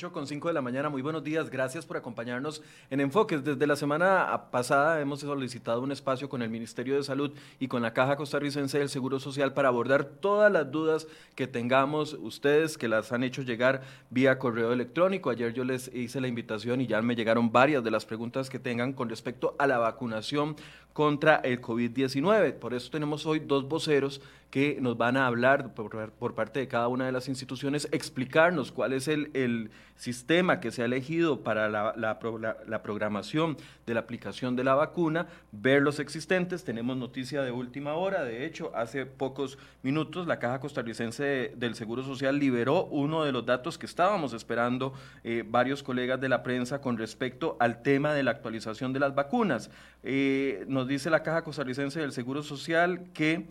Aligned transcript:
8 0.00 0.12
con 0.12 0.26
5 0.26 0.48
de 0.48 0.54
la 0.54 0.62
mañana, 0.62 0.88
muy 0.88 1.02
buenos 1.02 1.22
días, 1.22 1.50
gracias 1.50 1.84
por 1.84 1.98
acompañarnos 1.98 2.62
en 2.88 3.00
Enfoques. 3.00 3.44
Desde 3.44 3.66
la 3.66 3.76
semana 3.76 4.44
pasada 4.50 4.98
hemos 4.98 5.20
solicitado 5.20 5.82
un 5.82 5.92
espacio 5.92 6.30
con 6.30 6.40
el 6.40 6.48
Ministerio 6.48 6.96
de 6.96 7.02
Salud 7.02 7.32
y 7.58 7.68
con 7.68 7.82
la 7.82 7.92
Caja 7.92 8.16
Costarricense 8.16 8.78
del 8.78 8.88
Seguro 8.88 9.20
Social 9.20 9.52
para 9.52 9.68
abordar 9.68 10.04
todas 10.04 10.50
las 10.50 10.70
dudas 10.70 11.06
que 11.34 11.46
tengamos 11.46 12.14
ustedes 12.14 12.78
que 12.78 12.88
las 12.88 13.12
han 13.12 13.24
hecho 13.24 13.42
llegar 13.42 13.82
vía 14.08 14.38
correo 14.38 14.72
electrónico. 14.72 15.28
Ayer 15.28 15.52
yo 15.52 15.64
les 15.64 15.94
hice 15.94 16.22
la 16.22 16.28
invitación 16.28 16.80
y 16.80 16.86
ya 16.86 17.02
me 17.02 17.14
llegaron 17.14 17.52
varias 17.52 17.84
de 17.84 17.90
las 17.90 18.06
preguntas 18.06 18.48
que 18.48 18.58
tengan 18.58 18.94
con 18.94 19.10
respecto 19.10 19.54
a 19.58 19.66
la 19.66 19.76
vacunación 19.76 20.56
contra 20.94 21.36
el 21.36 21.60
COVID-19. 21.60 22.54
Por 22.54 22.72
eso 22.72 22.90
tenemos 22.90 23.26
hoy 23.26 23.40
dos 23.40 23.68
voceros 23.68 24.22
que 24.50 24.78
nos 24.80 24.96
van 24.96 25.16
a 25.16 25.26
hablar 25.26 25.74
por, 25.74 26.34
parte 26.34 26.60
de 26.60 26.68
cada 26.68 26.88
una 26.88 27.06
de 27.06 27.12
las 27.12 27.28
instituciones, 27.28 27.88
explicarnos 27.92 28.72
cuál 28.72 28.92
es 28.92 29.06
el, 29.06 29.30
el 29.32 29.70
sistema 29.94 30.58
que 30.58 30.72
se 30.72 30.82
ha 30.82 30.86
elegido 30.86 31.42
para 31.42 31.68
la, 31.68 31.94
la, 31.96 32.82
programación 32.82 33.56
de 33.86 33.94
la 33.94 34.00
aplicación 34.00 34.56
de 34.56 34.64
la 34.64 34.74
vacuna, 34.74 35.28
ver 35.52 35.82
los 35.82 36.00
existentes. 36.00 36.64
Tenemos 36.64 36.96
noticia 36.96 37.42
de 37.42 37.52
última 37.52 37.94
hora, 37.94 38.24
de 38.24 38.44
hecho, 38.44 38.72
hace 38.74 39.06
pocos 39.06 39.56
minutos 39.82 40.26
la 40.26 40.40
Caja 40.40 40.58
Costarricense 40.58 41.52
del 41.56 41.76
Seguro 41.76 42.02
Social 42.02 42.38
liberó 42.38 42.86
uno 42.86 43.24
de 43.24 43.30
los 43.30 43.46
datos 43.46 43.78
que 43.78 43.86
estábamos 43.86 44.32
esperando 44.32 44.94
eh, 45.22 45.44
varios 45.46 45.84
colegas 45.84 46.20
de 46.20 46.28
la 46.28 46.42
prensa 46.42 46.80
con 46.80 46.98
respecto 46.98 47.56
al 47.60 47.82
tema 47.82 48.14
de 48.14 48.24
la 48.24 48.32
actualización 48.32 48.92
de 48.92 48.98
las 49.00 49.14
vacunas. 49.14 49.70
Eh, 50.02 50.64
nos 50.66 50.88
dice 50.88 51.08
la 51.08 51.22
Caja 51.22 51.44
Costarricense 51.44 52.00
del 52.00 52.12
Seguro 52.12 52.42
Social 52.42 53.04
que 53.12 53.46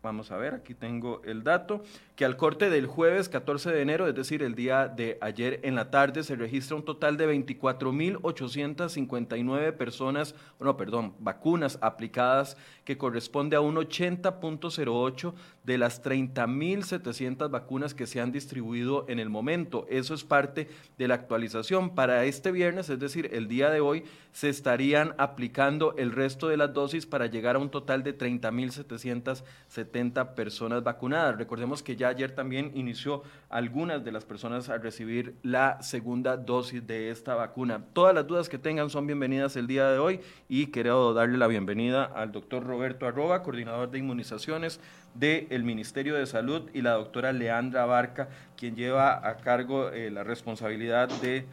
Vamos 0.00 0.30
a 0.30 0.36
ver, 0.36 0.54
aquí 0.54 0.74
tengo 0.74 1.20
el 1.24 1.42
dato, 1.42 1.82
que 2.14 2.24
al 2.24 2.36
corte 2.36 2.70
del 2.70 2.86
jueves 2.86 3.28
14 3.28 3.72
de 3.72 3.82
enero, 3.82 4.06
es 4.06 4.14
decir, 4.14 4.44
el 4.44 4.54
día 4.54 4.86
de 4.86 5.18
ayer 5.20 5.58
en 5.64 5.74
la 5.74 5.90
tarde, 5.90 6.22
se 6.22 6.36
registra 6.36 6.76
un 6.76 6.84
total 6.84 7.16
de 7.16 7.28
24.859 7.28 9.72
personas, 9.72 10.36
no, 10.60 10.76
perdón, 10.76 11.14
vacunas 11.18 11.78
aplicadas, 11.80 12.56
que 12.84 12.96
corresponde 12.96 13.56
a 13.56 13.60
un 13.60 13.74
80.08 13.74 15.34
de 15.68 15.76
las 15.76 16.02
30.700 16.02 17.50
vacunas 17.50 17.92
que 17.92 18.06
se 18.06 18.22
han 18.22 18.32
distribuido 18.32 19.04
en 19.06 19.18
el 19.18 19.28
momento. 19.28 19.84
Eso 19.90 20.14
es 20.14 20.24
parte 20.24 20.70
de 20.96 21.08
la 21.08 21.14
actualización. 21.14 21.94
Para 21.94 22.24
este 22.24 22.52
viernes, 22.52 22.88
es 22.88 22.98
decir, 22.98 23.28
el 23.34 23.48
día 23.48 23.68
de 23.68 23.80
hoy, 23.80 24.04
se 24.32 24.48
estarían 24.48 25.14
aplicando 25.18 25.94
el 25.98 26.12
resto 26.12 26.48
de 26.48 26.56
las 26.56 26.72
dosis 26.72 27.04
para 27.04 27.26
llegar 27.26 27.56
a 27.56 27.58
un 27.58 27.68
total 27.68 28.02
de 28.02 28.16
30.770 28.16 30.34
personas 30.34 30.82
vacunadas. 30.82 31.36
Recordemos 31.36 31.82
que 31.82 31.96
ya 31.96 32.08
ayer 32.08 32.34
también 32.34 32.72
inició 32.74 33.22
algunas 33.50 34.02
de 34.02 34.12
las 34.12 34.24
personas 34.24 34.70
a 34.70 34.78
recibir 34.78 35.34
la 35.42 35.82
segunda 35.82 36.38
dosis 36.38 36.86
de 36.86 37.10
esta 37.10 37.34
vacuna. 37.34 37.84
Todas 37.92 38.14
las 38.14 38.26
dudas 38.26 38.48
que 38.48 38.56
tengan 38.56 38.88
son 38.88 39.06
bienvenidas 39.06 39.54
el 39.56 39.66
día 39.66 39.90
de 39.90 39.98
hoy 39.98 40.20
y 40.48 40.68
quiero 40.68 41.12
darle 41.12 41.36
la 41.36 41.46
bienvenida 41.46 42.04
al 42.04 42.32
doctor 42.32 42.64
Roberto 42.64 43.06
Arroba, 43.06 43.42
coordinador 43.42 43.90
de 43.90 43.98
inmunizaciones 43.98 44.80
del 45.18 45.64
Ministerio 45.64 46.14
de 46.14 46.26
Salud, 46.26 46.70
y 46.72 46.82
la 46.82 46.92
doctora 46.92 47.32
Leandra 47.32 47.86
Barca, 47.86 48.28
quien 48.56 48.76
lleva 48.76 49.28
a 49.28 49.36
cargo 49.38 49.90
eh, 49.90 50.10
la 50.10 50.24
responsabilidad 50.24 51.08
de 51.20 51.46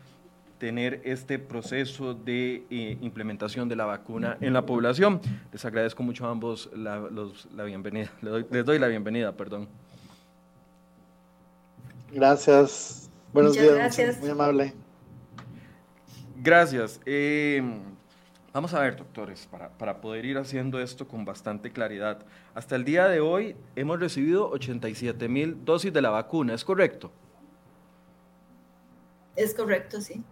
tener 0.57 1.01
este 1.03 1.37
proceso 1.37 2.13
de 2.13 2.63
eh, 2.69 2.97
implementación 3.01 3.67
de 3.67 3.75
la 3.75 3.85
vacuna 3.85 4.37
en 4.39 4.53
la 4.53 4.65
población. 4.65 5.19
Les 5.51 5.65
agradezco 5.65 6.01
mucho 6.03 6.25
a 6.25 6.31
ambos 6.31 6.69
la, 6.75 7.09
la 7.55 7.63
bienvenida, 7.63 8.09
les 8.21 8.31
doy, 8.31 8.45
les 8.49 8.65
doy, 8.65 8.79
la 8.79 8.87
bienvenida, 8.87 9.31
perdón. 9.33 9.67
Gracias. 12.11 13.09
Buenos 13.33 13.53
días. 13.53 13.73
Gracias. 13.73 14.19
Muy 14.21 14.29
amable. 14.29 14.73
Gracias. 16.37 17.01
Eh, 17.05 17.61
vamos 18.55 18.73
a 18.73 18.79
ver, 18.79 18.95
doctores, 18.95 19.47
para, 19.51 19.69
para, 19.69 19.99
poder 19.99 20.23
ir 20.23 20.38
haciendo 20.38 20.79
esto 20.79 21.05
con 21.09 21.25
bastante 21.25 21.73
claridad. 21.73 22.25
Hasta 22.53 22.77
el 22.77 22.85
día 22.85 23.09
de 23.09 23.19
hoy 23.19 23.57
hemos 23.75 23.99
recibido 23.99 24.49
87 24.49 25.27
mil 25.27 25.66
dosis 25.66 25.91
de 25.91 26.01
la 26.01 26.09
vacuna, 26.09 26.53
¿es 26.53 26.63
correcto? 26.63 27.11
Es 29.35 29.53
correcto, 29.53 29.99
sí. 29.99 30.23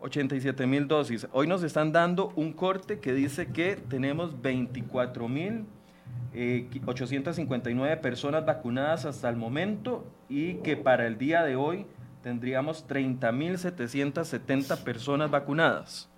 87 0.00 0.66
mil 0.66 0.88
dosis. 0.88 1.28
Hoy 1.32 1.46
nos 1.46 1.62
están 1.62 1.92
dando 1.92 2.32
un 2.34 2.54
corte 2.54 2.98
que 2.98 3.12
dice 3.12 3.48
que 3.48 3.76
tenemos 3.76 4.40
24 4.40 5.28
mil 5.28 5.66
859 6.86 7.92
eh, 7.92 7.96
personas 7.98 8.46
vacunadas 8.46 9.04
hasta 9.04 9.28
el 9.28 9.36
momento 9.36 10.06
y 10.30 10.54
que 10.54 10.78
para 10.78 11.06
el 11.06 11.18
día 11.18 11.42
de 11.42 11.56
hoy 11.56 11.84
tendríamos 12.22 12.88
30.770 12.88 14.82
personas 14.82 15.30
vacunadas. 15.30 16.10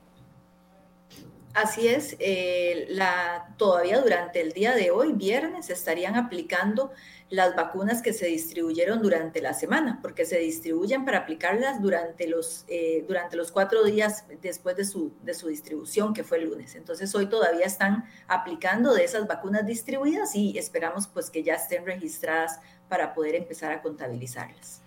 Así 1.54 1.86
es, 1.86 2.16
eh, 2.18 2.86
la, 2.88 3.54
todavía 3.58 4.00
durante 4.00 4.40
el 4.40 4.52
día 4.52 4.74
de 4.74 4.90
hoy, 4.90 5.12
viernes, 5.12 5.68
estarían 5.68 6.16
aplicando 6.16 6.92
las 7.28 7.54
vacunas 7.54 8.00
que 8.00 8.14
se 8.14 8.26
distribuyeron 8.26 9.02
durante 9.02 9.42
la 9.42 9.52
semana, 9.52 9.98
porque 10.00 10.24
se 10.24 10.38
distribuyen 10.38 11.04
para 11.04 11.18
aplicarlas 11.18 11.82
durante 11.82 12.26
los, 12.26 12.64
eh, 12.68 13.04
durante 13.06 13.36
los 13.36 13.52
cuatro 13.52 13.84
días 13.84 14.24
después 14.40 14.76
de 14.76 14.86
su, 14.86 15.12
de 15.22 15.34
su 15.34 15.48
distribución, 15.48 16.14
que 16.14 16.24
fue 16.24 16.38
el 16.38 16.44
lunes. 16.44 16.74
Entonces, 16.74 17.14
hoy 17.14 17.26
todavía 17.26 17.66
están 17.66 18.06
aplicando 18.28 18.94
de 18.94 19.04
esas 19.04 19.26
vacunas 19.26 19.66
distribuidas 19.66 20.34
y 20.34 20.56
esperamos 20.56 21.06
pues 21.06 21.28
que 21.28 21.42
ya 21.42 21.54
estén 21.54 21.84
registradas 21.84 22.60
para 22.88 23.12
poder 23.12 23.34
empezar 23.34 23.72
a 23.72 23.82
contabilizarlas 23.82 24.81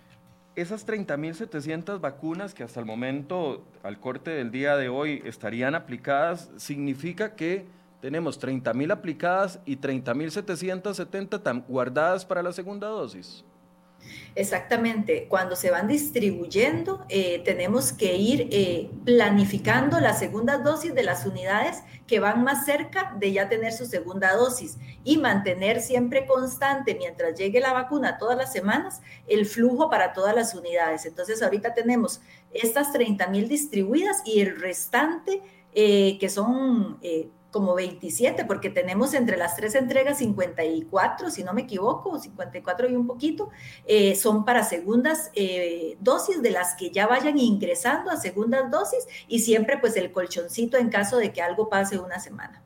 esas 0.56 0.86
30.700 0.86 2.00
vacunas 2.00 2.54
que 2.54 2.64
hasta 2.64 2.80
el 2.80 2.86
momento, 2.86 3.62
al 3.82 4.00
corte 4.00 4.30
del 4.30 4.50
día 4.50 4.76
de 4.76 4.88
hoy, 4.88 5.22
estarían 5.26 5.74
aplicadas, 5.74 6.50
significa 6.56 7.36
que 7.36 7.66
tenemos 8.00 8.40
30.000 8.40 8.90
aplicadas 8.90 9.60
y 9.66 9.76
30.770 9.76 11.66
guardadas 11.68 12.24
para 12.24 12.42
la 12.42 12.52
segunda 12.52 12.88
dosis. 12.88 13.44
Exactamente, 14.34 15.26
cuando 15.28 15.56
se 15.56 15.70
van 15.70 15.88
distribuyendo, 15.88 17.06
eh, 17.08 17.40
tenemos 17.44 17.92
que 17.92 18.16
ir 18.16 18.48
eh, 18.50 18.90
planificando 19.04 19.98
las 19.98 20.18
segundas 20.18 20.62
dosis 20.62 20.94
de 20.94 21.02
las 21.02 21.24
unidades 21.24 21.82
que 22.06 22.20
van 22.20 22.44
más 22.44 22.66
cerca 22.66 23.14
de 23.18 23.32
ya 23.32 23.48
tener 23.48 23.72
su 23.72 23.86
segunda 23.86 24.34
dosis 24.34 24.76
y 25.04 25.16
mantener 25.16 25.80
siempre 25.80 26.26
constante 26.26 26.94
mientras 26.94 27.38
llegue 27.38 27.60
la 27.60 27.72
vacuna 27.72 28.18
todas 28.18 28.36
las 28.36 28.52
semanas 28.52 29.00
el 29.26 29.46
flujo 29.46 29.88
para 29.88 30.12
todas 30.12 30.34
las 30.34 30.54
unidades. 30.54 31.06
Entonces 31.06 31.42
ahorita 31.42 31.74
tenemos 31.74 32.20
estas 32.52 32.92
30 32.92 33.26
mil 33.28 33.48
distribuidas 33.48 34.22
y 34.24 34.40
el 34.40 34.60
restante 34.60 35.42
eh, 35.72 36.18
que 36.18 36.28
son 36.28 36.98
como 37.56 37.74
27, 37.74 38.44
porque 38.44 38.68
tenemos 38.68 39.14
entre 39.14 39.38
las 39.38 39.56
tres 39.56 39.74
entregas 39.76 40.18
54, 40.18 41.30
si 41.30 41.42
no 41.42 41.54
me 41.54 41.62
equivoco, 41.62 42.18
54 42.18 42.90
y 42.90 42.94
un 42.94 43.06
poquito, 43.06 43.48
eh, 43.86 44.14
son 44.14 44.44
para 44.44 44.62
segundas 44.62 45.30
eh, 45.34 45.96
dosis 46.00 46.42
de 46.42 46.50
las 46.50 46.74
que 46.74 46.90
ya 46.90 47.06
vayan 47.06 47.38
ingresando 47.38 48.10
a 48.10 48.18
segundas 48.18 48.70
dosis 48.70 49.06
y 49.26 49.38
siempre 49.38 49.78
pues 49.78 49.96
el 49.96 50.12
colchoncito 50.12 50.76
en 50.76 50.90
caso 50.90 51.16
de 51.16 51.32
que 51.32 51.40
algo 51.40 51.70
pase 51.70 51.98
una 51.98 52.20
semana. 52.20 52.62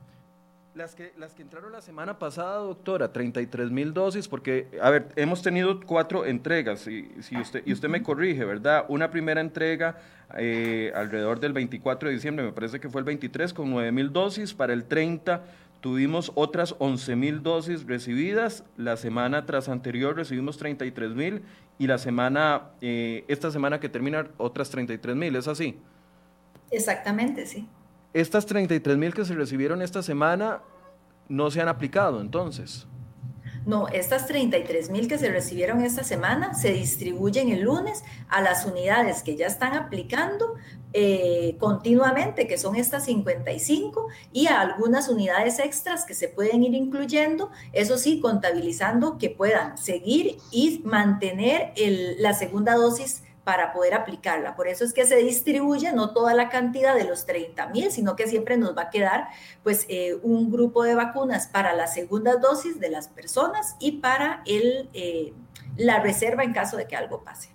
Las 0.81 0.95
que, 0.95 1.13
las 1.19 1.35
que 1.35 1.43
entraron 1.43 1.73
la 1.73 1.83
semana 1.83 2.19
pasada, 2.19 2.57
doctora, 2.57 3.13
33 3.13 3.71
mil 3.71 3.93
dosis, 3.93 4.27
porque, 4.29 4.67
a 4.81 4.89
ver, 4.89 5.09
hemos 5.15 5.43
tenido 5.43 5.79
cuatro 5.79 6.25
entregas, 6.25 6.87
y, 6.87 7.07
si 7.21 7.37
usted, 7.37 7.63
y 7.67 7.75
usted 7.75 7.91
me 7.91 8.03
corrige, 8.03 8.47
¿verdad? 8.47 8.87
Una 8.89 9.11
primera 9.11 9.43
entrega 9.43 9.99
eh, 10.39 10.91
alrededor 10.95 11.39
del 11.39 11.53
24 11.53 12.09
de 12.09 12.15
diciembre, 12.15 12.47
me 12.47 12.53
parece 12.53 12.81
que 12.81 12.89
fue 12.89 13.03
el 13.03 13.05
23, 13.05 13.53
con 13.53 13.69
9 13.69 13.93
mil 13.93 14.11
dosis, 14.11 14.55
para 14.55 14.73
el 14.73 14.85
30 14.85 15.45
tuvimos 15.83 16.33
otras 16.35 16.75
11 16.79 17.15
mil 17.15 17.43
dosis 17.43 17.87
recibidas, 17.87 18.65
la 18.79 18.97
semana 18.97 19.45
tras 19.45 19.69
anterior 19.69 20.17
recibimos 20.17 20.57
33 20.57 21.11
mil, 21.11 21.43
y 21.79 21.89
la 21.89 21.99
semana, 21.99 22.71
eh, 22.81 23.27
esta 23.29 23.51
semana 23.51 23.81
que 23.81 23.91
termina, 23.91 24.29
otras 24.39 24.71
33 24.71 25.15
mil, 25.15 25.37
¿es 25.37 25.47
así? 25.47 25.79
Exactamente, 26.71 27.45
sí. 27.45 27.69
Estas 28.15 28.47
33 28.47 28.97
mil 28.97 29.13
que 29.13 29.27
se 29.27 29.35
recibieron 29.35 29.83
esta 29.83 30.03
semana 30.03 30.61
no 31.31 31.51
se 31.51 31.63
han 31.63 31.69
aplicado 31.69 32.21
entonces. 32.21 32.87
No, 33.67 33.89
estas 33.89 34.27
33 34.27 34.91
mil 34.91 35.07
que 35.07 35.19
se 35.19 35.31
recibieron 35.31 35.83
esta 35.83 36.03
semana 36.03 36.55
se 36.55 36.73
distribuyen 36.73 37.51
el 37.51 37.63
lunes 37.63 38.03
a 38.29 38.41
las 38.41 38.65
unidades 38.65 39.23
que 39.23 39.37
ya 39.37 39.47
están 39.47 39.75
aplicando 39.75 40.55
eh, 40.93 41.57
continuamente, 41.61 42.49
que 42.49 42.59
son 42.59 42.75
estas 42.75 43.05
55, 43.05 44.09
y 44.33 44.49
a 44.49 44.61
algunas 44.61 45.09
unidades 45.09 45.61
extras 45.61 46.05
que 46.05 46.15
se 46.15 46.27
pueden 46.27 46.65
ir 46.65 46.75
incluyendo, 46.75 47.51
eso 47.73 47.97
sí, 47.97 48.19
contabilizando 48.19 49.19
que 49.19 49.31
puedan 49.31 49.79
seguir 49.79 50.39
y 50.51 50.81
mantener 50.85 51.73
la 52.19 52.35
segunda 52.35 52.75
dosis 52.75 53.23
para 53.51 53.73
poder 53.73 53.95
aplicarla. 53.95 54.55
Por 54.55 54.69
eso 54.69 54.85
es 54.85 54.93
que 54.93 55.05
se 55.05 55.17
distribuye 55.17 55.93
no 55.93 56.13
toda 56.13 56.35
la 56.35 56.51
cantidad 56.51 56.95
de 56.95 57.03
los 57.03 57.27
30 57.27 57.67
mil, 57.71 57.91
sino 57.91 58.15
que 58.15 58.29
siempre 58.29 58.57
nos 58.57 58.79
va 58.79 58.83
a 58.83 58.91
quedar 58.91 59.27
pues 59.65 59.87
eh, 59.89 60.17
un 60.23 60.53
grupo 60.53 60.85
de 60.85 60.95
vacunas 60.95 61.49
para 61.49 61.75
la 61.75 61.89
segunda 61.89 62.37
dosis 62.37 62.79
de 62.79 62.91
las 62.91 63.09
personas 63.09 63.75
y 63.81 63.99
para 63.99 64.45
el, 64.47 64.89
eh, 64.95 65.33
la 65.77 65.99
reserva 65.99 66.45
en 66.45 66.53
caso 66.53 66.77
de 66.77 66.87
que 66.87 66.95
algo 66.95 67.25
pase. 67.25 67.51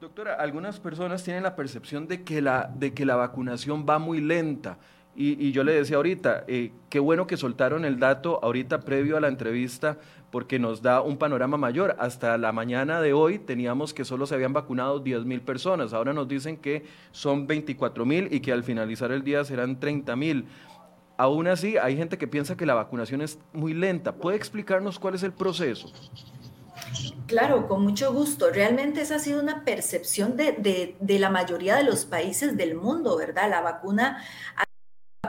Doctora, 0.00 0.34
algunas 0.34 0.80
personas 0.80 1.22
tienen 1.22 1.44
la 1.44 1.54
percepción 1.54 2.08
de 2.08 2.24
que 2.24 2.42
la, 2.42 2.68
de 2.74 2.92
que 2.92 3.06
la 3.06 3.14
vacunación 3.14 3.86
va 3.88 4.00
muy 4.00 4.20
lenta. 4.20 4.78
Y, 5.14 5.52
yo 5.52 5.62
le 5.62 5.74
decía 5.74 5.96
ahorita, 5.96 6.44
eh, 6.48 6.72
qué 6.88 6.98
bueno 6.98 7.28
que 7.28 7.36
soltaron 7.36 7.84
el 7.84 8.00
dato 8.00 8.40
ahorita 8.42 8.80
previo 8.80 9.16
a 9.16 9.20
la 9.20 9.28
entrevista 9.28 9.98
porque 10.30 10.58
nos 10.58 10.82
da 10.82 11.00
un 11.02 11.16
panorama 11.16 11.56
mayor. 11.56 11.96
Hasta 11.98 12.38
la 12.38 12.52
mañana 12.52 13.00
de 13.00 13.12
hoy 13.12 13.38
teníamos 13.38 13.92
que 13.92 14.04
solo 14.04 14.26
se 14.26 14.34
habían 14.34 14.52
vacunado 14.52 15.00
10 15.00 15.24
mil 15.24 15.40
personas. 15.40 15.92
Ahora 15.92 16.12
nos 16.12 16.28
dicen 16.28 16.56
que 16.56 16.84
son 17.12 17.46
24 17.46 18.04
mil 18.04 18.28
y 18.32 18.40
que 18.40 18.52
al 18.52 18.64
finalizar 18.64 19.12
el 19.12 19.24
día 19.24 19.44
serán 19.44 19.80
30 19.80 20.16
mil. 20.16 20.46
Aún 21.16 21.48
así, 21.48 21.76
hay 21.76 21.96
gente 21.96 22.16
que 22.16 22.26
piensa 22.26 22.56
que 22.56 22.64
la 22.64 22.74
vacunación 22.74 23.20
es 23.20 23.38
muy 23.52 23.74
lenta. 23.74 24.12
¿Puede 24.12 24.36
explicarnos 24.36 24.98
cuál 24.98 25.14
es 25.14 25.22
el 25.22 25.32
proceso? 25.32 25.92
Claro, 27.26 27.68
con 27.68 27.82
mucho 27.82 28.12
gusto. 28.12 28.50
Realmente 28.50 29.02
esa 29.02 29.16
ha 29.16 29.18
sido 29.18 29.40
una 29.40 29.64
percepción 29.64 30.36
de, 30.36 30.96
de 30.98 31.18
la 31.18 31.30
mayoría 31.30 31.76
de 31.76 31.84
los 31.84 32.04
países 32.04 32.56
del 32.56 32.74
mundo, 32.74 33.16
¿verdad? 33.18 33.50
La 33.50 33.60
vacuna 33.60 34.24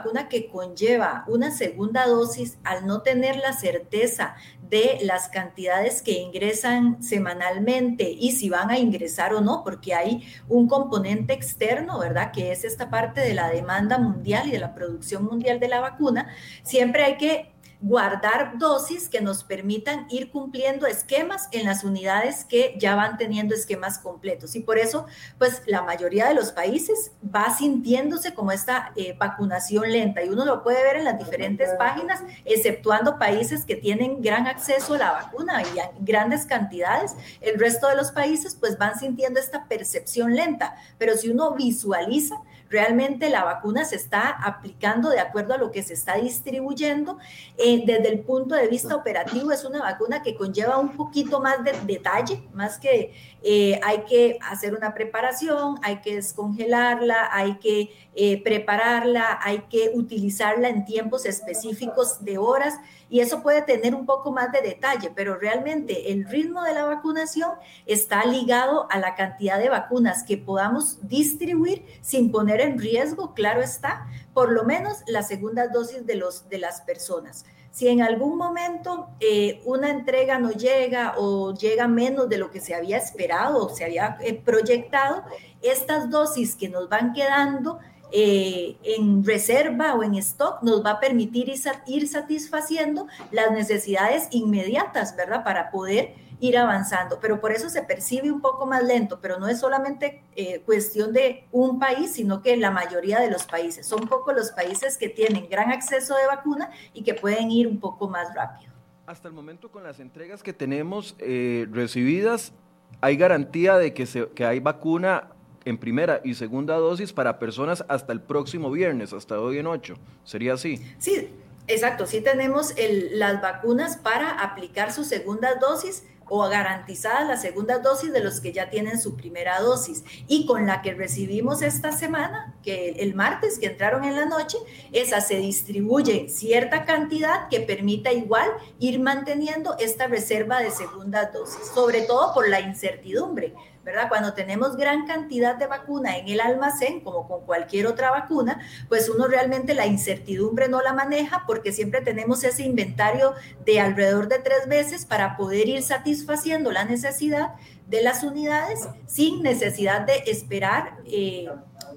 vacuna 0.02 0.28
que 0.28 0.48
conlleva 0.48 1.24
una 1.28 1.50
segunda 1.50 2.06
dosis, 2.06 2.58
al 2.64 2.86
no 2.86 3.02
tener 3.02 3.36
la 3.36 3.52
certeza 3.52 4.34
de 4.68 4.98
las 5.02 5.28
cantidades 5.28 6.02
que 6.02 6.12
ingresan 6.12 7.02
semanalmente 7.02 8.10
y 8.10 8.32
si 8.32 8.48
van 8.48 8.70
a 8.70 8.78
ingresar 8.78 9.34
o 9.34 9.40
no, 9.40 9.62
porque 9.62 9.94
hay 9.94 10.26
un 10.48 10.66
componente 10.66 11.34
externo, 11.34 11.98
¿verdad? 11.98 12.32
Que 12.32 12.52
es 12.52 12.64
esta 12.64 12.90
parte 12.90 13.20
de 13.20 13.34
la 13.34 13.50
demanda 13.50 13.98
mundial 13.98 14.48
y 14.48 14.52
de 14.52 14.58
la 14.58 14.74
producción 14.74 15.24
mundial 15.24 15.60
de 15.60 15.68
la 15.68 15.80
vacuna, 15.80 16.28
siempre 16.62 17.04
hay 17.04 17.16
que 17.16 17.51
guardar 17.82 18.58
dosis 18.58 19.08
que 19.08 19.20
nos 19.20 19.42
permitan 19.42 20.06
ir 20.08 20.30
cumpliendo 20.30 20.86
esquemas 20.86 21.48
en 21.50 21.66
las 21.66 21.82
unidades 21.82 22.44
que 22.44 22.76
ya 22.78 22.94
van 22.94 23.18
teniendo 23.18 23.54
esquemas 23.54 23.98
completos. 23.98 24.54
Y 24.54 24.60
por 24.60 24.78
eso, 24.78 25.06
pues 25.36 25.62
la 25.66 25.82
mayoría 25.82 26.28
de 26.28 26.34
los 26.34 26.52
países 26.52 27.10
va 27.22 27.52
sintiéndose 27.54 28.34
como 28.34 28.52
esta 28.52 28.92
eh, 28.94 29.16
vacunación 29.18 29.90
lenta 29.90 30.22
y 30.22 30.28
uno 30.28 30.44
lo 30.44 30.62
puede 30.62 30.82
ver 30.82 30.96
en 30.96 31.04
las 31.04 31.18
diferentes 31.18 31.70
páginas, 31.76 32.22
exceptuando 32.44 33.18
países 33.18 33.64
que 33.64 33.74
tienen 33.74 34.22
gran 34.22 34.46
acceso 34.46 34.94
a 34.94 34.98
la 34.98 35.12
vacuna 35.12 35.62
y 35.74 35.80
a 35.80 35.90
grandes 35.98 36.46
cantidades. 36.46 37.16
El 37.40 37.58
resto 37.58 37.88
de 37.88 37.96
los 37.96 38.12
países 38.12 38.54
pues 38.54 38.78
van 38.78 38.96
sintiendo 38.96 39.40
esta 39.40 39.64
percepción 39.64 40.36
lenta, 40.36 40.76
pero 40.98 41.16
si 41.16 41.30
uno 41.30 41.54
visualiza, 41.54 42.36
realmente 42.72 43.28
la 43.28 43.44
vacuna 43.44 43.84
se 43.84 43.96
está 43.96 44.30
aplicando 44.30 45.10
de 45.10 45.20
acuerdo 45.20 45.54
a 45.54 45.58
lo 45.58 45.70
que 45.70 45.82
se 45.82 45.92
está 45.92 46.16
distribuyendo. 46.16 47.18
Eh, 47.58 47.82
desde 47.84 48.08
el 48.08 48.20
punto 48.20 48.54
de 48.54 48.66
vista 48.66 48.96
operativo 48.96 49.52
es 49.52 49.64
una 49.64 49.80
vacuna 49.80 50.22
que 50.22 50.34
conlleva 50.34 50.78
un 50.78 50.96
poquito 50.96 51.40
más 51.40 51.62
de 51.62 51.72
detalle, 51.86 52.42
más 52.54 52.78
que 52.78 53.12
eh, 53.42 53.78
hay 53.84 54.04
que 54.04 54.38
hacer 54.40 54.74
una 54.74 54.94
preparación, 54.94 55.78
hay 55.82 56.00
que 56.00 56.16
descongelarla, 56.16 57.28
hay 57.30 57.58
que 57.58 57.90
eh, 58.14 58.42
prepararla, 58.42 59.38
hay 59.42 59.64
que 59.68 59.90
utilizarla 59.94 60.68
en 60.68 60.86
tiempos 60.86 61.26
específicos 61.26 62.24
de 62.24 62.38
horas 62.38 62.74
y 63.12 63.20
eso 63.20 63.42
puede 63.42 63.60
tener 63.60 63.94
un 63.94 64.06
poco 64.06 64.32
más 64.32 64.50
de 64.52 64.62
detalle, 64.62 65.12
pero 65.14 65.36
realmente 65.36 66.12
el 66.12 66.24
ritmo 66.24 66.62
de 66.62 66.72
la 66.72 66.86
vacunación 66.86 67.50
está 67.84 68.24
ligado 68.24 68.86
a 68.90 68.98
la 68.98 69.14
cantidad 69.14 69.58
de 69.58 69.68
vacunas 69.68 70.22
que 70.22 70.38
podamos 70.38 70.96
distribuir 71.06 71.84
sin 72.00 72.32
poner 72.32 72.62
en 72.62 72.78
riesgo, 72.78 73.34
claro 73.34 73.60
está, 73.60 74.06
por 74.32 74.50
lo 74.50 74.64
menos 74.64 75.02
la 75.06 75.22
segunda 75.22 75.68
dosis 75.68 76.06
de, 76.06 76.14
los, 76.14 76.48
de 76.48 76.56
las 76.56 76.80
personas. 76.80 77.44
Si 77.70 77.86
en 77.86 78.00
algún 78.00 78.38
momento 78.38 79.10
eh, 79.20 79.60
una 79.66 79.90
entrega 79.90 80.38
no 80.38 80.50
llega 80.50 81.12
o 81.18 81.52
llega 81.52 81.88
menos 81.88 82.30
de 82.30 82.38
lo 82.38 82.50
que 82.50 82.60
se 82.60 82.74
había 82.74 82.96
esperado 82.96 83.66
o 83.66 83.68
se 83.68 83.84
había 83.84 84.16
eh, 84.22 84.40
proyectado, 84.42 85.22
estas 85.60 86.08
dosis 86.08 86.56
que 86.56 86.70
nos 86.70 86.88
van 86.88 87.12
quedando 87.12 87.78
eh, 88.12 88.76
en 88.82 89.24
reserva 89.24 89.94
o 89.94 90.02
en 90.02 90.14
stock 90.16 90.62
nos 90.62 90.84
va 90.84 90.92
a 90.92 91.00
permitir 91.00 91.52
ir 91.86 92.08
satisfaciendo 92.08 93.06
las 93.30 93.50
necesidades 93.52 94.28
inmediatas, 94.30 95.16
¿verdad? 95.16 95.44
Para 95.44 95.70
poder 95.70 96.14
ir 96.42 96.58
avanzando. 96.58 97.18
Pero 97.20 97.40
por 97.40 97.52
eso 97.52 97.70
se 97.70 97.82
percibe 97.82 98.30
un 98.30 98.40
poco 98.40 98.66
más 98.66 98.84
lento, 98.84 99.20
pero 99.22 99.38
no 99.38 99.48
es 99.48 99.60
solamente 99.60 100.24
eh, 100.34 100.60
cuestión 100.66 101.12
de 101.12 101.46
un 101.52 101.78
país, 101.78 102.12
sino 102.12 102.42
que 102.42 102.56
la 102.56 102.70
mayoría 102.70 103.20
de 103.20 103.30
los 103.30 103.44
países. 103.44 103.86
Son 103.86 104.06
pocos 104.08 104.34
los 104.34 104.50
países 104.50 104.98
que 104.98 105.08
tienen 105.08 105.48
gran 105.48 105.70
acceso 105.70 106.16
de 106.16 106.26
vacuna 106.26 106.70
y 106.92 107.04
que 107.04 107.14
pueden 107.14 107.50
ir 107.50 107.68
un 107.68 107.78
poco 107.78 108.08
más 108.08 108.34
rápido. 108.34 108.72
Hasta 109.06 109.28
el 109.28 109.34
momento 109.34 109.70
con 109.70 109.84
las 109.84 110.00
entregas 110.00 110.42
que 110.42 110.52
tenemos 110.52 111.14
eh, 111.18 111.66
recibidas, 111.70 112.52
¿hay 113.00 113.16
garantía 113.16 113.76
de 113.76 113.94
que, 113.94 114.44
hay 114.44 114.60
vacuna 114.60 115.28
en 115.64 115.78
primera 115.78 116.20
y 116.24 116.34
segunda 116.34 116.76
dosis 116.76 117.12
para 117.12 117.38
personas 117.38 117.84
hasta 117.88 118.12
el 118.12 118.20
próximo 118.20 118.70
viernes, 118.70 119.12
hasta 119.12 119.40
hoy 119.40 119.58
en 119.58 119.66
8. 119.66 119.94
¿Sería 120.24 120.54
así? 120.54 120.80
Sí, 120.98 121.28
exacto. 121.66 122.06
Sí 122.06 122.20
tenemos 122.20 122.74
las 123.12 123.40
vacunas 123.40 123.96
para 123.96 124.30
aplicar 124.30 124.92
su 124.92 125.04
segunda 125.04 125.54
dosis 125.56 126.04
o 126.34 126.48
garantizadas 126.48 127.28
las 127.28 127.42
segundas 127.42 127.82
dosis 127.82 128.10
de 128.10 128.24
los 128.24 128.40
que 128.40 128.54
ya 128.54 128.70
tienen 128.70 128.98
su 128.98 129.16
primera 129.16 129.60
dosis. 129.60 130.02
Y 130.28 130.46
con 130.46 130.66
la 130.66 130.80
que 130.80 130.94
recibimos 130.94 131.60
esta 131.60 131.92
semana, 131.92 132.54
que 132.62 132.90
el 133.00 133.14
martes 133.14 133.58
que 133.58 133.66
entraron 133.66 134.04
en 134.04 134.16
la 134.16 134.24
noche, 134.24 134.56
esa 134.92 135.20
se 135.20 135.36
distribuye 135.36 136.30
cierta 136.30 136.86
cantidad 136.86 137.48
que 137.48 137.60
permita 137.60 138.12
igual 138.12 138.48
ir 138.78 138.98
manteniendo 138.98 139.76
esta 139.78 140.06
reserva 140.06 140.60
de 140.60 140.70
segundas 140.70 141.34
dosis, 141.34 141.66
sobre 141.74 142.02
todo 142.02 142.32
por 142.32 142.48
la 142.48 142.60
incertidumbre 142.60 143.54
¿verdad? 143.84 144.08
Cuando 144.08 144.34
tenemos 144.34 144.76
gran 144.76 145.06
cantidad 145.06 145.56
de 145.56 145.66
vacuna 145.66 146.16
en 146.16 146.28
el 146.28 146.40
almacén, 146.40 147.00
como 147.00 147.26
con 147.26 147.44
cualquier 147.44 147.86
otra 147.86 148.10
vacuna, 148.10 148.60
pues 148.88 149.08
uno 149.08 149.26
realmente 149.26 149.74
la 149.74 149.86
incertidumbre 149.86 150.68
no 150.68 150.80
la 150.80 150.92
maneja 150.92 151.44
porque 151.46 151.72
siempre 151.72 152.00
tenemos 152.00 152.44
ese 152.44 152.62
inventario 152.62 153.34
de 153.64 153.80
alrededor 153.80 154.28
de 154.28 154.38
tres 154.38 154.68
veces 154.68 155.04
para 155.04 155.36
poder 155.36 155.68
ir 155.68 155.82
satisfaciendo 155.82 156.70
la 156.70 156.84
necesidad 156.84 157.54
de 157.86 158.02
las 158.02 158.22
unidades 158.22 158.88
sin 159.06 159.42
necesidad 159.42 160.02
de 160.02 160.22
esperar. 160.26 160.98
Eh, 161.04 161.48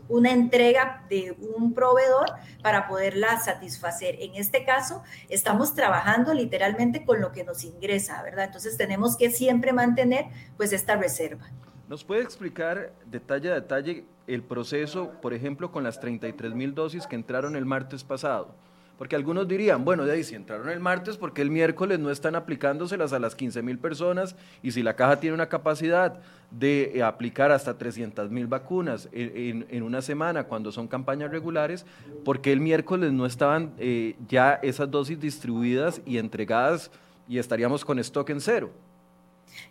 una 0.08 0.32
entrega 0.32 1.04
de 1.10 1.36
un 1.58 1.74
proveedor 1.74 2.25
para 2.62 2.88
poderla 2.88 3.39
satisfacer. 3.39 4.18
En 4.20 4.36
este 4.36 4.63
caso, 4.65 5.04
estamos 5.30 5.74
trabajando 5.74 6.34
literalmente 6.34 7.06
con 7.06 7.22
lo 7.22 7.32
que 7.32 7.44
nos 7.44 7.63
ingresa, 7.63 8.22
¿verdad? 8.22 8.46
Entonces 8.46 8.77
tenemos 8.77 9.18
que 9.18 9.32
siempre 9.32 9.74
mantener 9.74 10.25
pues 10.58 10.74
esta 10.74 10.96
reserva. 10.96 11.50
¿Nos 11.88 12.04
puede 12.04 12.24
explicar 12.24 12.94
detalle 13.06 13.51
a 13.51 13.56
detalle 13.56 14.06
el 14.25 14.42
proceso, 14.42 15.12
por 15.22 15.36
ejemplo, 15.36 15.72
con 15.72 15.84
las 15.84 16.00
33 16.00 16.56
mil 16.56 16.74
dosis 16.74 17.06
que 17.06 17.15
entraron 17.15 17.56
el 17.56 17.65
martes 17.65 18.04
pasado? 18.04 18.56
Porque 18.98 19.15
algunos 19.15 19.48
dirían, 19.48 19.86
bueno, 19.86 20.06
de 20.06 20.13
ahí 20.13 20.24
si 20.24 20.34
entraron 20.34 20.70
el 20.70 20.80
martes, 20.80 21.18
porque 21.18 21.44
el 21.44 21.51
miércoles 21.51 22.00
no 22.00 22.10
están 22.10 22.34
aplicándoselas 22.36 23.13
a 23.13 23.20
las 23.20 23.36
15 23.36 23.62
mil 23.62 23.77
personas? 23.77 24.36
Y 24.63 24.72
si 24.72 24.82
la 24.82 24.96
caja 24.96 25.20
tiene 25.20 25.36
una 25.36 25.48
capacidad 25.48 26.22
de 26.50 26.94
eh, 26.96 27.04
aplicar 27.04 27.51
hasta 27.51 27.77
300 27.77 28.32
mil 28.32 28.48
vacunas 28.48 29.08
en, 29.12 29.84
una 29.84 30.01
semana 30.01 30.46
cuando 30.46 30.72
son 30.72 30.88
campañas 30.88 31.30
regulares, 31.30 31.86
¿por 32.24 32.42
qué 32.42 32.51
el 32.51 32.62
miércoles 32.62 33.12
no 33.12 33.27
estaban 33.27 33.74
eh, 33.77 34.15
ya 34.27 34.54
esas 34.63 34.89
dosis 34.89 35.20
distribuidas 35.20 36.01
y 36.04 36.18
entregadas 36.18 36.89
y 37.27 37.38
estaríamos 37.38 37.86
con 37.86 38.00
stock 38.00 38.30
en 38.32 38.42
cero? 38.42 38.72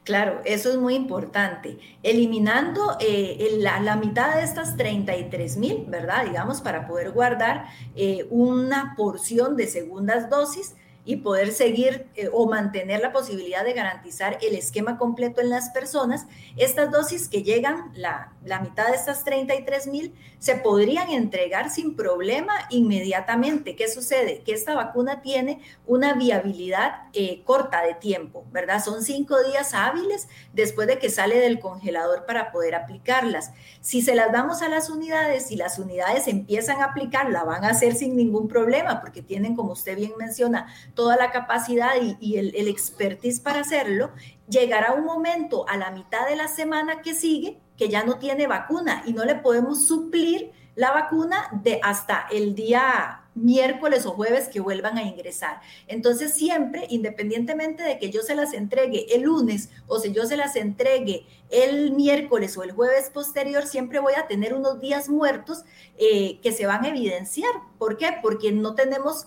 Claro, 0.05 0.41
eso 0.45 0.71
es 0.71 0.77
muy 0.77 0.95
importante. 0.95 1.79
Eliminando 2.03 2.97
eh, 3.01 3.57
la, 3.59 3.97
mitad 3.97 4.37
de 4.37 4.43
estas 4.43 4.77
33 4.77 5.57
mil, 5.57 5.85
¿verdad? 5.89 6.27
Digamos, 6.27 6.61
para 6.61 6.87
poder 6.87 7.11
guardar 7.11 7.67
eh, 7.97 8.27
una 8.31 8.95
porción 8.97 9.57
de 9.57 9.67
segundas 9.67 10.29
dosis 10.29 10.75
y 11.05 11.17
poder 11.17 11.53
seguir 11.53 12.07
eh, 12.15 12.29
o 12.33 12.47
mantener 12.47 13.01
la 13.01 13.13
posibilidad 13.13 13.65
de 13.65 13.75
garantizar 13.75 14.39
el 14.41 14.55
esquema 14.55 14.97
completo 14.97 15.41
en 15.41 15.51
las 15.51 15.71
personas, 15.71 16.27
estas 16.57 16.91
dosis 16.91 17.29
que 17.29 17.43
llegan, 17.43 17.93
la, 17.95 18.33
la 18.45 18.61
mitad 18.61 18.89
de 18.89 18.95
estas 18.95 19.25
33 19.25 19.87
mil, 19.89 20.15
se 20.39 20.57
podrían 20.57 21.11
entregar 21.11 21.71
sin 21.71 21.97
problema 21.97 22.53
inmediatamente. 22.71 23.77
¿Qué 23.77 23.89
sucede? 23.89 24.43
Que 24.43 24.53
esta 24.53 24.75
vacuna 24.75 25.23
tiene 25.23 25.61
una 25.87 26.15
viabilidad 26.15 27.03
eh, 27.13 27.43
corta 27.45 27.83
de 27.83 27.95
tiempo, 27.95 28.45
¿verdad? 28.51 28.83
Son 28.83 29.03
cinco 29.03 29.43
días 29.43 29.75
hábiles 29.75 30.29
después 30.53 30.87
de 30.87 30.99
que 30.99 31.11
sale 31.11 31.39
del 31.39 31.61
congelador 31.61 32.27
para 32.27 32.53
poder 32.53 32.75
aplicarlas. 32.75 33.53
Si 33.85 34.01
se 34.01 34.15
las 34.15 34.33
damos 34.33 34.63
a 34.63 34.71
las 34.71 34.89
unidades 34.89 35.51
y 35.51 35.57
las 35.57 35.79
unidades 35.79 36.27
empiezan 36.27 36.81
a 36.81 36.87
aplicar, 36.87 37.29
la 37.29 37.45
van 37.45 37.67
a 37.67 37.69
hacer 37.69 37.95
sin 37.95 38.17
ningún 38.17 38.49
problema 38.49 39.03
porque 39.03 39.21
tienen, 39.21 39.55
como 39.55 39.73
usted 39.73 39.95
bien 39.95 40.13
menciona, 40.19 40.69
toda 40.95 41.17
la 41.17 41.31
capacidad 41.31 41.91
y, 42.01 42.39
el, 42.39 42.67
expertise 42.67 43.41
para 43.41 43.61
hacerlo, 43.61 44.11
llegará 44.49 44.95
un 44.95 45.05
momento 45.05 45.69
a 45.69 45.77
la 45.77 45.91
mitad 45.91 46.27
de 46.27 46.35
la 46.35 46.49
semana 46.49 47.03
que 47.03 47.13
sigue 47.13 47.61
que 47.77 47.91
ya 47.91 48.05
no 48.05 48.19
tiene 48.19 48.47
vacuna 48.47 49.03
y 49.05 49.13
no 49.13 49.27
le 49.27 49.35
podemos 49.35 49.87
suplir 49.87 50.53
la 50.77 50.91
vacuna 50.93 51.51
de 51.53 51.79
hasta 51.83 52.27
el 52.33 52.55
día 52.55 53.24
miércoles 53.35 54.07
o 54.07 54.13
jueves 54.13 54.49
que 54.49 54.61
vuelvan 54.61 54.99
a 54.99 55.03
ingresar. 55.03 55.61
Entonces 55.87 56.35
siempre, 56.35 56.87
independientemente 56.89 57.83
de 57.83 57.99
que 57.99 58.11
yo 58.11 58.23
se 58.23 58.35
las 58.35 58.53
entregue 58.53 59.15
el 59.15 59.23
lunes 59.23 59.71
o 59.87 59.99
si 59.99 60.13
yo 60.13 60.27
se 60.27 60.37
las 60.37 60.57
entregue 60.57 61.27
el 61.51 61.93
miércoles 61.93 62.57
o 62.57 62.63
el 62.63 62.73
jueves 62.73 63.11
posterior, 63.11 63.67
siempre 63.67 63.99
voy 63.99 64.15
a 64.15 64.27
tener 64.27 64.55
unos 64.55 64.81
días 64.81 65.09
muertos 65.09 65.65
eh, 65.99 66.41
que 66.43 66.53
se 66.53 66.67
van 66.67 66.85
a 66.85 66.89
evidenciar. 66.89 67.53
¿Por 67.79 67.97
qué? 67.97 68.09
Porque 68.23 68.53
no 68.53 68.75
tenemos 68.75 69.27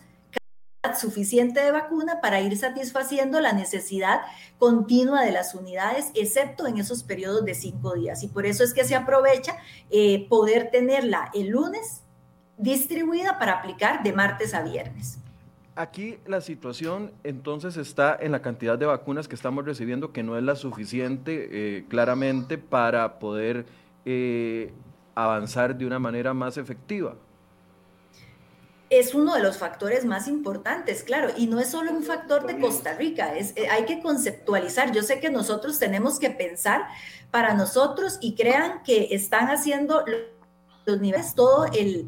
suficiente 0.95 1.59
de 1.59 1.71
vacuna 1.71 2.21
para 2.21 2.39
ir 2.39 2.57
satisfaciendo 2.57 3.41
la 3.41 3.51
necesidad 3.51 4.21
continua 4.57 5.23
de 5.23 5.31
las 5.31 5.53
unidades, 5.53 6.11
excepto 6.13 6.67
en 6.67 6.77
esos 6.77 7.03
periodos 7.03 7.43
de 7.45 7.55
cinco 7.55 7.93
días. 7.93 8.23
Y 8.23 8.27
por 8.27 8.45
eso 8.45 8.63
es 8.63 8.73
que 8.73 8.85
se 8.85 8.95
aprovecha 8.95 9.57
eh, 9.89 10.27
poder 10.29 10.69
tenerla 10.71 11.29
el 11.33 11.49
lunes 11.49 12.03
distribuida 12.57 13.39
para 13.39 13.53
aplicar 13.53 14.03
de 14.03 14.13
martes 14.13 14.53
a 14.53 14.61
viernes. 14.61 15.19
Aquí 15.75 16.17
la 16.25 16.41
situación 16.41 17.11
entonces 17.23 17.77
está 17.77 18.17
en 18.19 18.31
la 18.31 18.41
cantidad 18.41 18.79
de 18.79 18.87
vacunas 18.87 19.27
que 19.27 19.35
estamos 19.35 19.63
recibiendo, 19.63 20.11
que 20.11 20.23
no 20.23 20.37
es 20.37 20.43
la 20.43 20.55
suficiente 20.55 21.49
eh, 21.51 21.85
claramente 21.87 22.57
para 22.57 23.19
poder 23.19 23.65
eh, 24.05 24.73
avanzar 25.13 25.77
de 25.77 25.85
una 25.85 25.99
manera 25.99 26.33
más 26.33 26.57
efectiva 26.57 27.15
es 28.89 29.13
uno 29.13 29.35
de 29.35 29.41
los 29.41 29.57
factores 29.57 30.05
más 30.05 30.27
importantes, 30.27 31.03
claro, 31.03 31.29
y 31.35 31.47
no 31.47 31.59
es 31.59 31.69
solo 31.69 31.91
un 31.91 32.03
factor 32.03 32.45
de 32.47 32.59
Costa 32.59 32.93
Rica, 32.93 33.35
es, 33.35 33.53
eh, 33.57 33.67
hay 33.69 33.85
que 33.85 34.01
conceptualizar. 34.01 34.93
Yo 34.93 35.03
sé 35.03 35.19
que 35.19 35.29
nosotros 35.29 35.77
tenemos 35.77 36.19
que 36.19 36.29
pensar 36.29 36.87
para 37.29 37.53
nosotros 37.53 38.17
y 38.21 38.35
crean 38.35 38.83
que 38.83 39.09
están 39.11 39.49
haciendo 39.49 40.05
los 40.85 41.01
niveles, 41.01 41.35
todo 41.35 41.65
el, 41.65 42.07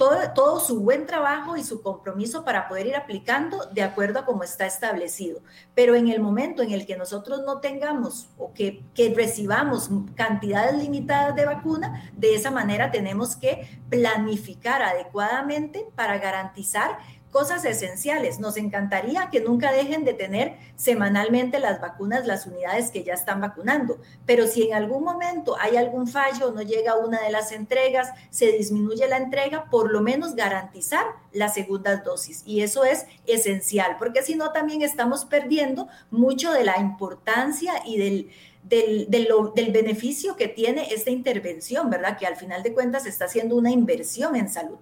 todo, 0.00 0.60
su 0.60 0.80
buen 0.80 1.04
trabajo 1.04 1.58
y 1.58 1.62
su 1.62 1.82
compromiso 1.82 2.42
para 2.42 2.68
poder 2.68 2.86
ir 2.86 2.96
aplicando 2.96 3.66
de 3.66 3.82
acuerdo 3.82 4.20
a 4.20 4.24
cómo 4.24 4.42
está 4.42 4.64
establecido. 4.66 5.42
Pero 5.74 5.94
en 5.94 6.08
el 6.08 6.20
momento 6.20 6.62
en 6.62 6.72
el 6.72 6.86
que 6.86 6.96
nosotros 6.96 7.42
no 7.44 7.60
tengamos 7.60 8.30
o 8.38 8.54
que, 8.54 8.82
que 8.94 9.12
recibamos 9.14 9.90
cantidades 10.14 10.82
limitadas 10.82 11.36
de 11.36 11.44
vacuna, 11.44 12.10
de 12.16 12.34
esa 12.34 12.50
manera 12.50 12.90
tenemos 12.90 13.36
que 13.36 13.78
planificar 13.90 14.82
adecuadamente 14.82 15.86
para 15.94 16.18
garantizar 16.18 16.98
cosas 17.30 17.64
esenciales. 17.64 18.38
Nos 18.38 18.56
encantaría 18.56 19.28
que 19.30 19.40
nunca 19.40 19.72
dejen 19.72 20.04
de 20.04 20.14
tener 20.14 20.56
semanalmente 20.76 21.58
las 21.58 21.80
vacunas, 21.80 22.26
las 22.26 22.46
unidades 22.46 22.90
que 22.90 23.04
ya 23.04 23.14
están 23.14 23.40
vacunando, 23.40 24.00
pero 24.26 24.46
si 24.46 24.64
en 24.64 24.74
algún 24.74 25.04
momento 25.04 25.56
hay 25.58 25.76
algún 25.76 26.06
fallo, 26.06 26.50
no 26.52 26.62
llega 26.62 26.96
una 26.96 27.20
de 27.22 27.30
las 27.30 27.52
entregas, 27.52 28.10
se 28.30 28.52
disminuye 28.52 29.06
la 29.08 29.16
entrega, 29.16 29.66
por 29.70 29.90
lo 29.90 30.00
menos 30.00 30.34
garantizar 30.34 31.04
las 31.32 31.54
segundas 31.54 32.04
dosis. 32.04 32.42
Y 32.44 32.62
eso 32.62 32.84
es 32.84 33.06
esencial, 33.26 33.96
porque 33.98 34.22
si 34.22 34.34
no, 34.34 34.52
también 34.52 34.82
estamos 34.82 35.24
perdiendo 35.24 35.88
mucho 36.10 36.52
de 36.52 36.64
la 36.64 36.78
importancia 36.78 37.72
y 37.86 37.98
del... 37.98 38.30
Del, 38.62 39.06
del, 39.08 39.72
beneficio 39.72 40.36
que 40.36 40.46
tiene 40.46 40.92
esta 40.92 41.10
intervención, 41.10 41.88
¿verdad? 41.88 42.18
Que 42.18 42.26
al 42.26 42.36
final 42.36 42.62
de 42.62 42.74
cuentas 42.74 43.06
está 43.06 43.24
haciendo 43.24 43.56
una 43.56 43.70
inversión 43.70 44.36
en 44.36 44.50
salud. 44.50 44.76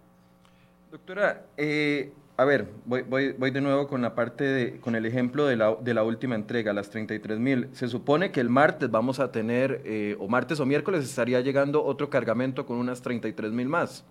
Doctora, 0.90 1.47
eh, 1.57 2.12
a 2.38 2.45
ver, 2.45 2.68
voy, 2.85 3.02
voy, 3.02 3.33
voy, 3.33 3.50
de 3.50 3.61
nuevo 3.61 3.88
con 3.88 4.00
la 4.00 4.14
parte 4.14 4.45
de, 4.45 4.80
con 4.80 4.95
el 4.95 5.04
ejemplo 5.04 5.47
de 5.47 5.57
la, 5.57 5.75
de 5.75 5.92
la 5.92 6.04
última 6.04 6.37
entrega, 6.37 6.73
las 6.73 6.88
33 6.88 7.37
mil. 7.40 7.68
Se 7.73 7.88
supone 7.88 8.30
que 8.30 8.38
el 8.38 8.49
martes 8.49 8.88
vamos 8.92 9.18
a 9.18 9.33
tener, 9.33 9.83
eh, 9.85 10.16
o 10.21 10.28
martes 10.28 10.61
o 10.61 10.64
miércoles 10.64 11.04
estaría 11.04 11.40
llegando 11.40 11.85
otro 11.85 12.09
cargamento 12.09 12.64
con 12.64 12.76
unas 12.76 13.02
33 13.02 13.50
mil 13.50 13.68
más. 13.68 14.04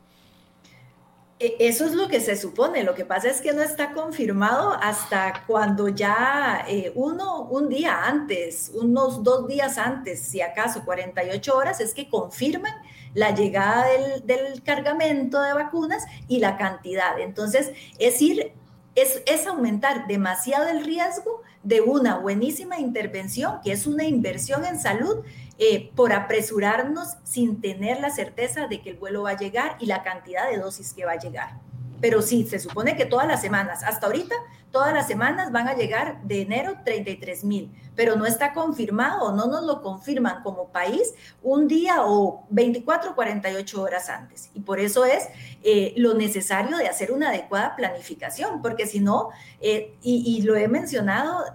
E, 1.40 1.56
eso 1.60 1.86
es 1.86 1.94
lo 1.94 2.10
que 2.10 2.20
se 2.20 2.36
supone. 2.36 2.84
Lo 2.84 2.96
que 2.96 3.06
pasa 3.06 3.30
es 3.30 3.40
que 3.40 3.54
no 3.54 3.62
está 3.62 3.94
confirmado 3.94 4.74
hasta 4.74 5.46
cuando 5.48 5.88
ya 5.88 6.66
eh, 6.68 6.92
uno, 6.96 7.44
un 7.44 7.70
día 7.70 8.04
antes, 8.04 8.74
unos 8.76 9.24
dos 9.24 9.48
días 9.48 9.78
antes, 9.78 10.20
si 10.20 10.42
acaso 10.42 10.84
48 10.84 11.56
horas, 11.56 11.80
es 11.80 11.94
que 11.94 12.10
confirman 12.10 12.74
la 13.14 13.34
llegada 13.34 13.86
del, 14.26 14.62
cargamento 14.64 15.42
de 15.42 15.54
vacunas 15.54 16.06
y 16.28 16.40
la 16.40 16.58
cantidad. 16.58 17.20
Entonces, 17.20 17.72
es 18.00 18.22
ir, 18.22 18.52
es, 18.96 19.22
es 19.26 19.48
aumentar 19.48 20.08
demasiado 20.08 20.68
el 20.68 20.84
riesgo 20.84 21.42
de 21.64 21.82
una 21.82 22.18
buenísima 22.18 22.80
intervención, 22.80 23.60
que 23.64 23.72
es 23.72 23.88
una 23.88 24.06
inversión 24.06 24.66
en 24.66 24.80
salud, 24.80 25.24
eh, 25.60 25.92
por 25.96 26.14
apresurarnos 26.14 27.18
sin 27.24 27.62
tener 27.62 28.00
la 28.00 28.12
certeza 28.12 28.68
de 28.68 28.82
que 28.82 28.92
el 28.92 28.98
vuelo 28.98 29.24
va 29.24 29.32
a 29.32 29.38
llegar 29.38 29.76
y 29.80 29.88
la 29.88 30.04
cantidad 30.04 30.50
de 30.50 30.58
dosis 30.58 30.94
que 30.94 31.04
va 31.04 31.14
a 31.14 31.20
llegar. 31.20 31.67
Pero 32.02 32.22
sí, 32.22 32.46
se 32.46 32.60
supone 32.60 32.96
que 32.96 33.06
todas 33.06 33.28
las 33.28 33.42
semanas, 33.42 33.84
hasta 33.84 34.08
ahorita, 34.08 34.36
todas 34.72 34.94
las 34.94 35.08
semanas 35.08 35.52
van 35.52 35.68
a 35.68 35.74
llegar 35.74 36.22
de 36.24 36.42
enero 36.42 36.76
33 36.84 37.44
mil, 37.44 37.72
pero 37.96 38.16
no 38.16 38.26
está 38.26 38.54
confirmado, 38.54 39.34
no 39.34 39.48
nos 39.48 39.64
lo 39.64 39.82
confirman 39.82 40.44
como 40.44 40.68
país 40.68 41.14
un 41.42 41.68
día 41.68 42.04
o 42.06 42.46
24 42.50 43.16
48 43.16 43.82
horas 43.82 44.10
antes. 44.10 44.52
Y 44.54 44.60
por 44.60 44.80
eso 44.80 45.06
es 45.06 45.28
eh, 45.64 45.94
lo 45.98 46.14
necesario 46.14 46.78
de 46.78 46.88
hacer 46.88 47.12
una 47.12 47.30
adecuada 47.30 47.76
planificación, 47.76 48.62
porque 48.62 48.86
si 48.86 49.00
no, 49.00 49.30
eh, 49.62 49.96
y, 50.02 50.42
lo 50.44 50.56
he 50.56 50.68
mencionado 50.68 51.46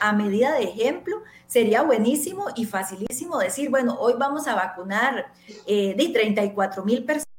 a, 0.00 0.12
medida 0.14 0.54
de 0.54 0.64
ejemplo, 0.64 1.22
sería 1.46 1.82
buenísimo 1.82 2.46
y 2.56 2.64
facilísimo 2.64 3.38
decir, 3.38 3.68
bueno, 3.70 3.96
hoy 4.00 4.14
vamos 4.18 4.48
a 4.48 4.54
vacunar 4.54 5.26
eh, 5.66 5.94
de 5.96 6.08
34 6.08 6.84
mil 6.84 7.04
personas 7.04 7.35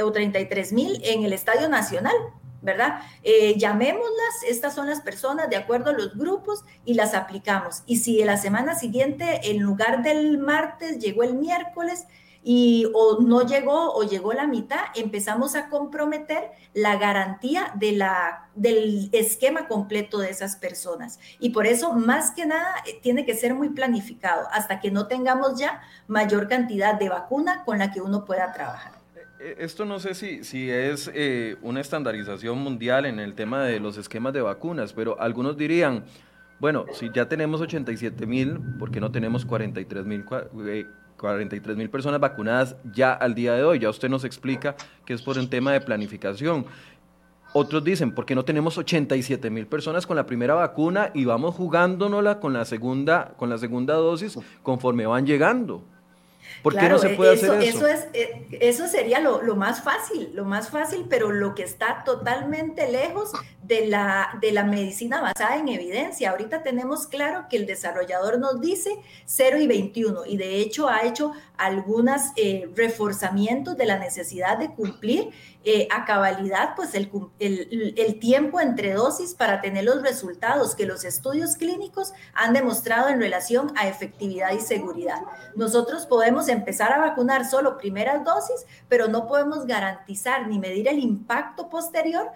o 0.00 0.12
33 0.12 0.72
mil 0.72 1.00
en 1.04 1.24
el 1.24 1.32
Estadio 1.32 1.68
Nacional, 1.68 2.14
¿verdad? 2.62 3.00
Eh, 3.22 3.58
llamémoslas, 3.58 4.44
estas 4.48 4.74
son 4.74 4.86
las 4.86 5.00
personas 5.00 5.50
de 5.50 5.56
acuerdo 5.56 5.90
a 5.90 5.94
los 5.94 6.16
grupos 6.16 6.64
y 6.84 6.94
las 6.94 7.14
aplicamos. 7.14 7.82
Y 7.86 7.96
si 7.96 8.22
la 8.24 8.36
semana 8.36 8.74
siguiente, 8.76 9.50
en 9.50 9.58
lugar 9.58 10.02
del 10.02 10.38
martes, 10.38 10.98
llegó 10.98 11.24
el 11.24 11.34
miércoles 11.34 12.06
y 12.44 12.90
o 12.94 13.20
no 13.20 13.42
llegó 13.42 13.94
o 13.94 14.02
llegó 14.02 14.32
la 14.32 14.46
mitad, 14.46 14.80
empezamos 14.96 15.54
a 15.54 15.68
comprometer 15.68 16.50
la 16.74 16.96
garantía 16.96 17.72
del 17.74 19.10
esquema 19.12 19.68
completo 19.68 20.18
de 20.18 20.30
esas 20.30 20.56
personas. 20.56 21.20
Y 21.38 21.50
por 21.50 21.66
eso, 21.66 21.92
más 21.92 22.32
que 22.32 22.46
nada, 22.46 22.74
eh, 22.86 22.98
tiene 23.02 23.24
que 23.24 23.34
ser 23.34 23.54
muy 23.54 23.70
planificado 23.70 24.48
hasta 24.52 24.80
que 24.80 24.90
no 24.90 25.06
tengamos 25.06 25.58
ya 25.58 25.82
mayor 26.08 26.48
cantidad 26.48 26.94
de 26.94 27.08
vacuna 27.08 27.64
con 27.64 27.78
la 27.78 27.92
que 27.92 28.00
uno 28.00 28.24
pueda 28.24 28.52
trabajar. 28.52 29.01
Eh, 29.42 29.56
esto 29.58 29.84
no 29.84 29.98
sé 29.98 30.14
si, 30.14 30.44
si 30.44 30.70
es 30.70 31.10
eh, 31.12 31.56
una 31.62 31.80
estandarización 31.80 32.58
mundial 32.58 33.06
en 33.06 33.18
el 33.18 33.34
tema 33.34 33.64
de 33.64 33.80
los 33.80 33.98
esquemas 33.98 34.32
de 34.32 34.40
vacunas, 34.40 34.92
pero 34.92 35.20
algunos 35.20 35.56
dirían, 35.56 36.04
bueno, 36.60 36.84
si 36.92 37.10
ya 37.12 37.28
tenemos 37.28 37.60
87 37.60 38.24
mil, 38.24 38.60
¿por 38.78 38.92
qué 38.92 39.00
no 39.00 39.10
tenemos 39.10 39.44
43 39.44 40.06
mil 40.06 40.24
43 41.16 41.76
mil 41.76 41.90
personas 41.90 42.20
vacunadas 42.20 42.76
ya 42.94 43.12
al 43.12 43.34
día 43.34 43.54
de 43.54 43.64
hoy? 43.64 43.80
Ya 43.80 43.90
usted 43.90 44.08
nos 44.08 44.24
explica 44.24 44.76
que 45.04 45.12
es 45.12 45.22
por 45.22 45.36
un 45.36 45.50
tema 45.50 45.72
de 45.72 45.80
planificación. 45.80 46.64
Otros 47.52 47.82
dicen, 47.82 48.14
¿por 48.14 48.24
qué 48.24 48.36
no 48.36 48.44
tenemos 48.44 48.78
87 48.78 49.50
mil 49.50 49.66
personas 49.66 50.06
con 50.06 50.16
la 50.16 50.24
primera 50.24 50.54
vacuna 50.54 51.10
y 51.14 51.24
vamos 51.24 51.56
jugándonosla 51.56 52.38
con 52.38 52.52
la 52.52 52.64
segunda, 52.64 53.34
con 53.36 53.50
la 53.50 53.58
segunda 53.58 53.94
dosis 53.94 54.38
conforme 54.62 55.04
van 55.04 55.26
llegando? 55.26 55.84
¿Por 56.62 56.76
qué 56.76 56.88
no 56.88 56.98
se 56.98 57.10
puede 57.10 57.34
hacer 57.34 57.62
eso? 57.62 57.86
Eso, 57.86 57.86
es, 57.86 58.06
eh, 58.12 58.46
eso 58.60 58.86
sería 58.86 59.20
lo, 59.20 59.42
lo, 59.42 59.56
más 59.56 59.82
fácil, 59.82 60.30
lo 60.34 60.44
más 60.44 60.70
fácil, 60.70 61.06
pero 61.08 61.32
lo 61.32 61.54
que 61.54 61.64
está 61.64 62.04
totalmente 62.04 62.90
lejos 62.90 63.32
de 63.62 63.86
la, 63.86 64.38
de 64.40 64.52
la 64.52 64.64
medicina 64.64 65.20
basada 65.20 65.56
en 65.56 65.68
evidencia. 65.68 66.30
Ahorita 66.30 66.62
tenemos 66.62 67.06
claro 67.06 67.46
que 67.48 67.56
el 67.56 67.66
desarrollador 67.66 68.38
nos 68.38 68.60
dice 68.60 68.90
0 69.26 69.58
y 69.60 69.66
21 69.66 70.26
y 70.26 70.36
de 70.36 70.56
hecho 70.56 70.88
ha 70.88 71.02
hecho 71.02 71.32
algunos 71.56 72.20
eh, 72.36 72.68
reforzamientos 72.74 73.76
de 73.76 73.86
la 73.86 73.98
necesidad 73.98 74.58
de 74.58 74.70
cumplir 74.70 75.30
eh, 75.64 75.86
a 75.90 76.04
cabalidad 76.04 76.74
pues 76.74 76.94
el, 76.94 77.10
el, 77.38 77.94
el, 77.96 78.18
tiempo 78.18 78.60
entre 78.60 78.94
dosis 78.94 79.34
para 79.34 79.60
tener 79.60 79.84
los 79.84 80.02
resultados 80.02 80.74
que 80.74 80.86
los 80.86 81.04
estudios 81.04 81.56
clínicos 81.56 82.12
han 82.34 82.52
demostrado 82.52 83.08
en 83.08 83.20
relación 83.20 83.72
a 83.76 83.86
efectividad 83.86 84.52
y 84.52 84.60
seguridad. 84.60 85.20
Nosotros 85.54 86.06
podemos 86.06 86.48
empezar 86.48 86.92
a 86.92 86.98
vacunar 86.98 87.44
solo 87.44 87.78
primeras 87.78 88.24
dosis, 88.24 88.66
pero 88.88 89.06
no 89.06 89.28
podemos 89.28 89.64
garantizar 89.64 90.48
ni 90.48 90.58
medir 90.58 90.88
el 90.88 90.98
impacto 90.98 91.68
posterior 91.68 92.30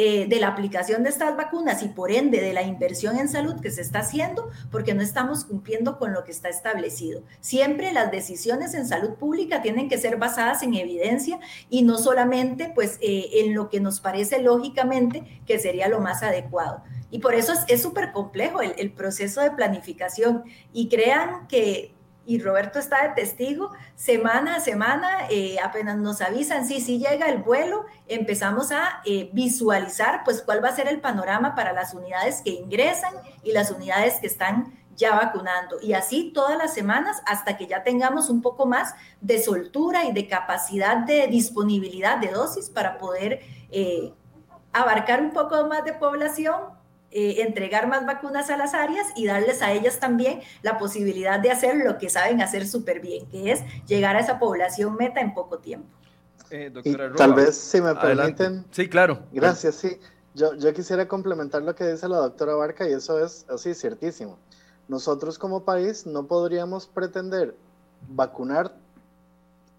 eh, 0.00 0.26
de 0.28 0.38
la 0.38 0.46
aplicación 0.46 1.02
de 1.02 1.08
estas 1.08 1.36
vacunas 1.36 1.82
y 1.82 1.88
por 1.88 2.12
ende 2.12 2.40
de 2.40 2.52
la 2.52 2.62
inversión 2.62 3.18
en 3.18 3.28
salud 3.28 3.60
que 3.60 3.72
se 3.72 3.80
está 3.80 3.98
haciendo 3.98 4.48
porque 4.70 4.94
no 4.94 5.02
estamos 5.02 5.44
cumpliendo 5.44 5.98
con 5.98 6.12
lo 6.12 6.22
que 6.22 6.30
está 6.30 6.48
establecido. 6.48 7.24
Siempre 7.40 7.92
las 7.92 8.12
decisiones 8.12 8.74
en 8.74 8.86
salud 8.86 9.14
pública 9.14 9.60
tienen 9.60 9.88
que 9.88 9.98
ser 9.98 10.16
basadas 10.16 10.62
en 10.62 10.74
evidencia 10.74 11.40
y 11.68 11.82
no 11.82 11.98
solamente 11.98 12.70
pues 12.72 12.98
eh, 13.00 13.28
en 13.44 13.54
lo 13.54 13.70
que 13.70 13.80
nos 13.80 13.98
parece 13.98 14.40
lógicamente 14.40 15.42
que 15.44 15.58
sería 15.58 15.88
lo 15.88 15.98
más 15.98 16.22
adecuado. 16.22 16.84
Y 17.10 17.18
por 17.18 17.34
eso 17.34 17.52
es 17.66 17.82
súper 17.82 18.12
complejo 18.12 18.62
el, 18.62 18.74
el 18.78 18.92
proceso 18.92 19.40
de 19.40 19.50
planificación 19.50 20.44
y 20.72 20.88
crean 20.88 21.48
que 21.48 21.97
y 22.28 22.38
Roberto 22.40 22.78
está 22.78 23.08
de 23.08 23.14
testigo, 23.14 23.72
semana 23.96 24.56
a 24.56 24.60
semana, 24.60 25.26
eh, 25.30 25.56
apenas 25.64 25.96
nos 25.96 26.20
avisan, 26.20 26.68
sí, 26.68 26.82
sí 26.82 26.98
llega 26.98 27.26
el 27.30 27.38
vuelo, 27.38 27.86
empezamos 28.06 28.70
a 28.70 29.00
eh, 29.06 29.30
visualizar 29.32 30.24
pues 30.26 30.42
cuál 30.42 30.62
va 30.62 30.68
a 30.68 30.76
ser 30.76 30.88
el 30.88 31.00
panorama 31.00 31.54
para 31.54 31.72
las 31.72 31.94
unidades 31.94 32.42
que 32.44 32.50
ingresan 32.50 33.14
y 33.42 33.52
las 33.52 33.70
unidades 33.70 34.20
que 34.20 34.26
están 34.26 34.78
ya 34.94 35.14
vacunando. 35.14 35.80
Y 35.80 35.94
así 35.94 36.30
todas 36.34 36.58
las 36.58 36.74
semanas 36.74 37.22
hasta 37.24 37.56
que 37.56 37.66
ya 37.66 37.82
tengamos 37.82 38.28
un 38.28 38.42
poco 38.42 38.66
más 38.66 38.94
de 39.22 39.42
soltura 39.42 40.04
y 40.04 40.12
de 40.12 40.28
capacidad 40.28 40.98
de 40.98 41.28
disponibilidad 41.28 42.18
de 42.18 42.28
dosis 42.28 42.68
para 42.68 42.98
poder 42.98 43.40
eh, 43.70 44.12
abarcar 44.74 45.22
un 45.22 45.32
poco 45.32 45.66
más 45.66 45.82
de 45.82 45.94
población 45.94 46.77
eh, 47.10 47.42
entregar 47.42 47.88
más 47.88 48.04
vacunas 48.04 48.50
a 48.50 48.56
las 48.56 48.74
áreas 48.74 49.06
y 49.16 49.26
darles 49.26 49.62
a 49.62 49.72
ellas 49.72 49.98
también 49.98 50.40
la 50.62 50.76
posibilidad 50.76 51.40
de 51.40 51.50
hacer 51.50 51.76
lo 51.76 51.96
que 51.96 52.10
saben 52.10 52.42
hacer 52.42 52.66
súper 52.66 53.00
bien, 53.00 53.26
que 53.30 53.50
es 53.52 53.60
llegar 53.86 54.16
a 54.16 54.20
esa 54.20 54.38
población 54.38 54.94
meta 54.96 55.20
en 55.20 55.32
poco 55.32 55.58
tiempo. 55.58 55.88
Eh, 56.50 56.72
tal 57.16 57.34
vez, 57.34 57.56
si 57.56 57.80
me 57.80 57.94
permiten. 57.94 58.64
Sí, 58.70 58.88
claro. 58.88 59.20
Gracias, 59.32 59.76
sí. 59.76 59.98
Yo, 60.34 60.54
yo 60.54 60.72
quisiera 60.72 61.08
complementar 61.08 61.62
lo 61.62 61.74
que 61.74 61.86
dice 61.86 62.08
la 62.08 62.18
doctora 62.18 62.54
Barca 62.54 62.88
y 62.88 62.92
eso 62.92 63.22
es 63.24 63.46
así, 63.48 63.74
ciertísimo. 63.74 64.38
Nosotros 64.86 65.38
como 65.38 65.64
país 65.64 66.06
no 66.06 66.26
podríamos 66.26 66.86
pretender 66.86 67.54
vacunar, 68.08 68.74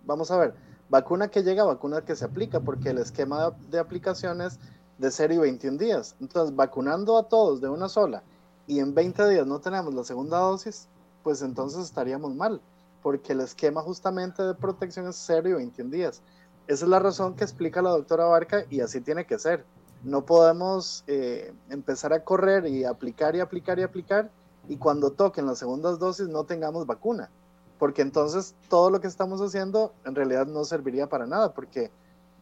vamos 0.05 0.31
a 0.31 0.38
ver, 0.38 0.53
vacuna 0.89 1.29
que 1.29 1.43
llega, 1.43 1.63
vacuna 1.63 2.01
que 2.01 2.15
se 2.15 2.25
aplica, 2.25 2.59
porque 2.59 2.89
el 2.89 2.98
esquema 2.98 3.53
de 3.69 3.79
aplicaciones 3.79 4.59
de 5.00 5.10
0 5.10 5.34
y 5.34 5.38
21 5.39 5.77
días. 5.77 6.15
Entonces, 6.20 6.56
vacunando 6.56 7.18
a 7.18 7.24
todos 7.24 7.62
de 7.62 7.70
una 7.70 7.89
sola 7.89 8.22
y 8.68 8.79
en 8.79 8.94
20 8.94 9.27
días 9.29 9.48
no 9.48 9.60
tenemos 9.60 9.94
la 9.94 10.03
segunda 10.03 10.38
dosis, 10.38 10.88
pues 11.24 11.41
entonces 11.41 11.84
estaríamos 11.86 12.36
mal, 12.36 12.62
porque 13.01 13.34
el 13.34 13.41
esquema 13.41 13.82
justamente 13.82 14.44
de 14.44 14.53
protección 14.53 15.08
es 15.08 15.15
0 15.25 15.50
y 15.50 15.53
21 15.53 15.89
días. 15.89 16.22
Esa 16.68 16.86
es 16.86 16.89
la 16.89 17.00
razón 17.00 17.36
que 17.36 17.44
explica 17.44 17.82
la 17.82 17.89
doctora 17.89 18.25
Barca 18.25 18.65
y 18.70 18.82
así 18.82 19.01
tiene 19.01 19.25
que 19.25 19.39
ser. 19.39 19.65
No 20.03 20.25
podemos 20.25 21.03
eh, 21.08 21.51
empezar 21.70 22.13
a 22.13 22.24
correr 22.24 22.68
y 22.68 22.84
aplicar 22.84 23.36
y 23.36 23.39
aplicar 23.39 23.79
y 23.79 23.84
aplicar 23.84 24.29
y 24.68 24.77
cuando 24.77 25.12
toquen 25.12 25.48
las 25.48 25.58
segundas 25.58 25.98
dosis 25.98 26.27
no 26.27 26.44
tengamos 26.44 26.86
vacuna, 26.86 27.32
porque 27.79 28.01
entonces 28.01 28.56
todo 28.70 28.91
lo 28.91 29.01
que 29.01 29.08
estamos 29.08 29.41
haciendo 29.41 29.94
en 30.06 30.13
realidad 30.13 30.46
no 30.46 30.63
serviría 30.63 31.08
para 31.08 31.25
nada, 31.25 31.53
porque 31.53 31.89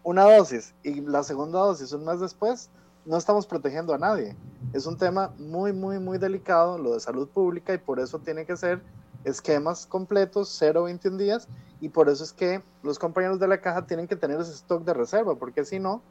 una 0.08 0.24
dosis 0.24 0.74
y 0.84 1.02
la 1.02 1.22
segunda 1.22 1.60
dosis 1.60 1.92
un 1.92 2.06
mes 2.06 2.22
después, 2.22 2.70
no 3.06 3.18
estamos 3.18 3.46
protegiendo 3.46 3.94
a 3.94 3.98
nadie. 3.98 4.38
Es 4.72 4.86
un 4.86 4.98
tema 4.98 5.34
muy, 5.38 5.74
muy, 5.74 6.00
muy 6.00 6.18
delicado, 6.18 6.78
lo 6.78 6.94
de 6.94 7.02
salud 7.02 7.28
pública, 7.28 7.74
y 7.74 7.78
por 7.78 8.00
eso 8.00 8.18
tiene 8.18 8.46
que 8.46 8.56
ser 8.56 8.82
esquemas 9.26 9.86
completos, 9.86 10.56
0 10.58 10.84
21 10.84 11.18
días, 11.18 11.50
y 11.82 11.90
por 11.90 12.08
eso 12.08 12.24
es 12.24 12.32
que 12.32 12.64
los 12.84 12.98
compañeros 12.98 13.38
de 13.38 13.50
la 13.50 13.60
caja 13.60 13.86
tienen 13.86 14.08
que 14.08 14.16
tener 14.16 14.40
ese 14.40 14.54
stock 14.54 14.86
de 14.86 14.94
reserva, 14.94 15.36
porque 15.36 15.66
si 15.66 15.78
no, 15.78 16.02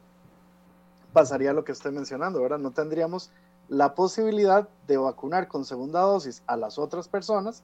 pasaría 1.11 1.51
lo 1.51 1.63
que 1.63 1.71
estoy 1.71 1.91
mencionando, 1.91 2.39
¿verdad? 2.39 2.59
No 2.59 2.69
tendríamos 2.69 3.31
la 3.67 3.95
posibilidad 3.95 4.69
de 4.85 4.97
vacunar 4.97 5.47
con 5.47 5.65
segunda 5.65 6.01
dosis 6.01 6.43
a 6.45 6.55
las 6.55 6.77
otras 6.77 7.07
personas 7.07 7.63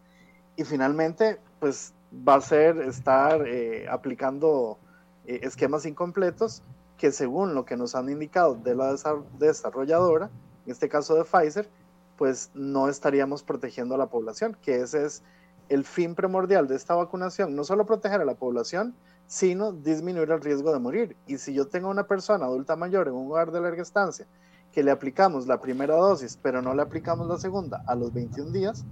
y 0.56 0.64
finalmente, 0.64 1.40
pues 1.60 1.94
va 2.28 2.36
a 2.36 2.42
ser 2.42 2.80
estar 2.80 3.48
eh, 3.48 3.86
aplicando 3.88 4.80
eh, 5.26 5.40
esquemas 5.44 5.86
incompletos 5.86 6.64
que 6.98 7.12
según 7.12 7.54
lo 7.54 7.66
que 7.66 7.78
nos 7.78 7.96
han 7.96 8.10
indicado 8.10 8.56
de 8.56 8.76
la 8.76 8.96
desarrolladora, 9.40 10.30
en 10.66 10.72
este 10.72 10.90
caso 10.90 11.16
de 11.16 11.26
Pfizer, 11.26 11.70
pues 12.18 12.52
no 12.54 12.88
estaríamos 12.88 13.44
protegiendo 13.44 13.96
a 13.96 13.98
la 13.98 14.08
población, 14.08 14.56
que 14.62 14.82
ese 14.82 15.06
es 15.06 15.24
el 15.70 15.84
fin 15.84 16.16
primordial 16.16 16.68
de 16.68 16.76
esta 16.76 16.96
vacunación, 16.96 17.56
no 17.56 17.64
solo 17.64 17.86
proteger 17.86 18.22
a 18.22 18.26
la 18.26 18.36
población, 18.36 18.96
sino 19.28 19.72
disminuir 19.72 20.30
el 20.32 20.42
riesgo 20.42 20.72
de 20.72 20.80
morir. 20.80 21.16
Y 21.26 21.38
si 21.38 21.54
yo 21.54 21.68
tengo 21.68 21.90
una 21.90 22.06
persona 22.06 22.46
adulta 22.46 22.76
mayor 22.76 23.08
en 23.08 23.16
un 23.16 23.28
lugar 23.28 23.52
de 23.52 23.62
larga 23.62 23.82
estancia 23.82 24.28
que 24.72 24.84
le 24.84 24.92
aplicamos 24.92 25.48
la 25.48 25.60
primera 25.60 25.96
dosis, 25.96 26.38
pero 26.42 26.62
no 26.62 26.74
le 26.74 26.82
aplicamos 26.82 27.28
la 27.28 27.38
segunda 27.38 27.84
a 27.88 27.96
los 27.96 28.14
21 28.14 28.52
días, 28.52 28.86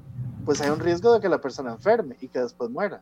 pues 0.45 0.61
hay 0.61 0.69
un 0.69 0.79
riesgo 0.79 1.13
de 1.13 1.19
que 1.19 1.29
la 1.29 1.41
persona 1.41 1.71
enferme 1.71 2.17
y 2.21 2.27
que 2.27 2.39
después 2.39 2.69
muera. 2.69 3.01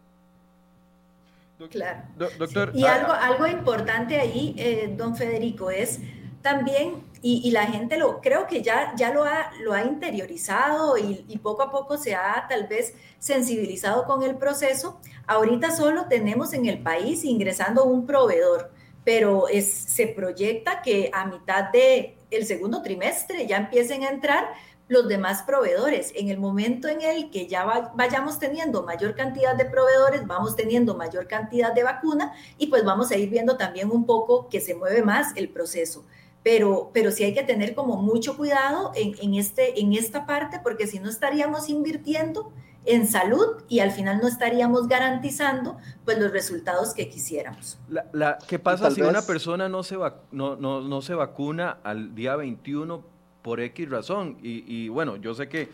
Claro. 1.67 2.04
doctor, 2.15 2.72
y 2.74 2.86
ah, 2.86 2.95
algo, 2.95 3.12
algo 3.12 3.48
importante 3.48 4.17
ahí, 4.17 4.56
eh, 4.58 4.93
don 4.95 5.15
Federico, 5.17 5.69
es 5.69 6.00
también, 6.41 7.04
y, 7.22 7.52
la 7.52 7.65
gente 7.65 7.98
lo, 7.98 8.22
creo 8.22 8.48
que 8.48 8.62
ya, 8.62 8.93
ya 8.95 9.13
lo, 9.13 9.26
ha, 9.26 9.52
lo 9.62 9.74
ha 9.74 9.84
interiorizado 9.84 10.98
y, 10.98 11.26
y, 11.28 11.38
poco 11.39 11.63
a 11.63 11.69
poco 11.69 11.98
se 11.98 12.15
ha 12.15 12.45
tal 12.48 12.67
vez 12.67 12.93
sensibilizado 13.17 14.06
con 14.06 14.24
el 14.24 14.38
proceso. 14.38 15.02
Ahorita 15.28 15.72
solo 15.72 16.06
tenemos 16.08 16.54
en 16.54 16.65
el 16.65 16.82
país 16.82 17.26
ingresando 17.26 17.84
un 17.84 18.06
proveedor, 18.06 18.72
pero 19.04 19.50
es, 19.50 19.69
se 19.69 20.08
proyecta 20.08 20.82
que 20.82 21.12
a 21.13 21.26
mitad 21.26 21.65
del 21.72 22.15
el 22.32 22.45
segundo 22.45 22.82
trimestre 22.82 23.48
ya 23.48 23.58
empiecen 23.58 24.04
a 24.04 24.10
entrar 24.10 24.54
los 24.89 25.08
demás 25.08 25.43
proveedores. 25.43 26.12
En 26.15 26.30
el 26.30 26.39
momento 26.39 26.89
en 26.89 27.02
el 27.02 27.30
que 27.30 27.47
ya 27.47 27.91
vayamos 27.95 28.39
teniendo 28.39 28.84
mayor 28.84 29.15
cantidad 29.15 29.56
de 29.56 29.65
proveedores, 29.65 30.28
vamos 30.28 30.56
teniendo 30.56 30.95
mayor 30.95 31.28
cantidad 31.28 31.73
de 31.73 31.84
vacuna 31.84 32.34
y 32.58 32.67
pues 32.67 32.84
vamos 32.84 33.12
a 33.12 33.15
ir 33.15 33.30
viendo 33.30 33.56
también 33.56 33.91
un 33.91 34.06
poco 34.06 34.49
que 34.49 34.60
se 34.60 34.75
mueve 34.75 35.04
más 35.04 35.32
el 35.38 35.49
proceso. 35.49 36.04
Pero, 36.43 36.89
pero 36.93 37.12
sí 37.12 37.23
hay 37.23 37.34
que 37.34 37.43
tener 37.43 37.75
como 37.75 37.97
mucho 37.97 38.36
cuidado 38.36 38.91
en, 38.95 39.34
este, 39.36 39.80
en 39.80 39.93
esta 39.93 40.25
parte 40.25 40.60
porque 40.63 40.88
si 40.88 40.99
no 40.99 41.10
estaríamos 41.10 41.69
invirtiendo 41.69 42.52
en 42.86 43.08
salud 43.08 43.62
y 43.67 43.82
al 43.82 43.91
final 43.91 44.19
no 44.19 44.28
estaríamos 44.28 44.88
garantizando 44.88 45.78
pues 46.06 46.17
los 46.17 46.32
resultados 46.32 46.93
que 46.93 47.10
quisiéramos. 47.10 47.78
La, 47.89 48.39
¿Qué 48.47 48.58
pasa 48.58 48.89
si 48.89 49.02
una 49.02 49.21
persona 49.21 49.69
no 49.69 49.84
se, 49.84 49.97
no, 50.32 50.56
no, 50.56 50.82
no 50.82 51.02
se 51.02 51.13
vacuna 51.13 51.78
al 51.84 52.15
día 52.15 52.36
21 52.38 53.19
por 53.50 53.62
X 53.62 53.90
razón. 53.90 54.38
Y, 54.44 54.90
bueno, 54.90 55.16
yo 55.16 55.34
sé 55.34 55.50
que 55.50 55.70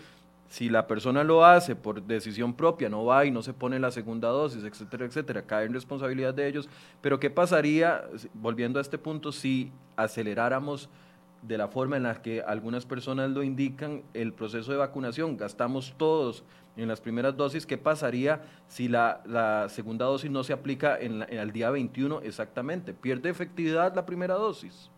si 0.48 0.70
la 0.70 0.88
persona 0.88 1.26
lo 1.26 1.44
hace 1.44 1.76
por 1.76 2.02
decisión 2.02 2.54
propia, 2.54 2.88
no 2.88 3.04
va 3.04 3.26
y 3.26 3.32
no 3.32 3.42
se 3.42 3.52
pone 3.52 3.78
la 3.80 3.92
segunda 3.92 4.30
dosis, 4.30 4.64
etcétera, 4.64 5.04
etcétera, 5.04 5.42
cae 5.42 5.66
en 5.66 5.74
responsabilidad 5.74 6.34
de 6.34 6.48
ellos. 6.48 6.70
Pero 7.02 7.20
¿qué 7.20 7.30
pasaría, 7.30 8.06
volviendo 8.34 8.80
a 8.80 8.82
este 8.82 8.98
punto, 8.98 9.34
si 9.34 9.74
aceleráramos 9.98 10.90
de 11.42 11.58
la 11.58 11.68
forma 11.68 11.98
en 11.98 12.04
la 12.04 12.22
que 12.22 12.42
algunas 12.42 12.86
personas 12.86 13.30
lo 13.32 13.44
indican 13.44 14.04
el 14.14 14.32
proceso 14.32 14.72
de 14.72 14.78
vacunación? 14.78 15.36
Gastamos 15.36 15.96
todos 15.98 16.46
en 16.78 16.88
las 16.88 17.02
primeras 17.02 17.36
dosis, 17.36 17.66
¿qué 17.66 17.78
pasaría 17.78 18.42
si 18.70 18.88
la, 18.88 19.68
segunda 19.68 20.06
dosis 20.06 20.32
no 20.32 20.46
se 20.46 20.54
aplica 20.54 20.98
en, 20.98 21.24
en 21.24 21.40
el 21.40 21.52
día 21.52 21.72
21 21.72 22.22
exactamente? 22.22 22.94
¿Pierde 22.94 23.30
efectividad 23.30 23.94
la 23.94 24.06
primera 24.06 24.36
dosis? 24.36 24.90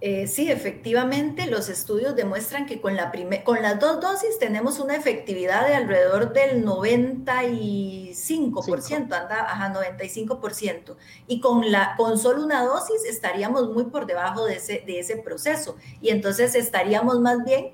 Eh, 0.00 0.26
sí, 0.26 0.50
efectivamente, 0.50 1.46
los 1.46 1.68
estudios 1.68 2.16
demuestran 2.16 2.66
que 2.66 2.80
con, 2.80 2.96
la 2.96 3.12
con 3.44 3.62
las 3.62 3.78
dos 3.80 4.00
dosis 4.00 4.38
tenemos 4.38 4.78
una 4.78 4.96
efectividad 4.96 5.66
de 5.66 5.74
alrededor 5.74 6.32
del 6.32 6.64
95%, 6.64 9.14
anda, 9.14 9.50
ajá, 9.50 9.72
95%. 9.72 10.96
Y 11.26 11.40
con, 11.40 11.72
la, 11.72 11.94
con 11.96 12.18
solo 12.18 12.44
una 12.44 12.64
dosis 12.64 13.04
estaríamos 13.08 13.70
muy 13.70 13.84
por 13.84 14.06
debajo 14.06 14.44
de 14.44 14.56
ese, 14.56 14.82
de 14.86 14.98
ese 14.98 15.16
proceso. 15.16 15.76
Y 16.02 16.10
entonces 16.10 16.54
estaríamos 16.54 17.20
más 17.20 17.42
bien 17.44 17.72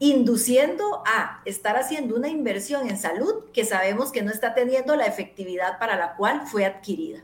induciendo 0.00 1.04
a 1.06 1.42
estar 1.44 1.76
haciendo 1.76 2.16
una 2.16 2.28
inversión 2.28 2.90
en 2.90 2.98
salud 2.98 3.44
que 3.52 3.64
sabemos 3.64 4.10
que 4.10 4.22
no 4.22 4.32
está 4.32 4.52
teniendo 4.52 4.96
la 4.96 5.06
efectividad 5.06 5.78
para 5.78 5.96
la 5.96 6.16
cual 6.16 6.42
fue 6.48 6.64
adquirida. 6.64 7.22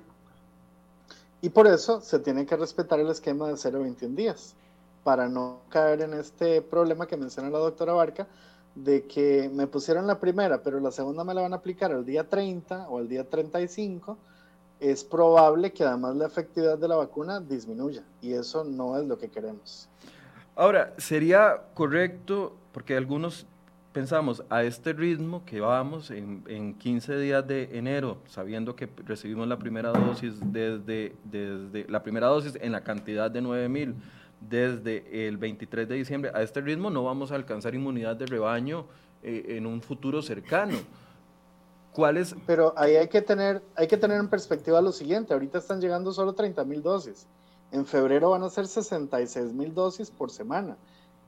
Y 1.40 1.50
por 1.50 1.66
eso 1.66 2.00
se 2.00 2.18
tiene 2.18 2.46
que 2.46 2.56
respetar 2.56 2.98
el 2.98 3.08
esquema 3.08 3.48
de 3.48 3.54
0-21 3.54 4.14
días, 4.14 4.54
para 5.04 5.28
no 5.28 5.60
caer 5.68 6.02
en 6.02 6.14
este 6.14 6.60
problema 6.62 7.06
que 7.06 7.16
menciona 7.16 7.48
la 7.48 7.58
doctora 7.58 7.92
Barca, 7.92 8.26
de 8.74 9.06
que 9.06 9.48
me 9.52 9.66
pusieron 9.66 10.06
la 10.06 10.20
primera, 10.20 10.62
pero 10.62 10.80
la 10.80 10.90
segunda 10.90 11.24
me 11.24 11.34
la 11.34 11.42
van 11.42 11.52
a 11.52 11.56
aplicar 11.56 11.90
el 11.92 12.04
día 12.04 12.28
30 12.28 12.88
o 12.88 13.00
el 13.00 13.08
día 13.08 13.28
35, 13.28 14.18
es 14.80 15.02
probable 15.04 15.72
que 15.72 15.84
además 15.84 16.16
la 16.16 16.26
efectividad 16.26 16.78
de 16.78 16.88
la 16.88 16.96
vacuna 16.96 17.40
disminuya, 17.40 18.04
y 18.20 18.32
eso 18.32 18.64
no 18.64 18.98
es 18.98 19.06
lo 19.06 19.18
que 19.18 19.28
queremos. 19.28 19.88
Ahora, 20.54 20.92
sería 20.98 21.62
correcto, 21.74 22.52
porque 22.72 22.96
algunos 22.96 23.46
pensamos 23.98 24.44
a 24.48 24.62
este 24.62 24.92
ritmo 24.92 25.44
que 25.44 25.60
vamos 25.60 26.12
en, 26.12 26.44
en 26.46 26.74
15 26.74 27.18
días 27.18 27.44
de 27.44 27.76
enero, 27.76 28.18
sabiendo 28.28 28.76
que 28.76 28.88
recibimos 29.04 29.48
la 29.48 29.58
primera 29.58 29.90
dosis 29.90 30.34
desde, 30.40 31.16
desde 31.24 31.84
la 31.88 32.00
primera 32.04 32.28
dosis 32.28 32.56
en 32.60 32.70
la 32.70 32.84
cantidad 32.84 33.28
de 33.28 33.40
9 33.40 33.68
mil 33.68 33.96
desde 34.40 35.26
el 35.26 35.36
23 35.36 35.88
de 35.88 35.96
diciembre, 35.96 36.30
a 36.32 36.42
este 36.42 36.60
ritmo 36.60 36.90
no 36.90 37.02
vamos 37.02 37.32
a 37.32 37.34
alcanzar 37.34 37.74
inmunidad 37.74 38.14
de 38.14 38.26
rebaño 38.26 38.86
eh, 39.24 39.56
en 39.56 39.66
un 39.66 39.82
futuro 39.82 40.22
cercano. 40.22 40.78
¿Cuál? 41.92 42.24
Pero 42.46 42.74
ahí 42.76 42.94
hay 42.94 43.08
que 43.08 43.20
tener, 43.20 43.62
hay 43.74 43.88
que 43.88 43.96
tener 43.96 44.20
en 44.20 44.28
perspectiva 44.28 44.80
lo 44.80 44.92
siguiente, 44.92 45.34
ahorita 45.34 45.58
están 45.58 45.80
llegando 45.80 46.12
solo 46.12 46.34
30 46.34 46.64
mil 46.66 46.84
dosis, 46.84 47.26
en 47.72 47.84
febrero 47.84 48.30
van 48.30 48.44
a 48.44 48.48
ser 48.48 48.68
66 48.68 49.52
mil 49.54 49.74
dosis 49.74 50.08
por 50.08 50.30
semana 50.30 50.76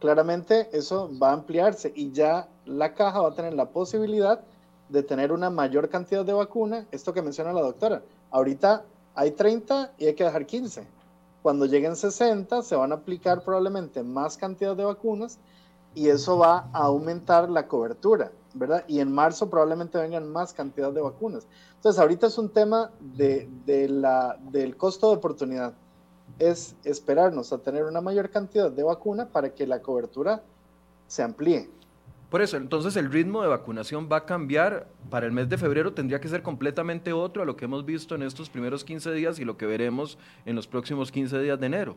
claramente 0.00 0.68
eso 0.72 1.10
va 1.22 1.30
a 1.30 1.34
ampliarse 1.34 1.92
y 1.94 2.10
ya 2.10 2.48
la 2.64 2.94
caja 2.94 3.20
va 3.20 3.28
a 3.28 3.34
tener 3.34 3.54
la 3.54 3.68
posibilidad 3.70 4.40
de 4.88 5.02
tener 5.04 5.30
una 5.30 5.50
mayor 5.50 5.88
cantidad 5.88 6.24
de 6.24 6.32
vacuna, 6.32 6.86
esto 6.90 7.12
que 7.12 7.22
menciona 7.22 7.52
la 7.52 7.60
doctora. 7.60 8.02
Ahorita 8.30 8.84
hay 9.14 9.30
30 9.32 9.92
y 9.98 10.06
hay 10.06 10.14
que 10.14 10.24
dejar 10.24 10.46
15. 10.46 10.86
Cuando 11.42 11.66
lleguen 11.66 11.96
60 11.96 12.62
se 12.62 12.74
van 12.74 12.92
a 12.92 12.96
aplicar 12.96 13.44
probablemente 13.44 14.02
más 14.02 14.36
cantidad 14.36 14.76
de 14.76 14.84
vacunas 14.84 15.38
y 15.94 16.08
eso 16.08 16.38
va 16.38 16.70
a 16.72 16.84
aumentar 16.84 17.48
la 17.50 17.66
cobertura, 17.66 18.32
¿verdad? 18.54 18.84
Y 18.88 19.00
en 19.00 19.12
marzo 19.12 19.48
probablemente 19.48 19.98
vengan 19.98 20.28
más 20.28 20.52
cantidad 20.52 20.92
de 20.92 21.00
vacunas. 21.00 21.46
Entonces 21.76 22.00
ahorita 22.00 22.26
es 22.26 22.38
un 22.38 22.48
tema 22.48 22.90
de, 23.00 23.48
del 23.64 24.76
costo 24.76 25.10
de 25.10 25.16
oportunidad. 25.16 25.74
Es 26.40 26.74
esperarnos 26.82 27.52
a 27.52 27.58
tener 27.58 27.84
una 27.84 28.00
mayor 28.00 28.30
cantidad 28.30 28.72
de 28.72 28.82
vacuna 28.82 29.28
para 29.28 29.54
que 29.54 29.66
la 29.66 29.80
cobertura 29.80 30.42
se 31.06 31.22
amplíe. 31.22 31.70
Por 32.30 32.42
eso, 32.42 32.56
entonces 32.56 32.96
el 32.96 33.12
ritmo 33.12 33.42
de 33.42 33.48
vacunación 33.48 34.08
va 34.10 34.18
a 34.18 34.24
cambiar. 34.24 34.88
Para 35.10 35.26
el 35.26 35.32
mes 35.32 35.48
de 35.48 35.58
febrero 35.58 35.92
tendría 35.92 36.20
que 36.20 36.28
ser 36.28 36.42
completamente 36.42 37.12
otro 37.12 37.42
a 37.42 37.46
lo 37.46 37.56
que 37.56 37.66
hemos 37.66 37.84
visto 37.84 38.14
en 38.14 38.22
estos 38.22 38.48
primeros 38.48 38.84
15 38.84 39.12
días 39.12 39.38
y 39.38 39.44
lo 39.44 39.56
que 39.56 39.66
veremos 39.66 40.16
en 40.46 40.56
los 40.56 40.66
próximos 40.66 41.12
15 41.12 41.40
días 41.40 41.60
de 41.60 41.66
enero. 41.66 41.96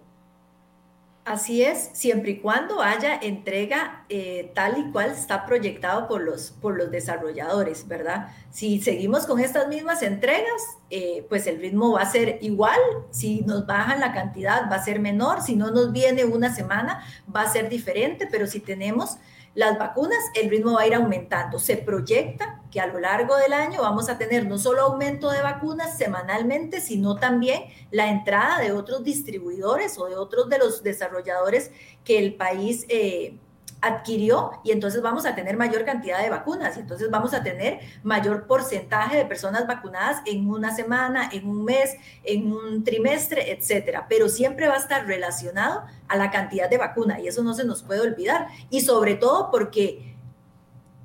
Así 1.26 1.64
es, 1.64 1.90
siempre 1.94 2.32
y 2.32 2.40
cuando 2.40 2.82
haya 2.82 3.16
entrega 3.16 4.04
eh, 4.10 4.52
tal 4.54 4.78
y 4.78 4.92
cual 4.92 5.12
está 5.12 5.46
proyectado 5.46 6.06
por 6.10 6.22
los, 6.22 6.52
por 6.52 6.76
los 6.76 6.92
desarrolladores, 6.92 7.88
¿verdad? 7.88 8.28
Si 8.52 8.82
seguimos 8.82 9.26
con 9.26 9.40
estas 9.40 9.70
mismas 9.70 10.04
entregas, 10.04 10.62
eh, 10.90 11.26
pues 11.30 11.48
el 11.48 11.62
ritmo 11.62 11.94
va 11.94 12.02
a 12.02 12.12
ser 12.12 12.40
igual, 12.42 12.78
si 13.12 13.40
nos 13.42 13.66
bajan 13.66 14.02
la 14.02 14.12
cantidad 14.12 14.70
va 14.70 14.76
a 14.76 14.84
ser 14.84 15.00
menor, 15.00 15.42
si 15.42 15.56
no 15.56 15.72
nos 15.72 15.94
viene 15.94 16.26
una 16.26 16.54
semana 16.54 17.06
va 17.34 17.44
a 17.44 17.50
ser 17.50 17.70
diferente, 17.70 18.28
pero 18.30 18.46
si 18.46 18.60
tenemos 18.60 19.18
las 19.56 19.78
vacunas, 19.78 20.20
el 20.34 20.50
ritmo 20.50 20.74
va 20.74 20.82
a 20.82 20.88
ir 20.88 20.96
aumentando. 20.96 21.60
Se 21.60 21.78
proyecta 21.78 22.62
que 22.72 22.80
a 22.80 22.88
lo 22.88 23.00
largo 23.00 23.36
del 23.38 23.54
año 23.54 23.82
vamos 23.82 24.10
a 24.10 24.18
tener 24.18 24.48
no 24.48 24.58
solo 24.58 24.82
aumento 24.82 25.30
de 25.30 25.44
vacunas 25.44 25.96
semanalmente, 25.98 26.82
sino 26.82 27.16
también 27.18 27.66
la 27.92 28.10
entrada 28.10 28.60
de 28.60 28.72
otros 28.72 29.04
distribuidores 29.04 29.98
o 30.00 30.08
de 30.08 30.16
otros 30.16 30.50
de 30.50 30.58
los 30.58 30.82
desarrolladores 30.82 31.72
que 32.04 32.18
el 32.18 32.34
país 32.34 32.86
eh, 32.90 33.38
adquirió 33.84 34.62
y 34.64 34.72
entonces 34.72 35.02
vamos 35.02 35.26
a 35.26 35.36
tener 35.36 35.58
mayor 35.58 35.84
cantidad 35.84 36.22
de 36.22 36.30
vacunas 36.30 36.78
y 36.78 36.80
entonces 36.80 37.12
vamos 37.12 37.34
a 37.34 37.44
tener 37.44 37.82
mayor 38.02 38.48
porcentaje 38.48 39.18
de 39.18 39.26
personas 39.26 39.68
vacunadas 39.68 40.22
en 40.26 40.50
una 40.50 40.74
semana, 40.74 41.30
en 41.34 41.48
un 41.48 41.66
mes, 41.66 41.98
en 42.24 42.52
un 42.54 42.86
trimestre, 42.86 43.52
etcétera. 43.52 44.06
Pero 44.08 44.30
siempre 44.30 44.70
va 44.70 44.76
a 44.76 44.78
estar 44.78 45.06
relacionado 45.06 45.84
a 46.08 46.16
la 46.16 46.32
cantidad 46.32 46.70
de 46.70 46.78
vacuna 46.78 47.20
y 47.20 47.28
eso 47.28 47.44
no 47.44 47.54
se 47.54 47.66
nos 47.66 47.84
puede 47.84 48.00
olvidar. 48.00 48.48
Y 48.70 48.82
sobre 48.82 49.16
todo 49.16 49.52
porque 49.52 50.16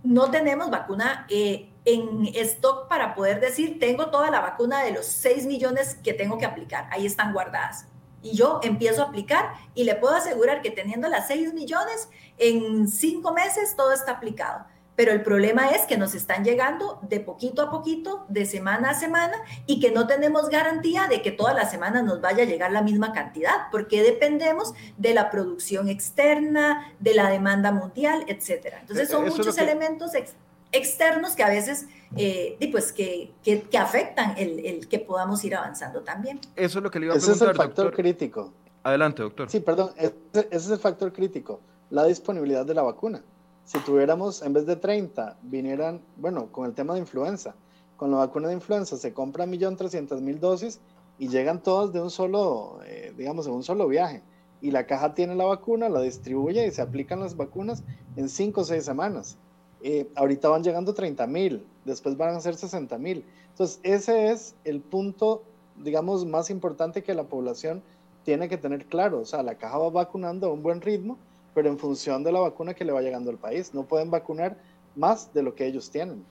no 0.04 0.30
tenemos 0.30 0.70
vacuna 0.70 1.26
eh, 1.28 1.72
en 1.84 2.26
stock 2.36 2.86
para 2.86 3.16
poder 3.16 3.40
decir, 3.40 3.80
tengo 3.80 4.06
toda 4.10 4.30
la 4.30 4.40
vacuna 4.40 4.84
de 4.84 4.92
los 4.92 5.04
6 5.06 5.46
millones 5.46 5.96
que 6.04 6.14
tengo 6.14 6.38
que 6.38 6.46
aplicar. 6.46 6.86
Ahí 6.92 7.06
están 7.06 7.32
guardadas 7.32 7.86
y 8.22 8.36
yo 8.36 8.60
empiezo 8.62 9.02
a 9.02 9.06
aplicar 9.06 9.52
y 9.74 9.84
le 9.84 9.94
puedo 9.94 10.14
asegurar 10.14 10.62
que 10.62 10.70
teniendo 10.70 11.08
las 11.08 11.28
6 11.28 11.54
millones, 11.54 12.08
en 12.38 12.88
5 12.88 13.32
meses 13.32 13.74
todo 13.76 13.92
está 13.92 14.12
aplicado. 14.12 14.64
Pero 14.96 15.12
el 15.12 15.22
problema 15.22 15.68
es 15.68 15.82
que 15.86 15.96
nos 15.96 16.16
están 16.16 16.42
llegando 16.42 16.98
de 17.02 17.20
poquito 17.20 17.62
a 17.62 17.70
poquito, 17.70 18.26
de 18.28 18.44
semana 18.44 18.90
a 18.90 18.94
semana, 18.94 19.36
y 19.64 19.78
que 19.78 19.92
no 19.92 20.08
tenemos 20.08 20.48
garantía 20.48 21.06
de 21.06 21.22
que 21.22 21.30
toda 21.30 21.54
la 21.54 21.70
semana 21.70 22.02
nos 22.02 22.20
vaya 22.20 22.42
a 22.42 22.46
llegar 22.46 22.72
la 22.72 22.82
misma 22.82 23.12
cantidad, 23.12 23.70
porque 23.70 24.02
dependemos 24.02 24.74
de 24.96 25.14
la 25.14 25.30
producción 25.30 25.88
externa, 25.88 26.92
de 26.98 27.14
la 27.14 27.30
demanda 27.30 27.70
mundial, 27.70 28.24
etcétera. 28.26 28.80
Entonces 28.80 29.08
son 29.08 29.24
muchos 29.24 29.56
elementos 29.58 30.16
externos 30.16 30.47
que 31.36 31.42
a 31.42 31.48
veces 31.48 31.86
eh, 32.16 32.56
pues 32.70 32.92
que, 32.92 33.32
que, 33.42 33.78
afectan 33.78 34.34
el, 34.36 34.64
el, 34.64 34.88
que 34.88 34.98
podamos 34.98 35.44
ir 35.44 35.54
avanzando 35.54 36.02
también. 36.02 36.40
Eso 36.56 36.78
es 36.78 36.82
lo 36.82 36.90
que 36.90 36.98
le 37.00 37.06
iba 37.06 37.14
a 37.14 37.18
preguntar, 37.18 37.36
Ese 37.36 37.44
es 37.44 37.50
el 37.50 37.56
factor 37.56 37.94
crítico. 37.94 38.52
Adelante, 38.82 39.22
doctor. 39.22 39.50
Sí, 39.50 39.60
perdón, 39.60 39.90
ese, 39.96 40.48
es 40.50 40.70
el 40.70 40.78
factor 40.78 41.12
crítico, 41.12 41.60
la 41.90 42.04
disponibilidad 42.04 42.64
de 42.64 42.74
la 42.74 42.82
vacuna. 42.82 43.22
Si 43.64 43.78
tuviéramos, 43.80 44.40
en 44.42 44.54
vez 44.54 44.64
de 44.64 44.76
30, 44.76 45.36
vinieran, 45.42 46.00
bueno, 46.16 46.50
con 46.50 46.64
el 46.64 46.74
tema 46.74 46.94
de 46.94 47.00
influenza, 47.00 47.54
con 47.96 48.10
la 48.10 48.18
vacuna 48.18 48.48
de 48.48 48.54
influenza 48.54 48.96
se 48.96 49.12
compra 49.12 49.44
1.300.000 49.44 50.38
dosis 50.38 50.80
y 51.18 51.28
llegan 51.28 51.62
todas 51.62 51.92
de 51.92 52.00
un 52.00 52.10
solo, 52.10 52.80
eh, 52.86 53.12
digamos, 53.16 53.44
de 53.44 53.50
un 53.50 53.62
solo 53.62 53.88
viaje. 53.88 54.22
Y 54.60 54.70
la 54.70 54.86
caja 54.86 55.14
tiene 55.14 55.34
la 55.34 55.44
vacuna, 55.44 55.88
la 55.88 56.00
distribuye 56.00 56.66
y 56.66 56.70
se 56.70 56.80
aplican 56.80 57.20
las 57.20 57.36
vacunas 57.36 57.82
en 58.16 58.28
5 58.28 58.60
o 58.60 58.64
6 58.64 58.84
semanas 58.84 59.38
eh, 59.82 60.08
ahorita 60.16 60.48
van 60.48 60.62
llegando 60.62 60.94
30 60.94 61.26
mil, 61.26 61.64
después 61.84 62.16
van 62.16 62.34
a 62.34 62.40
ser 62.40 62.56
60 62.56 62.98
mil. 62.98 63.24
Entonces, 63.50 63.80
ese 63.82 64.30
es 64.30 64.54
el 64.64 64.80
punto, 64.80 65.42
digamos, 65.76 66.24
más 66.24 66.50
importante 66.50 67.02
que 67.02 67.14
la 67.14 67.24
población 67.24 67.82
tiene 68.24 68.48
que 68.48 68.58
tener 68.58 68.86
claro. 68.86 69.20
O 69.20 69.24
sea, 69.24 69.42
la 69.42 69.56
caja 69.56 69.78
va 69.78 69.90
vacunando 69.90 70.48
a 70.48 70.52
un 70.52 70.62
buen 70.62 70.80
ritmo, 70.80 71.18
pero 71.54 71.68
en 71.68 71.78
función 71.78 72.22
de 72.22 72.32
la 72.32 72.40
vacuna 72.40 72.74
que 72.74 72.84
le 72.84 72.92
va 72.92 73.00
llegando 73.00 73.30
al 73.30 73.38
país. 73.38 73.72
No 73.74 73.84
pueden 73.84 74.10
vacunar 74.10 74.56
más 74.96 75.32
de 75.32 75.42
lo 75.42 75.54
que 75.54 75.66
ellos 75.66 75.90
tienen. 75.90 76.24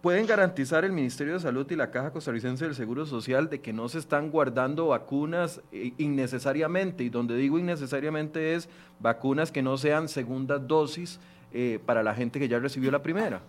¿Pueden 0.00 0.26
garantizar 0.26 0.84
el 0.84 0.92
Ministerio 0.92 1.34
de 1.34 1.40
Salud 1.40 1.68
y 1.70 1.74
la 1.74 1.90
Caja 1.90 2.12
Costarricense 2.12 2.64
del 2.64 2.76
Seguro 2.76 3.04
Social 3.04 3.50
de 3.50 3.60
que 3.60 3.72
no 3.72 3.88
se 3.88 3.98
están 3.98 4.30
guardando 4.30 4.86
vacunas 4.86 5.60
eh, 5.72 5.92
innecesariamente? 5.98 7.02
Y 7.02 7.08
donde 7.08 7.36
digo 7.36 7.58
innecesariamente 7.58 8.54
es 8.54 8.68
vacunas 9.00 9.50
que 9.50 9.60
no 9.60 9.76
sean 9.76 10.08
segunda 10.08 10.60
dosis 10.60 11.18
eh, 11.52 11.78
para 11.84 12.02
la 12.02 12.14
gente 12.14 12.38
que 12.38 12.48
ya 12.48 12.58
recibió 12.58 12.90
la 12.90 13.02
primera. 13.02 13.42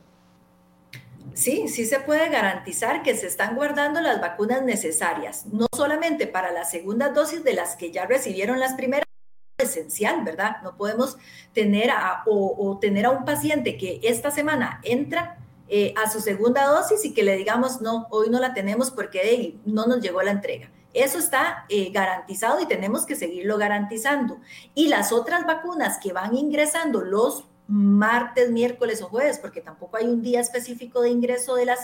Sí, 1.34 1.68
sí 1.68 1.86
se 1.86 2.00
puede 2.00 2.30
garantizar 2.30 3.04
que 3.04 3.16
se 3.16 3.28
están 3.28 3.56
guardando 3.56 4.02
las 4.02 4.20
vacunas 4.20 4.64
necesarias, 4.64 5.46
no 5.46 5.68
solamente 5.76 6.28
para 6.28 6.52
la 6.52 6.66
segunda 6.66 7.10
dosis 7.10 7.44
de 7.44 7.54
las 7.54 7.76
que 7.76 7.92
ya 7.92 8.06
recibieron 8.06 8.60
las 8.60 8.74
primeras, 8.74 9.06
esencial, 9.60 10.24
¿verdad? 10.24 10.58
No 10.64 10.76
podemos 10.78 11.18
tener 11.54 11.92
a, 11.92 12.24
o, 12.26 12.78
tener 12.80 13.06
a 13.06 13.10
un 13.12 13.26
paciente 13.26 13.78
que 13.78 14.00
esta 14.04 14.32
semana 14.32 14.80
entra 14.84 15.38
eh, 15.68 15.94
a 16.02 16.10
su 16.10 16.22
segunda 16.22 16.66
dosis 16.66 17.04
y 17.06 17.14
que 17.14 17.24
le 17.24 17.36
digamos, 17.36 17.82
no, 17.82 18.08
hoy 18.10 18.30
no 18.30 18.40
la 18.40 18.54
tenemos 18.54 18.90
porque 18.90 19.60
no 19.66 19.86
nos 19.86 20.02
llegó 20.02 20.22
la 20.22 20.32
entrega. 20.32 20.72
Eso 20.94 21.20
está 21.20 21.66
eh, 21.70 21.92
garantizado 21.92 22.60
y 22.62 22.66
tenemos 22.66 23.06
que 23.06 23.16
seguirlo 23.16 23.58
garantizando. 23.58 24.40
Y 24.74 24.88
las 24.88 25.12
otras 25.12 25.46
vacunas 25.46 26.00
que 26.00 26.14
van 26.14 26.36
ingresando 26.36 27.02
los 27.02 27.46
martes, 27.70 28.52
miércoles 28.52 29.02
o 29.02 29.08
jueves, 29.08 29.38
porque 29.38 29.62
tampoco 29.62 29.98
hay 29.98 30.06
un 30.06 30.24
día 30.24 30.42
específico 30.42 31.02
de 31.02 31.10
ingreso 31.10 31.56
de 31.56 31.66
las 31.66 31.80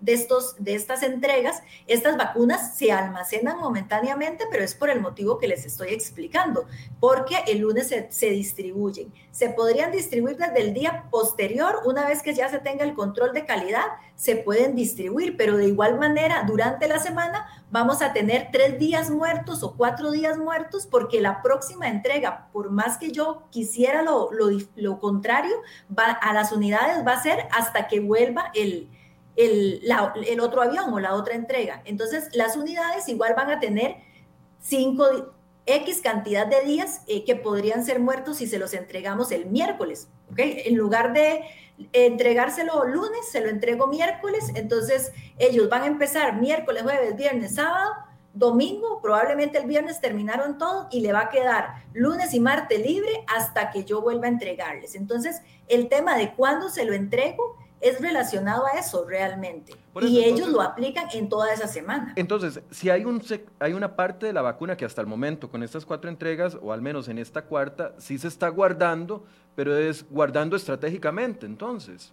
de, 0.00 0.12
estos, 0.12 0.56
de 0.58 0.74
estas 0.74 1.02
entregas, 1.02 1.62
estas 1.86 2.16
vacunas 2.16 2.76
se 2.76 2.92
almacenan 2.92 3.58
momentáneamente, 3.58 4.44
pero 4.50 4.62
es 4.62 4.74
por 4.74 4.90
el 4.90 5.00
motivo 5.00 5.38
que 5.38 5.48
les 5.48 5.64
estoy 5.64 5.88
explicando, 5.88 6.66
porque 7.00 7.36
el 7.46 7.58
lunes 7.58 7.88
se, 7.88 8.08
se, 8.10 8.30
distribuyen. 8.30 9.12
Se 9.30 9.48
podrían 9.50 9.92
distribuir 9.92 10.36
desde 10.36 10.60
el 10.60 10.74
día 10.74 11.06
posterior, 11.10 11.80
una 11.86 12.06
vez 12.06 12.22
que 12.22 12.34
ya 12.34 12.48
se 12.48 12.58
tenga 12.58 12.84
el 12.84 12.94
control 12.94 13.32
de 13.32 13.46
calidad, 13.46 13.84
se 14.14 14.36
pueden 14.36 14.74
distribuir, 14.74 15.36
pero 15.36 15.56
de 15.56 15.66
igual 15.66 15.98
manera, 15.98 16.44
durante 16.46 16.88
la 16.88 16.98
semana 16.98 17.46
vamos 17.70 18.02
a 18.02 18.12
tener 18.12 18.48
tres 18.52 18.78
días 18.78 19.10
muertos 19.10 19.62
o 19.62 19.76
cuatro 19.76 20.10
días 20.10 20.38
muertos, 20.38 20.86
porque 20.86 21.20
la 21.20 21.42
próxima 21.42 21.88
entrega, 21.88 22.48
por 22.52 22.70
más 22.70 22.98
que 22.98 23.12
yo 23.12 23.44
quisiera 23.50 24.02
lo, 24.02 24.30
lo, 24.32 24.48
lo 24.76 24.98
contrario, 24.98 25.56
va, 25.96 26.04
a 26.04 26.32
las 26.32 26.52
unidades 26.52 27.06
va 27.06 27.12
a 27.12 27.22
ser 27.22 27.48
hasta 27.50 27.88
que 27.88 28.00
vuelva 28.00 28.50
el 28.54 28.88
el, 29.36 30.40
otro 30.40 30.62
avión 30.62 30.92
o 30.92 31.00
la 31.00 31.14
otra 31.14 31.34
entrega. 31.34 31.82
Entonces, 31.84 32.28
las 32.32 32.56
unidades 32.56 33.08
igual 33.08 33.34
van 33.36 33.50
a 33.50 33.60
tener 33.60 33.96
5 34.60 35.34
X 35.66 36.00
cantidad 36.02 36.46
de 36.46 36.62
días 36.62 37.02
eh, 37.06 37.24
que 37.24 37.36
podrían 37.36 37.84
ser 37.84 38.00
muertos 38.00 38.38
si 38.38 38.46
se 38.46 38.58
los 38.58 38.72
entregamos 38.72 39.32
el 39.32 39.46
miércoles. 39.46 40.08
¿okay? 40.30 40.62
En 40.64 40.76
lugar 40.76 41.12
de 41.12 41.42
entregárselo 41.92 42.84
lunes, 42.84 43.28
se 43.30 43.40
lo 43.40 43.48
entrego 43.48 43.86
miércoles. 43.88 44.52
Entonces, 44.54 45.12
ellos 45.38 45.68
van 45.68 45.82
a 45.82 45.86
empezar 45.86 46.40
miércoles, 46.40 46.82
jueves, 46.82 47.16
viernes, 47.16 47.56
sábado, 47.56 47.92
domingo, 48.36 49.00
probablemente 49.00 49.56
el 49.58 49.66
viernes 49.66 50.00
terminaron 50.00 50.58
todo 50.58 50.88
y 50.90 51.00
le 51.00 51.12
va 51.12 51.22
a 51.22 51.30
quedar 51.30 51.84
lunes 51.94 52.34
y 52.34 52.40
martes 52.40 52.78
libre 52.78 53.24
hasta 53.34 53.70
que 53.70 53.84
yo 53.84 54.02
vuelva 54.02 54.26
a 54.26 54.30
entregarles. 54.30 54.94
Entonces, 54.94 55.40
el 55.68 55.88
tema 55.88 56.16
de 56.16 56.34
cuándo 56.34 56.68
se 56.68 56.84
lo 56.84 56.92
entrego 56.92 57.56
es 57.80 58.00
relacionado 58.00 58.66
a 58.66 58.78
eso 58.78 59.04
realmente. 59.06 59.74
y 60.00 60.24
ellos 60.24 60.48
lo 60.48 60.60
aplican 60.60 61.08
en 61.12 61.28
toda 61.28 61.52
esa 61.52 61.68
semana. 61.68 62.12
Entonces, 62.16 62.60
si 62.70 62.90
hay, 62.90 63.04
un, 63.04 63.22
hay 63.58 63.72
una 63.72 63.96
parte 63.96 64.26
de 64.26 64.32
la 64.32 64.42
vacuna 64.42 64.76
que 64.76 64.84
hasta 64.84 65.00
el 65.00 65.06
momento, 65.06 65.50
con 65.50 65.62
estas 65.62 65.84
cuatro 65.84 66.10
entregas, 66.10 66.56
o 66.60 66.72
al 66.72 66.82
menos 66.82 67.08
en 67.08 67.18
esta 67.18 67.42
cuarta, 67.42 67.94
sí 67.98 68.18
se 68.18 68.28
está 68.28 68.48
guardando, 68.48 69.24
pero 69.54 69.76
es 69.76 70.04
guardando 70.10 70.56
estratégicamente, 70.56 71.46
entonces. 71.46 72.12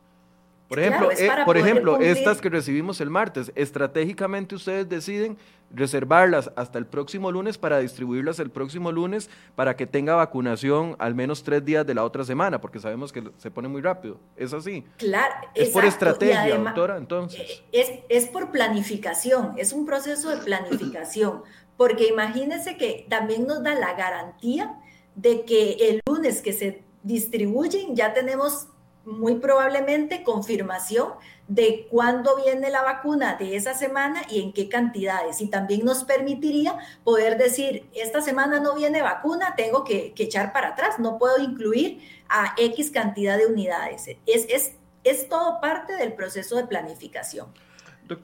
Por 0.67 0.79
ejemplo, 0.79 1.11
eh, 1.11 1.29
por 1.45 1.57
ejemplo 1.57 1.99
estas 1.99 2.41
que 2.41 2.49
recibimos 2.49 3.01
el 3.01 3.09
martes, 3.09 3.51
estratégicamente 3.55 4.55
ustedes 4.55 4.89
deciden 4.89 5.37
reservarlas 5.73 6.51
hasta 6.55 6.77
el 6.77 6.85
próximo 6.85 7.31
lunes 7.31 7.57
para 7.57 7.79
distribuirlas 7.79 8.39
el 8.39 8.51
próximo 8.51 8.91
lunes 8.91 9.29
para 9.55 9.75
que 9.75 9.87
tenga 9.87 10.15
vacunación 10.15 10.95
al 10.99 11.15
menos 11.15 11.43
tres 11.43 11.65
días 11.65 11.85
de 11.85 11.95
la 11.95 12.03
otra 12.03 12.23
semana, 12.23 12.61
porque 12.61 12.79
sabemos 12.79 13.11
que 13.11 13.23
se 13.37 13.51
pone 13.51 13.67
muy 13.67 13.81
rápido. 13.81 14.19
¿Es 14.37 14.53
así? 14.53 14.85
Claro. 14.97 15.33
Es 15.55 15.69
por 15.69 15.83
estrategia, 15.85 16.57
doctora, 16.57 16.97
entonces. 16.97 17.39
Eh, 17.39 17.63
es, 17.71 18.23
es 18.23 18.29
por 18.29 18.51
planificación, 18.51 19.53
es 19.57 19.73
un 19.73 19.85
proceso 19.85 20.29
de 20.29 20.37
planificación, 20.37 21.41
porque 21.77 22.07
imagínense 22.07 22.77
que 22.77 23.05
también 23.09 23.47
nos 23.47 23.63
da 23.63 23.73
la 23.73 23.93
garantía 23.93 24.79
de 25.15 25.43
que 25.43 25.73
el 25.89 26.01
lunes 26.07 26.41
que 26.41 26.53
se 26.53 26.83
distribuyen 27.03 27.95
ya 27.95 28.13
tenemos 28.13 28.67
muy 29.05 29.35
probablemente 29.35 30.23
confirmación 30.23 31.09
de 31.47 31.87
cuándo 31.91 32.37
viene 32.37 32.69
la 32.69 32.83
vacuna 32.83 33.35
de 33.35 33.55
esa 33.55 33.73
semana 33.73 34.21
y 34.29 34.41
en 34.41 34.53
qué 34.53 34.69
cantidades. 34.69 35.41
Y 35.41 35.49
también 35.49 35.83
nos 35.85 36.05
permitiría 36.05 36.77
poder 37.03 37.37
decir, 37.37 37.89
esta 37.93 38.21
semana 38.21 38.59
no 38.59 38.75
viene 38.75 39.01
vacuna, 39.01 39.55
tengo 39.55 39.83
que, 39.83 40.13
echar 40.17 40.53
para 40.53 40.69
atrás, 40.69 40.99
no 40.99 41.17
puedo 41.19 41.37
incluir 41.39 41.99
a 42.29 42.53
X 42.57 42.91
cantidad 42.91 43.37
de 43.37 43.47
unidades. 43.47 44.07
Es, 44.25 44.45
es, 44.49 44.71
es 45.03 45.27
todo 45.27 45.59
parte 45.59 45.95
del 45.97 46.13
proceso 46.13 46.55
de 46.55 46.65
planificación. 46.65 47.47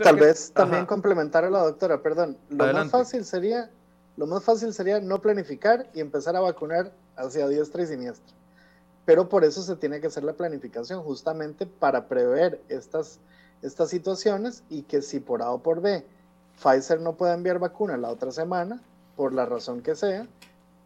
Tal 0.01 0.15
vez 0.15 0.51
también 0.53 0.85
complementar 0.85 1.43
a 1.43 1.49
la 1.49 1.59
doctora, 1.59 2.01
perdón, 2.01 2.37
lo 2.49 2.71
más 2.73 2.89
fácil 2.89 3.25
sería 3.25 3.69
lo 4.17 4.27
más 4.27 4.43
fácil 4.43 4.73
sería 4.73 4.99
no 4.99 5.21
planificar 5.21 5.89
y 5.93 6.01
empezar 6.01 6.35
a 6.35 6.41
vacunar 6.41 6.91
hacia 7.15 7.47
diestra 7.47 7.83
y 7.83 7.87
siniestra 7.87 8.35
pero 9.09 9.27
por 9.27 9.43
eso 9.43 9.63
se 9.63 9.75
tiene 9.75 9.99
que 9.99 10.05
hacer 10.05 10.23
la 10.23 10.33
planificación, 10.33 11.01
justamente 11.01 11.65
para 11.65 12.07
prever 12.07 12.61
estas, 12.69 13.19
estas 13.63 13.89
situaciones 13.89 14.63
y 14.69 14.83
que 14.83 15.01
si 15.01 15.19
por 15.19 15.41
A 15.41 15.49
o 15.49 15.63
por 15.63 15.81
B 15.81 16.05
Pfizer 16.61 17.01
no 17.01 17.13
puede 17.13 17.33
enviar 17.33 17.57
vacuna 17.57 17.97
la 17.97 18.09
otra 18.09 18.31
semana, 18.31 18.83
por 19.15 19.33
la 19.33 19.47
razón 19.47 19.81
que 19.81 19.95
sea, 19.95 20.27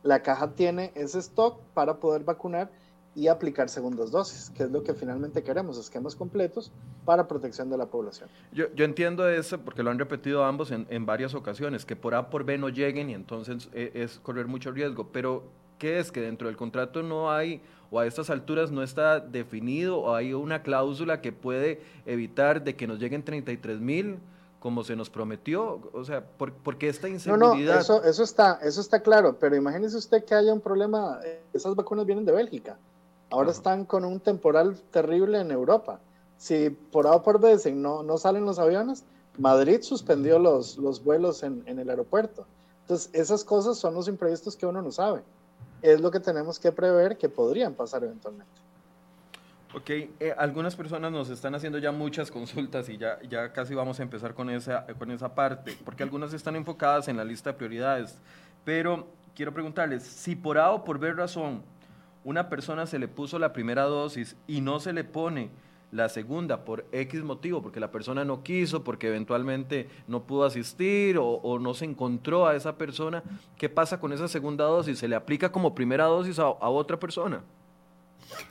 la 0.04 0.22
caja 0.22 0.52
tiene 0.52 0.94
ese 0.96 1.20
stock 1.20 1.60
para 1.74 1.98
poder 1.98 2.24
vacunar 2.24 2.72
y 3.14 3.28
aplicar 3.28 3.68
segundas 3.68 4.10
dosis, 4.10 4.52
que 4.52 4.64
es 4.64 4.72
lo 4.72 4.84
que 4.84 4.94
finalmente 4.94 5.44
queremos, 5.44 5.78
esquemas 5.78 6.16
completos 6.16 6.72
para 7.04 7.28
protección 7.28 7.70
de 7.70 7.78
la 7.78 7.88
población. 7.88 8.30
Yo, 8.54 8.74
yo 8.74 8.86
entiendo 8.86 9.28
eso 9.28 9.60
porque 9.60 9.84
lo 9.84 9.92
han 9.92 10.00
repetido 10.00 10.46
ambos 10.46 10.72
en, 10.72 10.88
en, 10.90 11.06
varias 11.06 11.36
ocasiones, 11.36 11.84
que 11.84 11.98
por 11.98 12.16
A 12.16 12.30
por 12.30 12.46
B 12.46 12.58
no 12.58 12.70
lleguen 12.70 13.10
y 13.10 13.16
entonces 13.16 13.68
es, 13.74 13.92
es 13.94 14.20
correr 14.20 14.48
mucho 14.48 14.72
riesgo, 14.72 15.10
pero 15.12 15.44
¿qué 15.78 16.00
es? 16.00 16.12
Que 16.12 16.22
dentro 16.22 16.48
del 16.48 16.58
contrato 16.58 17.04
no 17.04 17.32
hay 17.32 17.62
o 17.94 18.00
a 18.00 18.08
estas 18.08 18.32
alturas 18.32 18.72
no 18.72 18.82
está 18.82 19.20
definido 19.20 20.00
o 20.00 20.16
hay 20.16 20.34
una 20.34 20.64
cláusula 20.64 21.22
que 21.22 21.32
puede 21.32 21.80
evitar 22.08 22.64
de 22.64 22.76
que 22.76 22.88
nos 22.88 22.98
lleguen 22.98 23.24
33 23.24 23.80
mil 23.80 24.18
como 24.60 24.84
se 24.84 24.96
nos 24.96 25.10
prometió, 25.10 25.82
o 25.92 26.06
sea, 26.06 26.24
¿por, 26.26 26.78
qué 26.78 26.88
esta 26.88 27.10
inseguridad? 27.10 27.50
No, 27.50 27.74
no, 27.74 27.80
eso, 27.80 28.02
eso, 28.06 28.24
está, 28.24 28.60
eso 28.64 28.80
está 28.80 29.02
claro, 29.02 29.38
pero 29.38 29.58
imagínese 29.58 29.98
usted 29.98 30.24
que 30.24 30.34
haya 30.34 30.54
un 30.54 30.62
problema, 30.62 31.20
esas 31.52 31.76
vacunas 31.76 32.06
vienen 32.06 32.24
de 32.24 32.32
Bélgica, 32.32 32.78
ahora 33.30 33.52
están 33.52 33.84
con 33.84 34.06
un 34.06 34.22
temporal 34.22 34.78
terrible 34.90 35.42
en 35.42 35.52
Europa, 35.52 36.00
si 36.38 36.70
por 36.70 37.08
A 37.08 37.12
o 37.12 37.22
por 37.22 37.42
B 37.42 37.58
no, 37.74 38.04
no 38.04 38.18
salen 38.18 38.46
los 38.46 38.58
aviones, 38.58 39.04
Madrid 39.38 39.82
suspendió 39.82 40.40
los, 40.40 40.78
los 40.78 41.04
vuelos 41.04 41.44
en, 41.44 41.62
en 41.66 41.78
el 41.78 41.90
aeropuerto, 41.90 42.48
entonces 42.84 43.10
esas 43.12 43.44
cosas 43.44 43.78
son 43.78 43.94
los 43.94 44.08
imprevistos 44.08 44.56
que 44.56 44.66
uno 44.66 44.82
no 44.82 44.94
sabe 44.94 45.24
es 45.84 46.02
lo 46.02 46.10
que 46.10 46.20
tenemos 46.20 46.60
que 46.60 46.72
prever 46.72 47.18
que 47.18 47.30
podrían 47.30 47.74
pasar 47.74 48.04
eventualmente. 48.04 48.52
Ok, 49.76 49.90
eh, 49.90 50.34
algunas 50.38 50.76
personas 50.76 51.12
nos 51.12 51.30
están 51.30 51.56
haciendo 51.56 51.78
ya 51.78 51.92
muchas 51.92 52.32
consultas 52.32 52.88
y 52.90 52.98
ya, 52.98 53.20
ya 53.24 53.52
casi 53.52 53.76
vamos 53.76 54.00
a 54.00 54.04
empezar 54.04 54.34
con 54.34 54.50
esa, 54.50 54.86
con 54.98 55.12
esa 55.12 55.36
parte, 55.36 55.78
porque 55.84 56.04
algunas 56.04 56.34
están 56.34 56.56
enfocadas 56.56 57.08
en 57.08 57.18
la 57.18 57.24
lista 57.24 57.52
de 57.52 57.58
prioridades. 57.58 58.18
Pero 58.64 59.08
quiero 59.36 59.54
preguntarles, 59.54 60.04
si 60.04 60.36
por 60.36 60.58
A 60.58 60.72
o 60.72 60.84
por 60.84 61.00
B 61.00 61.12
razón 61.12 61.64
una 62.24 62.50
persona 62.50 62.86
se 62.86 63.00
le 63.00 63.08
puso 63.08 63.38
la 63.38 63.52
primera 63.52 63.84
dosis 63.84 64.38
y 64.48 64.62
no 64.62 64.80
se 64.80 64.94
le 64.94 65.04
pone 65.04 65.50
la 65.94 66.10
segunda 66.10 66.66
por 66.66 66.86
X 66.92 67.24
motivo, 67.24 67.62
porque 67.62 67.80
la 67.80 67.92
persona 67.92 68.26
no 68.26 68.44
quiso, 68.44 68.84
porque 68.84 69.08
eventualmente 69.08 69.88
no 70.08 70.24
pudo 70.24 70.44
asistir 70.44 71.18
o, 71.20 71.60
no 71.60 71.74
se 71.76 71.86
encontró 71.86 72.48
a 72.48 72.56
esa 72.56 72.78
persona, 72.78 73.24
¿qué 73.58 73.70
pasa 73.70 74.00
con 74.00 74.12
esa 74.12 74.28
segunda 74.28 74.66
dosis? 74.66 75.00
¿Se 75.00 75.08
le 75.08 75.16
aplica 75.16 75.52
como 75.52 75.76
primera 75.76 76.06
dosis 76.06 76.40
a, 76.40 76.50
otra 76.50 77.00
persona? 77.00 77.44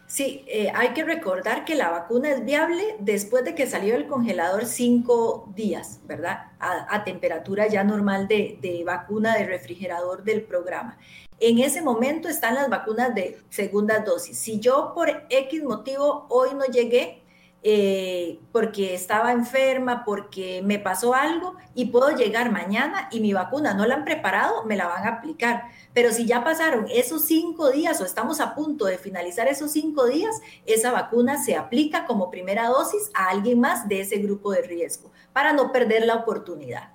Sí, 0.07 0.45
eh, 0.47 0.71
hay 0.73 0.91
que 0.91 1.03
recordar 1.03 1.65
que 1.65 1.75
la 1.75 1.91
vacuna 1.91 2.31
es 2.31 2.45
viable 2.45 2.97
después 3.01 3.43
de 3.45 3.57
que 3.57 3.67
salió 3.67 3.95
del 3.95 4.07
congelador 4.07 4.67
cinco 4.67 5.51
días, 5.57 6.01
¿verdad? 6.07 6.53
A, 6.61 7.03
temperatura 7.03 7.67
ya 7.67 7.83
normal 7.83 8.29
de, 8.29 8.59
de, 8.63 8.85
vacuna 8.85 9.35
de 9.35 9.47
refrigerador 9.47 10.23
del 10.23 10.43
programa. 10.43 10.97
En 11.41 11.59
ese 11.59 11.83
momento 11.83 12.29
están 12.29 12.55
las 12.55 12.69
vacunas 12.69 13.15
de 13.17 13.41
segunda 13.49 13.99
dosis. 14.01 14.39
Si 14.39 14.61
yo 14.61 14.93
por 14.95 15.25
X 15.29 15.65
motivo 15.65 16.27
hoy 16.29 16.51
no 16.55 16.67
llegué, 16.67 17.22
eh, 17.65 18.41
porque 18.51 18.93
estaba 18.93 19.31
enferma, 19.31 20.05
porque 20.05 20.63
me 20.65 20.81
pasó 20.81 21.15
algo 21.15 21.55
y 21.75 21.87
puedo 21.87 22.11
llegar 22.11 22.51
mañana 22.51 23.09
y 23.13 23.21
mi 23.21 23.33
vacuna 23.33 23.73
no 23.73 23.87
la 23.87 23.95
han 23.95 24.05
preparado, 24.05 24.65
me 24.65 24.77
la 24.77 24.89
van 24.89 25.07
a 25.07 25.19
aplicar. 25.19 25.65
Pero 25.95 26.11
si 26.13 26.27
ya 26.27 26.43
pasaron 26.43 26.87
esos 26.91 27.25
cinco 27.25 27.71
días 27.71 28.01
o 28.01 28.05
estamos 28.05 28.41
a 28.41 28.57
punto 28.57 28.87
de 28.87 28.99
finalizar 28.99 29.47
esos 29.47 29.71
cinco 29.71 30.07
días, 30.07 30.41
esa 30.67 30.91
vacuna 30.91 31.43
se 31.43 31.55
aplica 31.55 32.05
como 32.07 32.31
primera 32.31 32.67
dosis 32.67 33.11
a 33.15 33.29
alguien 33.29 33.61
más 33.61 33.87
de 33.89 34.01
ese 34.01 34.17
grupo 34.17 34.51
de 34.51 34.63
riesgo 34.63 35.13
para 35.33 35.53
no 35.53 35.71
perder 35.71 36.05
la 36.05 36.17
oportunidad. 36.17 36.91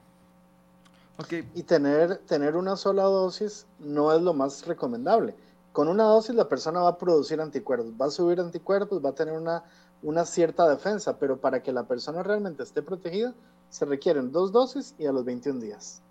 Y 1.56 1.63
tener, 1.63 2.17
tener 2.27 2.56
una 2.56 2.75
sola 2.75 3.03
dosis 3.03 3.65
no 3.80 4.13
es 4.13 4.21
lo 4.21 4.34
más 4.34 4.67
recomendable. 4.67 5.34
Con 5.71 5.88
una 5.88 6.03
dosis 6.03 6.36
la 6.36 6.49
persona 6.49 6.82
va 6.82 6.89
a 6.89 6.97
producir 6.97 7.39
anticuerpos, 7.39 7.93
va 7.99 8.08
a 8.08 8.12
subir 8.12 8.39
anticuerpos, 8.39 9.03
va 9.03 9.10
a 9.10 9.15
tener 9.15 9.34
una 9.34 9.63
una 10.02 10.26
cierta 10.26 10.68
defensa, 10.70 11.18
pero 11.18 11.38
para 11.38 11.62
que 11.62 11.72
la 11.72 11.84
persona 11.84 12.24
realmente 12.24 12.64
esté 12.64 12.82
protegida, 12.82 13.34
se 13.70 13.86
requieren 13.86 14.32
dos 14.32 14.52
dosis 14.52 14.96
y 14.98 15.06
a 15.06 15.12
los 15.12 15.26
21 15.26 15.60
días. 15.60 16.02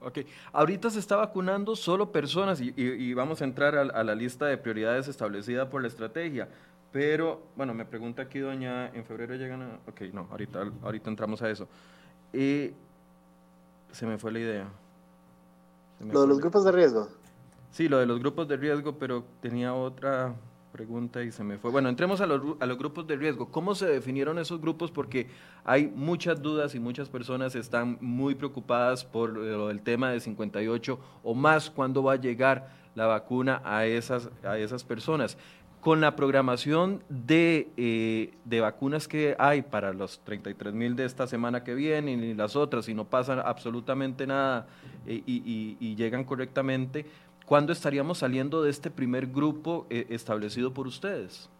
Ok, 0.00 0.18
ahorita 0.52 0.90
se 0.90 0.98
está 0.98 1.16
vacunando 1.16 1.76
solo 1.76 2.10
personas 2.10 2.60
y, 2.60 3.14
vamos 3.14 3.40
a 3.40 3.44
entrar 3.44 3.76
a, 3.76 4.02
la 4.02 4.14
lista 4.14 4.46
de 4.46 4.58
prioridades 4.58 5.06
establecida 5.06 5.70
por 5.70 5.82
la 5.82 5.88
estrategia. 5.88 6.48
Pero, 6.90 7.40
bueno, 7.56 7.72
me 7.72 7.86
pregunta 7.86 8.22
aquí 8.22 8.38
doña, 8.40 8.88
¿en 8.88 9.04
febrero 9.04 9.34
llegan 9.34 9.62
a...? 9.62 9.78
Ok, 9.88 10.02
no, 10.12 10.26
ahorita, 10.30 10.70
ahorita 10.82 11.08
entramos 11.08 11.40
a 11.40 11.48
eso. 11.48 11.66
Y 12.32 12.72
se 13.92 14.06
me 14.06 14.18
fue 14.18 14.32
la 14.32 14.40
idea. 14.40 14.68
Lo 16.00 16.22
de 16.22 16.26
los 16.26 16.40
grupos 16.40 16.64
de 16.64 16.72
riesgo. 16.72 17.08
Sí, 17.70 17.88
lo 17.88 17.98
de 17.98 18.06
los 18.06 18.18
grupos 18.18 18.48
de 18.48 18.56
riesgo, 18.56 18.98
pero 18.98 19.24
tenía 19.40 19.72
otra 19.72 20.34
pregunta 20.72 21.22
y 21.22 21.30
se 21.30 21.44
me 21.44 21.58
fue. 21.58 21.70
Bueno, 21.70 21.88
entremos 21.88 22.20
a 22.20 22.26
los, 22.26 22.56
a 22.58 22.66
los, 22.66 22.78
grupos 22.78 23.06
de 23.06 23.16
riesgo. 23.16 23.50
¿Cómo 23.50 23.74
se 23.74 23.86
definieron 23.86 24.38
esos 24.38 24.60
grupos? 24.60 24.90
Porque 24.90 25.28
hay 25.64 25.86
muchas 25.86 26.42
dudas 26.42 26.74
y 26.74 26.80
muchas 26.80 27.08
personas 27.08 27.54
están 27.54 27.98
muy 28.00 28.34
preocupadas 28.34 29.04
por 29.04 29.38
el 29.38 29.82
tema 29.82 30.10
de 30.10 30.20
58 30.20 30.98
o 31.22 31.34
más, 31.34 31.70
cuándo 31.70 32.02
va 32.02 32.14
a 32.14 32.16
llegar 32.16 32.70
la 32.94 33.06
vacuna 33.06 33.60
a 33.64 33.86
esas, 33.86 34.30
a 34.42 34.58
esas 34.58 34.82
personas. 34.82 35.36
Con 35.80 36.00
la 36.00 36.14
programación 36.14 37.02
de, 37.08 37.68
eh, 37.76 38.34
de 38.44 38.60
vacunas 38.60 39.08
que 39.08 39.34
hay 39.38 39.62
para 39.62 39.92
los 39.92 40.20
33 40.20 40.72
mil 40.72 40.94
de 40.94 41.04
esta 41.04 41.26
semana 41.26 41.64
que 41.64 41.74
vienen 41.74 42.22
y 42.22 42.34
las 42.34 42.54
otras, 42.54 42.88
y 42.88 42.94
no 42.94 43.04
pasa 43.04 43.40
absolutamente 43.40 44.26
nada 44.28 44.68
eh, 45.06 45.22
y 45.26 45.94
llegan 45.96 46.22
correctamente, 46.22 47.04
¿Cuándo 47.46 47.72
estaríamos 47.72 48.18
saliendo 48.18 48.62
de 48.62 48.70
este 48.70 48.90
primer 48.90 49.26
grupo 49.26 49.86
eh, 49.90 50.06
establecido 50.10 50.72
por 50.72 50.86
ustedes? 50.86 51.50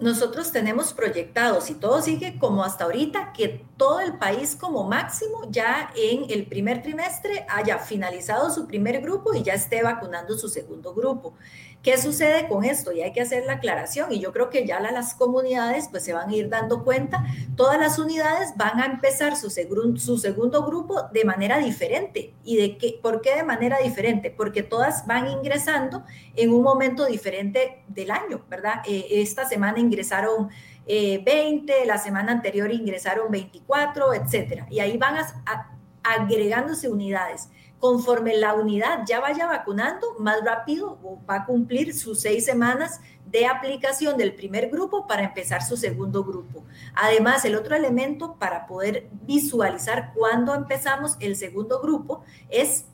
Nosotros 0.00 0.52
tenemos 0.52 0.92
proyectados, 0.92 1.64
si 1.64 1.74
todo 1.74 2.00
sigue 2.02 2.38
como 2.38 2.62
hasta 2.62 2.84
ahorita, 2.84 3.32
que 3.32 3.64
todo 3.76 3.98
el 4.00 4.16
país 4.16 4.54
como 4.54 4.84
máximo 4.84 5.42
ya 5.50 5.92
en 5.96 6.30
el 6.30 6.46
primer 6.46 6.82
trimestre 6.82 7.44
haya 7.48 7.78
finalizado 7.78 8.50
su 8.50 8.66
primer 8.66 9.00
grupo 9.00 9.34
y 9.34 9.42
ya 9.42 9.54
esté 9.54 9.82
vacunando 9.82 10.38
su 10.38 10.48
segundo 10.48 10.94
grupo. 10.94 11.34
¿Qué 11.82 11.96
sucede 11.96 12.48
con 12.48 12.64
esto? 12.64 12.92
Y 12.92 13.02
hay 13.02 13.12
que 13.12 13.20
hacer 13.20 13.46
la 13.46 13.54
aclaración 13.54 14.12
y 14.12 14.18
yo 14.18 14.32
creo 14.32 14.50
que 14.50 14.66
ya 14.66 14.80
las 14.80 15.14
comunidades 15.14 15.86
pues 15.88 16.04
se 16.04 16.12
van 16.12 16.28
a 16.28 16.34
ir 16.34 16.48
dando 16.48 16.82
cuenta, 16.82 17.24
todas 17.56 17.78
las 17.78 18.00
unidades 18.00 18.52
van 18.56 18.80
a 18.80 18.86
empezar 18.86 19.36
su, 19.36 19.48
su 19.48 20.18
segundo 20.18 20.64
grupo 20.64 21.02
de 21.12 21.24
manera 21.24 21.58
diferente. 21.58 22.34
¿Y 22.42 22.56
de 22.56 22.78
qué? 22.78 22.98
por 23.00 23.20
qué 23.20 23.36
de 23.36 23.44
manera 23.44 23.78
diferente? 23.78 24.30
Porque 24.30 24.64
todas 24.64 25.06
van 25.06 25.28
ingresando 25.28 26.02
en 26.34 26.52
un 26.52 26.62
momento 26.62 27.06
diferente 27.06 27.84
del 27.86 28.10
año, 28.10 28.44
¿verdad? 28.50 28.82
Eh, 28.84 29.06
esta 29.10 29.48
semana 29.48 29.78
ingresaron 29.88 30.48
20, 30.86 31.82
eh, 31.82 31.86
la 31.86 31.98
semana 31.98 32.32
anterior 32.32 32.70
ingresaron 32.72 33.30
24, 33.30 34.14
etcétera. 34.14 34.66
Y 34.70 34.80
ahí 34.80 34.96
van 34.96 35.16
a 35.16 35.78
agregándose 36.02 36.88
unidades. 36.88 37.48
Conforme 37.78 38.36
la 38.36 38.54
unidad 38.54 39.04
ya 39.06 39.20
vaya 39.20 39.46
vacunando, 39.46 40.16
más 40.18 40.38
rápido 40.44 40.98
va 41.28 41.36
a 41.36 41.46
cumplir 41.46 41.94
sus 41.94 42.20
seis 42.20 42.44
semanas 42.44 43.00
de 43.26 43.46
aplicación 43.46 44.16
del 44.16 44.34
primer 44.34 44.68
grupo 44.68 45.06
para 45.06 45.22
empezar 45.22 45.62
su 45.62 45.76
segundo 45.76 46.24
grupo. 46.24 46.64
Además, 46.94 47.44
el 47.44 47.54
otro 47.54 47.76
elemento 47.76 48.36
para 48.36 48.66
poder 48.66 49.08
visualizar 49.22 50.12
cuándo 50.14 50.54
empezamos 50.54 51.16
el 51.20 51.36
segundo 51.36 51.80
grupo 51.80 52.22
es 52.48 52.86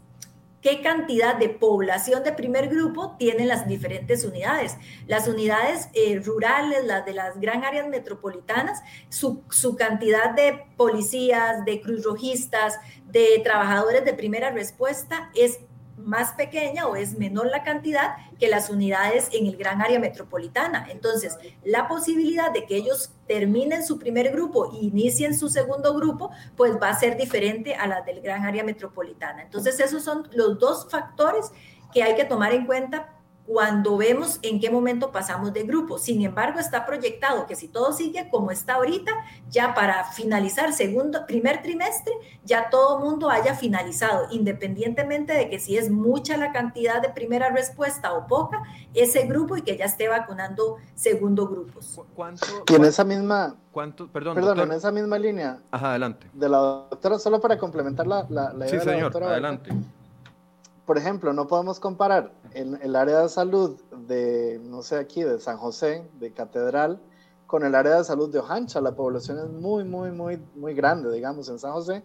qué 0.65 0.81
cantidad 0.81 1.37
de 1.37 1.51
población 1.51 2.25
de 2.25 2.33
primer 2.33 2.71
grupo 2.71 3.17
tienen 3.19 3.49
las 3.49 3.69
diferentes 3.69 4.25
unidades. 4.25 4.79
Las 5.07 5.29
unidades 5.29 5.91
eh, 5.93 6.19
rurales, 6.25 6.87
las 6.87 7.05
de 7.05 7.13
las 7.13 7.39
gran 7.39 7.65
áreas 7.65 7.87
metropolitanas, 7.87 8.83
su, 9.11 9.43
su, 9.51 9.77
cantidad 9.77 10.35
de 10.35 10.65
policías, 10.79 11.67
de 11.67 11.83
cruzrojistas, 11.83 12.79
de 13.11 13.43
trabajadores 13.45 14.07
de 14.07 14.15
primera 14.15 14.53
respuesta 14.53 15.31
es 15.35 15.61
más 15.97 16.33
pequeña 16.33 16.87
o 16.87 16.97
es 16.97 17.19
menor 17.19 17.47
la 17.47 17.63
cantidad 17.63 18.17
que 18.39 18.49
las 18.49 18.71
unidades 18.71 19.29
en 19.33 19.47
el 19.47 19.57
gran 19.57 19.81
área 19.81 19.99
metropolitana. 19.99 20.87
Entonces, 20.91 21.39
la 21.65 21.89
posibilidad 21.89 22.53
de 22.53 22.67
que 22.67 22.77
ellos 22.77 23.13
terminen 23.27 23.85
su 23.85 23.99
primer 23.99 24.31
grupo 24.33 24.73
e 24.73 24.85
inicien 24.85 25.37
su 25.37 25.49
segundo 25.49 25.95
grupo, 25.95 26.31
pues 26.57 26.73
va 26.81 26.91
a 26.91 26.99
ser 26.99 27.17
diferente 27.17 27.75
a 27.75 27.87
la 27.87 28.03
del 28.03 28.21
gran 28.21 28.45
área 28.45 28.65
metropolitana. 28.65 29.43
Entonces, 29.43 29.79
esos 29.81 30.03
son 30.03 30.29
los 30.33 30.59
dos 30.59 30.89
factores 30.91 31.51
que 31.93 32.03
hay 32.03 32.15
que 32.17 32.25
tomar 32.25 32.53
en 32.53 32.67
cuenta 32.67 33.15
cuando 33.47 33.99
vemos 33.99 34.39
en 34.43 34.59
qué 34.59 34.71
momento 34.71 35.13
pasamos 35.13 35.53
de 35.53 35.65
grupo. 35.65 35.99
Sin 35.99 36.23
embargo, 36.23 36.59
está 36.59 36.87
proyectado 36.87 37.47
que 37.47 37.57
si 37.57 37.69
todo 37.69 37.93
sigue 37.93 38.29
como 38.31 38.51
está 38.51 38.75
ahorita, 38.75 39.13
ya 39.51 39.75
para 39.75 40.05
finalizar 40.05 40.73
segundo, 40.73 41.27
primer 41.27 41.61
trimestre, 41.61 42.15
ya 42.45 42.71
todo 42.71 43.01
mundo 43.01 43.29
haya 43.29 43.55
finalizado, 43.55 44.29
independientemente 44.31 45.35
de 45.35 45.51
que 45.51 45.59
si 45.59 45.77
es 45.77 45.91
mucha 45.91 46.37
la 46.37 46.53
cantidad 46.53 47.03
de 47.03 47.11
primera 47.11 47.51
respuesta 47.51 48.15
o 48.15 48.27
poca, 48.27 48.63
ese 48.95 49.27
grupo 49.27 49.57
y 49.57 49.63
que 49.63 49.77
ya 49.77 49.85
esté 49.85 50.09
vacunando 50.09 50.77
segundo 50.95 51.47
grupos. 51.47 52.01
¿Cuánto, 52.15 52.47
y 52.67 52.75
en 52.75 52.85
esa 52.85 53.05
misma... 53.05 53.57
¿Cuánto? 53.73 54.07
Perdón, 54.07 54.37
perdón 54.37 54.61
en 54.61 54.73
esa 54.73 54.93
misma 54.93 55.19
línea. 55.19 55.59
Ajá, 55.71 55.91
adelante. 55.91 56.31
De 56.33 56.49
la 56.49 56.59
doctora, 56.59 57.19
solo 57.19 57.41
para 57.41 57.59
complementar 57.59 58.07
la, 58.07 58.25
la, 58.31 58.53
idea 58.55 58.69
sí, 58.69 58.81
señor, 58.81 59.23
adelante 59.23 59.71
por 60.85 60.99
ejemplo, 60.99 61.33
no 61.33 61.47
podemos 61.47 61.81
comparar 61.81 62.31
el, 62.55 62.79
el, 62.83 62.97
área 62.97 63.21
de 63.21 63.29
salud 63.29 63.81
de, 64.07 64.61
no 64.63 64.83
sé, 64.83 64.97
aquí, 64.97 65.23
de 65.23 65.39
San 65.41 65.59
José, 65.59 66.09
de 66.19 66.33
Catedral, 66.33 67.01
con 67.47 67.65
el 67.65 67.75
área 67.75 67.99
de 67.99 68.05
salud 68.05 68.31
de 68.31 68.39
Ojancha. 68.39 68.81
La 68.81 68.95
población 68.95 69.39
es 69.39 69.49
muy, 69.49 69.85
muy, 69.85 70.11
muy, 70.11 70.43
muy 70.55 70.75
grande, 70.75 71.13
digamos, 71.13 71.49
en 71.49 71.59
San 71.59 71.73
José, 71.73 72.03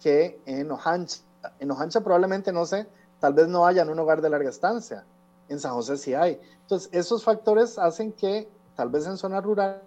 que 0.00 0.40
en 0.46 0.70
Ojancha. 0.70 1.20
En 1.58 1.70
Ojancha 1.70 2.00
probablemente, 2.02 2.52
no 2.52 2.66
sé, 2.66 2.86
tal 3.18 3.32
vez 3.32 3.48
no 3.48 3.66
haya 3.66 3.82
en 3.82 3.90
un 3.90 3.98
hogar 3.98 4.20
de 4.20 4.30
larga 4.30 4.50
estancia. 4.50 5.04
En 5.48 5.58
San 5.58 5.72
José 5.72 5.96
sí 5.96 6.14
hay. 6.14 6.40
Entonces, 6.62 6.88
esos 6.92 7.24
factores 7.24 7.78
hacen 7.78 8.12
que 8.12 8.48
tal 8.76 8.88
vez 8.88 9.06
en 9.06 9.16
zona 9.16 9.40
rural 9.40 9.82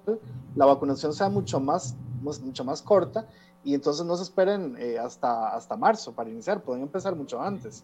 la 0.56 0.66
vacunación 0.66 1.14
sea 1.14 1.30
mucho 1.30 1.60
más, 1.60 1.96
mucho 2.22 2.64
más 2.64 2.82
corta 2.82 3.28
y 3.64 3.74
entonces 3.74 4.06
no 4.06 4.16
se 4.18 4.24
esperen 4.24 4.76
eh, 4.78 5.00
hasta, 5.00 5.56
hasta 5.56 5.78
marzo 5.78 6.12
para 6.14 6.30
iniciar, 6.30 6.62
pueden 6.62 6.84
empezar 6.84 7.16
mucho 7.16 7.42
antes. 7.42 7.84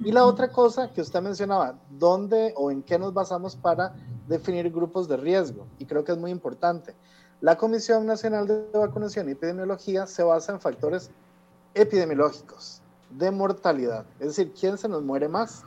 Y 0.00 0.10
la 0.12 0.24
otra 0.24 0.50
cosa 0.50 0.92
que 0.92 1.00
usted 1.00 1.22
mencionaba, 1.22 1.78
¿dónde 1.90 2.52
o 2.56 2.70
en 2.70 2.82
qué 2.82 2.98
nos 2.98 3.14
basamos 3.14 3.54
para 3.54 3.94
definir 4.26 4.70
grupos 4.70 5.08
de 5.08 5.16
riesgo? 5.16 5.66
Y 5.78 5.86
creo 5.86 6.04
que 6.04 6.12
es 6.12 6.18
muy 6.18 6.30
importante. 6.30 6.94
La 7.40 7.56
Comisión 7.56 8.06
Nacional 8.06 8.46
de 8.46 8.66
Vacunación 8.74 9.28
y 9.28 9.32
Epidemiología 9.32 10.06
se 10.06 10.22
basa 10.22 10.52
en 10.52 10.60
factores 10.60 11.10
epidemiológicos 11.74 12.82
de 13.10 13.30
mortalidad, 13.30 14.06
es 14.18 14.28
decir, 14.28 14.52
¿quién 14.52 14.78
se 14.78 14.88
nos 14.88 15.02
muere 15.02 15.28
más? 15.28 15.64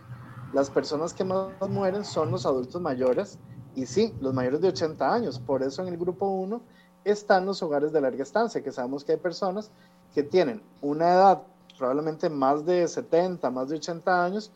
Las 0.54 0.70
personas 0.70 1.14
que 1.14 1.24
más 1.24 1.50
mueren 1.70 2.06
son 2.06 2.32
los 2.32 2.46
adultos 2.46 2.82
mayores 2.82 3.38
y 3.76 3.86
sí, 3.86 4.14
los 4.22 4.34
mayores 4.34 4.62
de 4.62 4.70
80 4.70 5.14
años, 5.14 5.40
por 5.40 5.64
eso 5.64 5.82
en 5.82 5.88
el 5.88 5.98
grupo 5.98 6.28
1 6.28 6.62
están 7.04 7.46
los 7.46 7.62
hogares 7.62 7.92
de 7.92 8.02
larga 8.02 8.24
estancia, 8.24 8.64
que 8.64 8.72
sabemos 8.72 9.04
que 9.04 9.14
hay 9.14 9.18
personas 9.18 9.72
que 10.14 10.24
tienen 10.24 10.62
una 10.82 11.14
edad 11.14 11.44
probablemente 11.78 12.30
más 12.30 12.66
de 12.66 12.88
70, 12.88 13.50
más 13.50 13.70
de 13.70 13.76
80 13.76 14.26
años. 14.26 14.52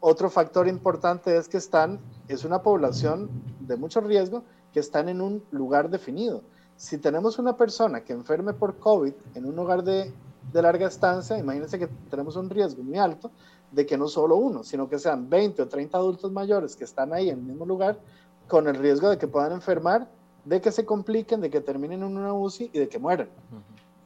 Otro 0.00 0.28
factor 0.28 0.68
importante 0.68 1.36
es 1.36 1.48
que 1.48 1.56
están, 1.56 2.00
es 2.28 2.44
una 2.44 2.62
población 2.62 3.30
de 3.60 3.76
mucho 3.76 4.00
riesgo 4.00 4.42
que 4.72 4.80
están 4.80 5.08
en 5.08 5.20
un 5.20 5.42
lugar 5.50 5.88
definido. 5.88 6.42
Si 6.76 6.98
tenemos 6.98 7.38
una 7.38 7.56
persona 7.56 8.04
que 8.04 8.12
enferme 8.12 8.52
por 8.52 8.78
COVID 8.78 9.14
en 9.34 9.46
un 9.46 9.58
hogar 9.58 9.82
de, 9.82 10.12
de 10.52 10.62
larga 10.62 10.88
estancia, 10.88 11.38
imagínense 11.38 11.78
que 11.78 11.86
tenemos 12.10 12.36
un 12.36 12.50
riesgo 12.50 12.82
muy 12.82 12.98
alto 12.98 13.30
de 13.72 13.86
que 13.86 13.96
no 13.96 14.08
solo 14.08 14.36
uno, 14.36 14.62
sino 14.62 14.88
que 14.88 14.98
sean 14.98 15.30
20 15.30 15.62
o 15.62 15.68
30 15.68 15.96
adultos 15.96 16.30
mayores 16.30 16.76
que 16.76 16.84
están 16.84 17.12
ahí 17.12 17.30
en 17.30 17.38
el 17.38 17.44
mismo 17.44 17.64
lugar, 17.64 17.98
con 18.46 18.68
el 18.68 18.76
riesgo 18.76 19.08
de 19.08 19.18
que 19.18 19.26
puedan 19.26 19.52
enfermar 19.52 20.08
de 20.46 20.60
que 20.60 20.70
se 20.72 20.86
compliquen, 20.86 21.40
de 21.40 21.50
que 21.50 21.60
terminen 21.60 22.02
en 22.02 22.16
una 22.16 22.32
UCI 22.32 22.70
y 22.72 22.78
de 22.78 22.88
que 22.88 22.98
mueran. 22.98 23.28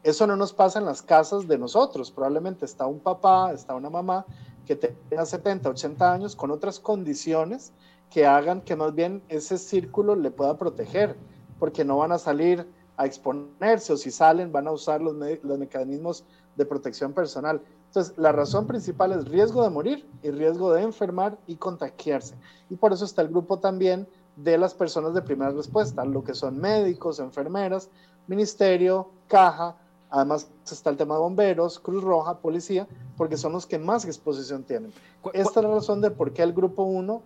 Eso 0.02 0.26
no 0.26 0.36
nos 0.36 0.54
pasa 0.54 0.78
en 0.78 0.86
las 0.86 1.02
casas 1.02 1.46
de 1.46 1.58
nosotros. 1.58 2.10
Probablemente 2.10 2.64
está 2.64 2.86
un 2.86 2.98
papá, 2.98 3.52
está 3.52 3.74
una 3.74 3.90
mamá 3.90 4.24
que 4.66 4.74
tenga 4.74 5.26
70, 5.26 5.68
80 5.68 6.12
años 6.12 6.34
con 6.34 6.50
otras 6.50 6.80
condiciones 6.80 7.72
que 8.08 8.26
hagan 8.26 8.62
que 8.62 8.74
más 8.74 8.94
bien 8.94 9.22
ese 9.28 9.58
círculo 9.58 10.16
le 10.16 10.30
pueda 10.30 10.56
proteger, 10.56 11.14
porque 11.58 11.84
no 11.84 11.98
van 11.98 12.12
a 12.12 12.18
salir 12.18 12.66
a 12.96 13.04
exponerse 13.04 13.92
o 13.92 13.96
si 13.96 14.10
salen 14.10 14.50
van 14.50 14.66
a 14.66 14.72
usar 14.72 15.02
los, 15.02 15.14
los 15.42 15.58
mecanismos 15.58 16.24
de 16.56 16.64
protección 16.64 17.12
personal. 17.12 17.60
Entonces, 17.86 18.16
la 18.16 18.32
razón 18.32 18.66
principal 18.66 19.12
es 19.12 19.26
riesgo 19.28 19.62
de 19.62 19.70
morir 19.70 20.08
y 20.22 20.30
riesgo 20.30 20.72
de 20.72 20.82
enfermar 20.82 21.36
y 21.46 21.56
contagiarse. 21.56 22.34
Y 22.70 22.76
por 22.76 22.92
eso 22.92 23.04
está 23.04 23.20
el 23.20 23.28
grupo 23.28 23.58
también 23.58 24.08
de 24.42 24.58
las 24.58 24.74
personas 24.74 25.14
de 25.14 25.22
primera 25.22 25.50
respuesta, 25.50 26.04
lo 26.04 26.24
que 26.24 26.34
son 26.34 26.58
médicos, 26.58 27.18
enfermeras, 27.18 27.90
ministerio, 28.26 29.10
caja, 29.28 29.76
además 30.10 30.50
está 30.70 30.90
el 30.90 30.96
tema 30.96 31.14
de 31.14 31.20
bomberos, 31.20 31.78
Cruz 31.78 32.02
Roja, 32.02 32.38
policía, 32.38 32.86
porque 33.16 33.36
son 33.36 33.52
los 33.52 33.66
que 33.66 33.78
más 33.78 34.04
exposición 34.04 34.62
tienen. 34.62 34.92
Esta 35.32 35.60
es 35.60 35.64
la 35.66 35.72
razón 35.72 36.00
de 36.00 36.10
por 36.10 36.32
qué 36.32 36.42
el 36.42 36.52
grupo 36.52 36.84
1 36.84 37.22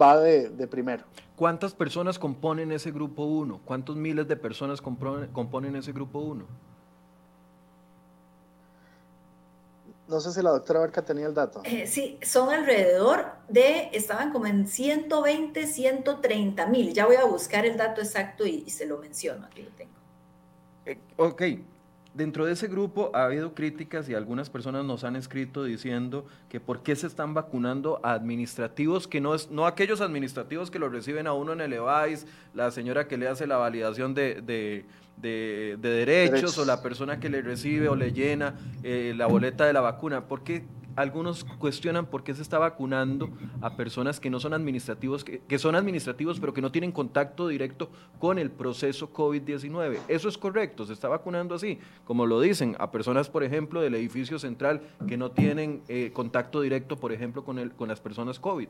va 0.00 0.18
de, 0.18 0.50
primero. 0.68 1.04
¿Cuántas 1.36 1.72
personas 1.74 2.18
componen 2.18 2.72
ese 2.72 2.90
grupo 2.90 3.24
1? 3.24 3.60
¿Cuántos 3.64 3.96
miles 3.96 4.26
de 4.28 4.36
personas 4.36 4.80
componen 4.80 5.76
ese 5.76 5.92
grupo 5.92 6.18
1? 6.18 6.44
No 10.08 10.20
sé 10.20 10.32
si 10.32 10.40
la 10.40 10.50
doctora 10.50 10.80
Barca 10.80 11.04
tenía 11.04 11.26
el 11.26 11.34
dato. 11.34 11.60
Eh, 11.64 11.86
sí, 11.86 12.18
son 12.22 12.48
alrededor 12.48 13.26
de, 13.48 13.90
estaban 13.92 14.32
como 14.32 14.46
en 14.46 14.66
120, 14.66 15.66
130 15.66 16.66
mil. 16.66 16.94
Ya 16.94 17.04
voy 17.04 17.16
a 17.16 17.26
buscar 17.26 17.66
el 17.66 17.76
dato 17.76 18.00
exacto 18.00 18.46
y, 18.46 18.68
se 18.70 18.86
lo 18.86 18.96
menciono, 18.98 19.44
aquí 19.44 19.62
lo 19.62 19.70
tengo. 19.70 19.92
Eh, 20.86 20.98
ok, 21.16 21.42
dentro 22.14 22.46
de 22.46 22.52
ese 22.52 22.68
grupo 22.68 23.10
ha 23.12 23.24
habido 23.24 23.54
críticas 23.54 24.08
y 24.08 24.14
algunas 24.14 24.48
personas 24.48 24.82
nos 24.86 25.04
han 25.04 25.14
escrito 25.14 25.64
diciendo 25.64 26.24
que 26.48 26.58
por 26.58 26.82
qué 26.82 26.96
se 26.96 27.06
están 27.06 27.34
vacunando 27.34 28.00
a 28.02 28.12
administrativos 28.12 29.06
que 29.06 29.20
no 29.20 29.34
es, 29.34 29.50
no 29.50 29.66
aquellos 29.66 30.00
administrativos 30.00 30.70
que 30.70 30.78
lo 30.78 30.88
reciben 30.88 31.26
a 31.26 31.34
uno 31.34 31.52
en 31.52 31.60
el 31.60 31.74
EVAIS, 31.74 32.26
la 32.54 32.70
señora 32.70 33.08
que 33.08 33.18
le 33.18 33.28
hace 33.28 33.46
la 33.46 33.58
validación 33.58 34.14
de 34.14 34.40
de, 34.40 34.86
derechos, 35.20 36.58
o 36.58 36.64
la 36.64 36.82
persona 36.82 37.20
que 37.20 37.28
le 37.28 37.42
recibe 37.42 37.88
o 37.88 37.96
le 37.96 38.12
llena 38.12 38.54
eh, 38.82 39.14
la 39.16 39.26
boleta 39.26 39.66
de 39.66 39.72
la 39.72 39.80
vacuna. 39.80 40.26
porque 40.26 40.64
algunos 40.96 41.44
cuestionan 41.44 42.06
por 42.06 42.24
qué 42.24 42.34
se 42.34 42.42
está 42.42 42.58
vacunando 42.58 43.30
a 43.60 43.76
personas 43.76 44.18
que 44.18 44.30
no 44.30 44.40
son 44.40 44.52
administrativos, 44.52 45.24
que, 45.24 45.58
son 45.58 45.76
administrativos 45.76 46.40
pero 46.40 46.52
que 46.52 46.60
no 46.60 46.72
tienen 46.72 46.90
contacto 46.90 47.46
directo 47.46 47.88
con 48.18 48.38
el 48.38 48.50
proceso 48.50 49.12
COVID-19? 49.12 49.98
Eso 50.08 50.28
es 50.28 50.36
correcto, 50.36 50.84
se 50.86 50.92
está 50.92 51.06
vacunando 51.06 51.54
así, 51.54 51.78
como 52.04 52.26
lo 52.26 52.40
dicen, 52.40 52.74
a 52.80 52.90
personas, 52.90 53.28
por 53.28 53.44
ejemplo, 53.44 53.80
del 53.80 53.94
edificio 53.94 54.40
central 54.40 54.82
que 55.06 55.16
no 55.16 55.30
tienen 55.30 55.82
eh, 55.88 56.10
contacto 56.12 56.60
directo, 56.60 56.96
por 56.96 57.12
ejemplo, 57.12 57.44
con, 57.44 57.60
el, 57.60 57.70
con 57.70 57.88
las 57.88 58.00
personas 58.00 58.40
COVID 58.40 58.68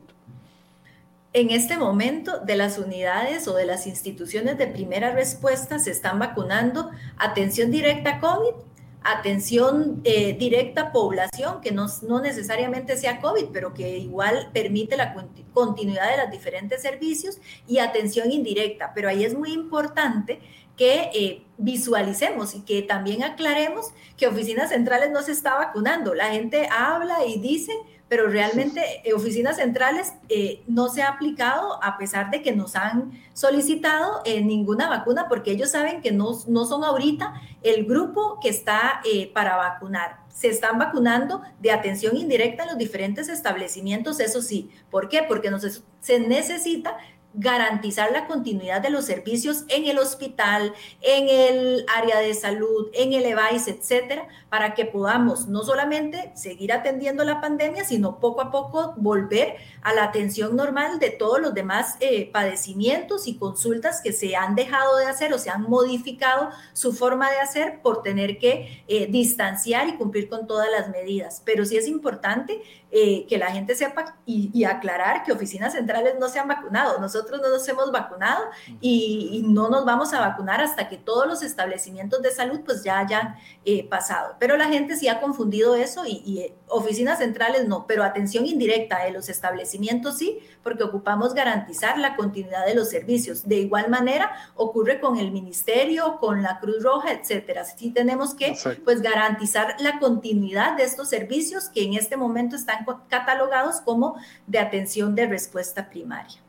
en 1.33 1.51
este 1.51 1.77
momento 1.77 2.39
de 2.39 2.55
las 2.55 2.79
unidades 2.79 3.47
o 3.47 3.55
de 3.55 3.65
las 3.65 3.85
instituciones 3.85 4.57
de 4.57 4.67
primera 4.67 5.11
respuesta 5.11 5.77
se 5.77 5.91
están 5.91 6.17
vacunando 6.17 6.89
atención 7.17 7.69
directa 7.69 8.19
COVID, 8.19 8.55
atención 9.03 10.01
eh, 10.03 10.35
directa 10.37 10.91
población, 10.91 11.61
que 11.61 11.71
no, 11.71 11.85
no, 12.07 12.19
necesariamente 12.19 12.97
sea 12.97 13.21
COVID, 13.21 13.45
pero 13.53 13.73
que 13.73 13.97
igual 13.97 14.49
permite 14.53 14.97
la 14.97 15.15
continuidad 15.53 16.09
de 16.11 16.17
los 16.23 16.31
diferentes 16.31 16.81
servicios, 16.81 17.37
y 17.67 17.79
atención 17.79 18.31
indirecta. 18.31 18.91
Pero 18.93 19.09
ahí 19.09 19.23
es 19.23 19.35
muy 19.35 19.53
importante 19.53 20.39
que 20.75 21.11
eh, 21.13 21.43
visualicemos 21.57 22.55
y 22.55 22.61
que 22.61 22.81
también 22.81 23.23
aclaremos 23.23 23.93
que 24.17 24.27
oficinas 24.27 24.69
centrales 24.69 25.11
no 25.11 25.21
se 25.21 25.33
está 25.33 25.55
vacunando. 25.55 26.13
La 26.13 26.31
gente 26.31 26.67
habla 26.71 27.25
y 27.25 27.39
dice, 27.39 27.73
pero 28.09 28.27
realmente 28.27 28.81
eh, 29.05 29.13
oficinas 29.13 29.57
centrales 29.57 30.13
eh, 30.27 30.63
no 30.67 30.89
se 30.89 31.03
ha 31.03 31.09
aplicado 31.09 31.81
a 31.83 31.97
pesar 31.97 32.31
de 32.31 32.41
que 32.41 32.51
nos 32.51 32.75
han 32.75 33.11
solicitado 33.33 34.21
eh, 34.25 34.41
ninguna 34.41 34.89
vacuna 34.89 35.27
porque 35.29 35.51
ellos 35.51 35.69
saben 35.69 36.01
que 36.01 36.11
no, 36.11 36.31
no 36.47 36.65
son 36.65 36.83
ahorita 36.83 37.35
el 37.61 37.85
grupo 37.85 38.39
que 38.41 38.49
está 38.49 39.01
para 39.33 39.55
vacunar. 39.55 40.19
se 40.33 40.47
están 40.47 40.79
vacunando 40.79 41.41
de 41.59 41.71
atención 41.71 42.17
indirecta 42.17 42.63
en 42.63 42.69
los 42.69 42.77
diferentes 42.77 43.29
establecimientos, 43.29 44.19
eso 44.19 44.41
sí. 44.41 44.71
¿Por 44.89 45.09
qué? 45.09 45.23
Porque 45.27 45.51
se 45.99 46.19
necesita 46.19 46.97
garantizar 47.33 48.11
la 48.11 48.27
continuidad 48.27 48.81
de 48.81 48.89
los 48.89 49.05
servicios 49.05 49.63
en 49.69 49.85
el 49.85 49.99
hospital, 49.99 50.73
en 51.01 51.29
el 51.29 51.85
área 51.95 52.19
de 52.19 52.33
salud, 52.33 52.87
en 52.93 53.13
el 53.13 53.25
EVAIS, 53.25 53.67
etcétera, 53.67 54.27
para 54.49 54.73
que 54.73 54.85
podamos 54.85 55.47
no 55.47 55.63
solamente 55.63 56.31
seguir 56.35 56.73
atendiendo 56.73 57.23
la 57.23 57.39
pandemia, 57.39 57.85
sino 57.85 58.19
poco 58.19 58.41
a 58.41 58.51
poco 58.51 58.93
volver 58.97 59.57
a 59.81 59.93
la 59.93 60.05
atención 60.05 60.55
normal 60.55 60.99
de 60.99 61.11
todos 61.11 61.39
los 61.39 61.53
demás 61.53 61.97
eh, 61.99 62.29
padecimientos 62.31 63.27
y 63.27 63.37
consultas 63.37 64.01
que 64.01 64.11
se 64.11 64.35
han 64.35 64.55
dejado 64.55 64.97
de 64.97 65.05
hacer 65.05 65.31
o 65.33 65.37
se 65.37 65.49
han 65.49 65.63
modificado 65.63 66.49
su 66.73 66.93
forma 66.93 67.29
de 67.29 67.39
hacer 67.39 67.81
por 67.81 68.01
tener 68.01 68.39
que 68.39 68.83
eh, 68.87 69.07
distanciar 69.07 69.87
y 69.87 69.97
cumplir 69.97 70.29
con 70.29 70.47
todas 70.47 70.69
las 70.71 70.89
medidas. 70.89 71.43
Pero 71.45 71.65
sí 71.65 71.77
es 71.77 71.87
importante 71.87 72.61
eh, 72.91 73.27
que 73.27 73.37
la 73.37 73.51
gente 73.51 73.75
sepa 73.75 74.17
y, 74.25 74.63
aclarar 74.63 75.23
que 75.23 75.31
oficinas 75.31 75.73
centrales 75.73 76.15
no 76.19 76.27
se 76.27 76.39
han 76.39 76.47
vacunado. 76.47 76.99
Nosotros 76.99 77.39
no 77.39 77.49
nos 77.49 77.67
hemos 77.67 77.91
vacunado 77.91 78.45
y, 78.81 79.43
no 79.45 79.69
nos 79.69 79.85
vamos 79.85 80.11
a 80.13 80.19
vacunar 80.19 80.59
hasta 80.59 80.89
que 80.89 80.97
todos 80.97 81.27
los 81.27 81.43
establecimientos 81.43 82.23
de 82.23 82.31
salud 82.31 82.61
pues 82.65 82.83
ya 82.83 82.97
hayan 82.97 83.35
eh, 83.63 83.87
pasado. 83.87 84.37
Pero 84.39 84.57
la 84.57 84.65
gente 84.69 84.95
sí 84.95 85.07
ha 85.07 85.21
confundido 85.21 85.75
eso 85.75 86.03
y, 86.07 86.39
eh, 86.39 86.55
oficinas 86.67 87.19
centrales 87.19 87.67
no, 87.67 87.85
pero 87.85 88.03
atención 88.03 88.47
indirecta 88.47 89.03
de 89.03 89.11
los 89.11 89.29
establecimientos 89.29 90.17
sí, 90.17 90.39
porque 90.63 90.83
ocupamos 90.83 91.35
garantizar 91.35 91.99
la 91.99 92.15
continuidad 92.15 92.65
de 92.65 92.73
los 92.73 92.89
servicios. 92.89 93.47
De 93.47 93.57
igual 93.57 93.89
manera 93.89 94.31
ocurre 94.55 94.99
con 94.99 95.17
el 95.17 95.31
ministerio, 95.31 96.17
con 96.19 96.41
la 96.41 96.59
Cruz 96.59 96.81
Roja, 96.81 97.11
etcétera. 97.11 97.65
Sí 97.65 97.91
tenemos 97.91 98.33
que 98.33 98.57
pues 98.83 99.01
garantizar 99.01 99.75
la 99.79 99.99
continuidad 99.99 100.75
de 100.75 100.83
estos 100.83 101.09
servicios 101.09 101.69
que 101.69 101.83
en 101.83 101.93
este 101.93 102.17
momento 102.17 102.55
están 102.55 102.78
catalogados 103.07 103.81
como 103.81 104.15
de 104.47 104.59
atención 104.59 105.15
de 105.15 105.27
respuesta 105.27 105.89
primaria. 105.89 106.39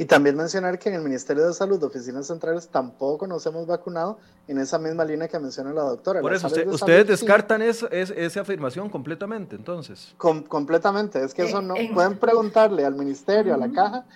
Y 0.00 0.06
también 0.06 0.34
mencionar 0.34 0.78
que 0.78 0.88
en 0.88 0.94
el 0.94 1.02
Ministerio 1.02 1.46
de 1.46 1.52
Salud, 1.52 1.82
oficinas 1.84 2.26
centrales, 2.26 2.68
tampoco 2.68 3.26
nos 3.26 3.44
hemos 3.44 3.66
vacunado 3.66 4.18
en 4.48 4.56
esa 4.56 4.78
misma 4.78 5.04
línea 5.04 5.28
que 5.28 5.38
menciona 5.38 5.74
la 5.74 5.82
doctora. 5.82 6.22
Por 6.22 6.32
eso, 6.32 6.46
ustedes 6.46 7.06
descartan 7.06 7.60
esa 7.60 8.40
afirmación 8.40 8.88
completamente, 8.88 9.56
entonces. 9.56 10.14
completamente, 10.16 11.22
es 11.22 11.34
que 11.34 11.42
eso 11.42 11.60
no. 11.60 11.74
pueden 11.92 12.18
preguntarle 12.18 12.86
al 12.86 12.94
Ministerio, 12.94 13.52
a 13.52 13.58
la 13.58 13.70
caja, 13.70 14.06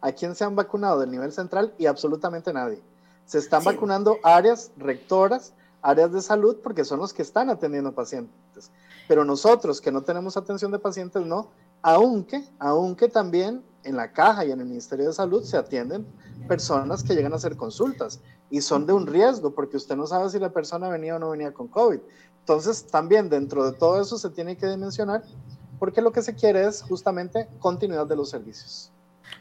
a 0.00 0.10
quién 0.10 0.34
se 0.34 0.42
han 0.42 0.56
vacunado 0.56 0.98
del 0.98 1.12
nivel 1.12 1.30
central 1.30 1.72
y 1.78 1.86
absolutamente 1.86 2.52
nadie. 2.52 2.82
Se 3.24 3.38
están 3.38 3.62
vacunando 3.62 4.18
áreas 4.24 4.72
rectoras, 4.76 5.52
áreas 5.82 6.12
de 6.12 6.20
salud, 6.20 6.56
porque 6.64 6.84
son 6.84 6.98
los 6.98 7.12
que 7.12 7.22
están 7.22 7.48
atendiendo 7.48 7.92
pacientes. 7.92 8.34
Pero 9.08 9.24
nosotros 9.24 9.80
que 9.80 9.90
no 9.90 10.02
tenemos 10.02 10.36
atención 10.36 10.70
de 10.70 10.78
pacientes, 10.78 11.24
no, 11.26 11.50
aunque, 11.82 12.44
aunque 12.58 13.08
también 13.08 13.64
en 13.82 13.96
la 13.96 14.12
caja 14.12 14.44
y 14.44 14.52
en 14.52 14.60
el 14.60 14.66
Ministerio 14.66 15.06
de 15.06 15.12
Salud 15.12 15.42
se 15.42 15.56
atienden 15.56 16.06
personas 16.46 17.02
que 17.02 17.14
llegan 17.14 17.32
a 17.32 17.36
hacer 17.36 17.56
consultas 17.56 18.20
y 18.50 18.60
son 18.60 18.86
de 18.86 18.92
un 18.92 19.06
riesgo 19.06 19.54
porque 19.54 19.76
usted 19.76 19.96
no 19.96 20.06
sabe 20.06 20.30
si 20.30 20.38
la 20.38 20.52
persona 20.52 20.88
venía 20.88 21.16
o 21.16 21.18
no 21.18 21.30
venía 21.30 21.52
con 21.52 21.68
COVID. 21.68 22.00
Entonces, 22.40 22.86
también 22.86 23.28
dentro 23.28 23.64
de 23.64 23.76
todo 23.76 24.00
eso 24.00 24.18
se 24.18 24.30
tiene 24.30 24.56
que 24.56 24.66
dimensionar 24.66 25.22
porque 25.78 26.02
lo 26.02 26.12
que 26.12 26.22
se 26.22 26.34
quiere 26.34 26.66
es 26.66 26.82
justamente 26.82 27.48
continuidad 27.58 28.06
de 28.06 28.16
los 28.16 28.30
servicios. 28.30 28.90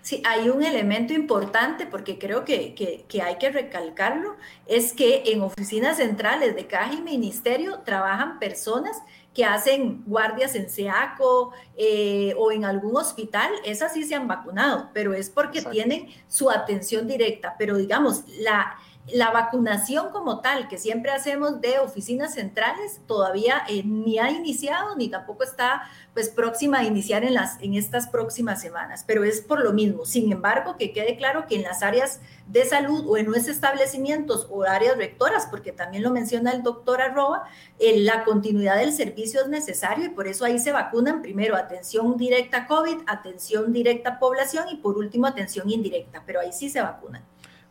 Sí, 0.02 0.22
hay 0.26 0.50
un 0.50 0.64
elemento 0.64 1.14
importante 1.14 1.86
porque 1.86 2.20
creo 2.20 2.46
que, 2.46 2.76
que, 2.76 3.22
hay 3.22 3.38
que 3.38 3.50
recalcarlo, 3.50 4.36
es 4.66 4.94
que 4.94 5.24
en 5.28 5.42
oficinas 5.42 5.98
centrales 5.98 6.56
de 6.56 6.68
caja 6.68 6.94
y 6.94 7.02
ministerio 7.02 7.80
trabajan 7.86 8.40
personas 8.40 8.98
que 9.38 9.46
hacen 9.46 10.02
guardias 10.08 10.56
en 10.56 10.68
SEACO 10.68 11.54
eh, 11.76 12.34
o 12.40 12.52
en 12.52 12.66
algún 12.66 12.98
hospital, 12.98 13.52
esas 13.64 13.94
sí 13.94 14.04
se 14.04 14.16
han 14.16 14.28
vacunado, 14.28 14.90
pero 14.96 15.14
es 15.14 15.30
porque 15.30 15.62
tienen 15.62 16.08
su 16.28 16.50
atención 16.50 17.08
directa. 17.08 17.54
Pero 17.60 17.78
digamos, 17.78 18.24
la, 18.40 18.76
la 19.14 19.32
vacunación 19.32 20.10
como 20.12 20.42
tal, 20.42 20.68
que 20.68 20.78
siempre 20.78 21.12
hacemos 21.12 21.62
de 21.62 21.80
oficinas 21.80 22.34
centrales, 22.34 23.00
todavía 23.08 23.62
eh, 23.70 23.84
ni 23.86 24.20
ha 24.20 24.30
iniciado 24.32 24.96
ni 24.98 25.08
tampoco 25.08 25.44
está 25.44 25.84
pues 26.14 26.30
próxima 26.30 26.80
a 26.80 26.84
iniciar 26.84 27.24
en, 27.24 27.34
las, 27.34 27.62
en 27.62 27.76
estas 27.76 28.08
próximas 28.08 28.60
semanas, 28.60 29.06
pero 29.08 29.24
es 29.24 29.40
por 29.40 29.62
lo 29.64 29.72
mismo. 29.72 30.06
Sin 30.06 30.32
embargo, 30.32 30.76
que 30.78 30.92
quede 30.92 31.16
claro 31.16 31.46
que 31.48 31.56
en 31.56 31.64
las 31.64 31.84
áreas 31.84 32.20
de 32.48 32.66
salud 32.66 33.06
o 33.08 33.18
en 33.18 33.28
nuestros 33.28 33.56
establecimientos 33.56 34.48
o 34.50 34.64
áreas 34.64 34.98
rectoras, 34.98 35.46
porque 35.46 35.72
también 35.72 36.04
lo 36.04 36.12
menciona 36.12 36.52
el 36.52 36.64
doctor 36.64 37.02
Arroba, 37.02 37.44
eh, 37.80 38.00
la 38.00 38.26
continuidad 38.26 38.78
del 38.78 38.92
servicio 38.92 39.42
es 39.42 39.48
necesario 39.48 40.06
y 40.06 40.10
por 40.10 40.28
eso 40.28 40.44
ahí 40.44 40.60
se 40.60 40.72
vacunan 40.74 41.22
primero 41.22 41.56
atención 41.56 42.18
directa 42.18 42.68
COVID, 42.68 42.98
atención 43.06 43.72
directa 43.72 44.20
población 44.20 44.66
y 44.70 44.78
por 44.78 44.98
último 44.98 45.28
atención 45.28 45.70
indirecta, 45.70 46.24
pero 46.26 46.42
ahí 46.42 46.52
sí 46.52 46.70
se 46.70 46.82
vacunan. 46.82 47.24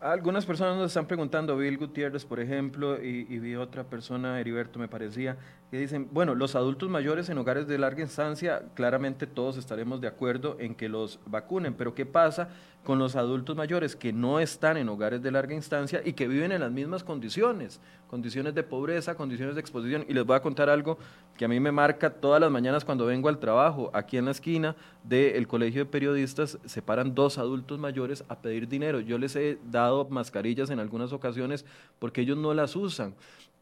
Algunas 0.06 0.46
personas 0.46 0.76
nos 0.76 0.92
están 0.92 1.06
preguntando, 1.06 1.56
Bill 1.56 1.78
Gutiérrez, 1.78 2.24
por 2.24 2.38
ejemplo, 2.38 3.02
y, 3.02 3.24
vi 3.40 3.56
otra 3.56 3.82
persona, 3.82 4.38
Heriberto 4.38 4.78
me 4.78 4.86
parecía, 4.86 5.36
que 5.68 5.78
dicen, 5.80 6.08
bueno, 6.12 6.36
los 6.36 6.54
adultos 6.54 6.88
mayores 6.88 7.28
en 7.28 7.38
hogares 7.38 7.66
de 7.66 7.76
larga 7.76 8.02
instancia, 8.02 8.62
claramente 8.74 9.26
todos 9.26 9.56
estaremos 9.56 10.00
de 10.00 10.06
acuerdo 10.06 10.58
en 10.60 10.76
que 10.76 10.88
los 10.88 11.18
vacunen, 11.26 11.74
pero 11.74 11.96
¿qué 11.96 12.06
pasa 12.06 12.50
con 12.86 13.00
los 13.00 13.16
adultos 13.16 13.56
mayores 13.56 13.96
que 13.96 14.12
no 14.12 14.38
están 14.38 14.76
en 14.76 14.88
hogares 14.88 15.20
de 15.20 15.32
larga 15.32 15.52
instancia 15.52 16.02
y 16.04 16.12
que 16.12 16.28
viven 16.28 16.52
en 16.52 16.60
las 16.60 16.70
mismas 16.70 17.02
condiciones, 17.02 17.80
condiciones 18.06 18.54
de 18.54 18.62
pobreza, 18.62 19.16
condiciones 19.16 19.56
de 19.56 19.60
exposición. 19.60 20.04
Y 20.08 20.14
les 20.14 20.24
voy 20.24 20.36
a 20.36 20.40
contar 20.40 20.70
algo 20.70 20.96
que 21.36 21.44
a 21.44 21.48
mí 21.48 21.58
me 21.58 21.72
marca 21.72 22.10
todas 22.10 22.40
las 22.40 22.48
mañanas 22.48 22.84
cuando 22.84 23.04
vengo 23.04 23.28
al 23.28 23.40
trabajo. 23.40 23.90
Aquí 23.92 24.18
en 24.18 24.26
la 24.26 24.30
esquina 24.30 24.76
del 25.02 25.48
Colegio 25.48 25.84
de 25.84 25.90
Periodistas 25.90 26.58
se 26.64 26.80
paran 26.80 27.12
dos 27.12 27.38
adultos 27.38 27.76
mayores 27.80 28.22
a 28.28 28.36
pedir 28.36 28.68
dinero. 28.68 29.00
Yo 29.00 29.18
les 29.18 29.34
he 29.34 29.58
dado 29.68 30.08
mascarillas 30.08 30.70
en 30.70 30.78
algunas 30.78 31.12
ocasiones 31.12 31.64
porque 31.98 32.20
ellos 32.20 32.38
no 32.38 32.54
las 32.54 32.76
usan 32.76 33.16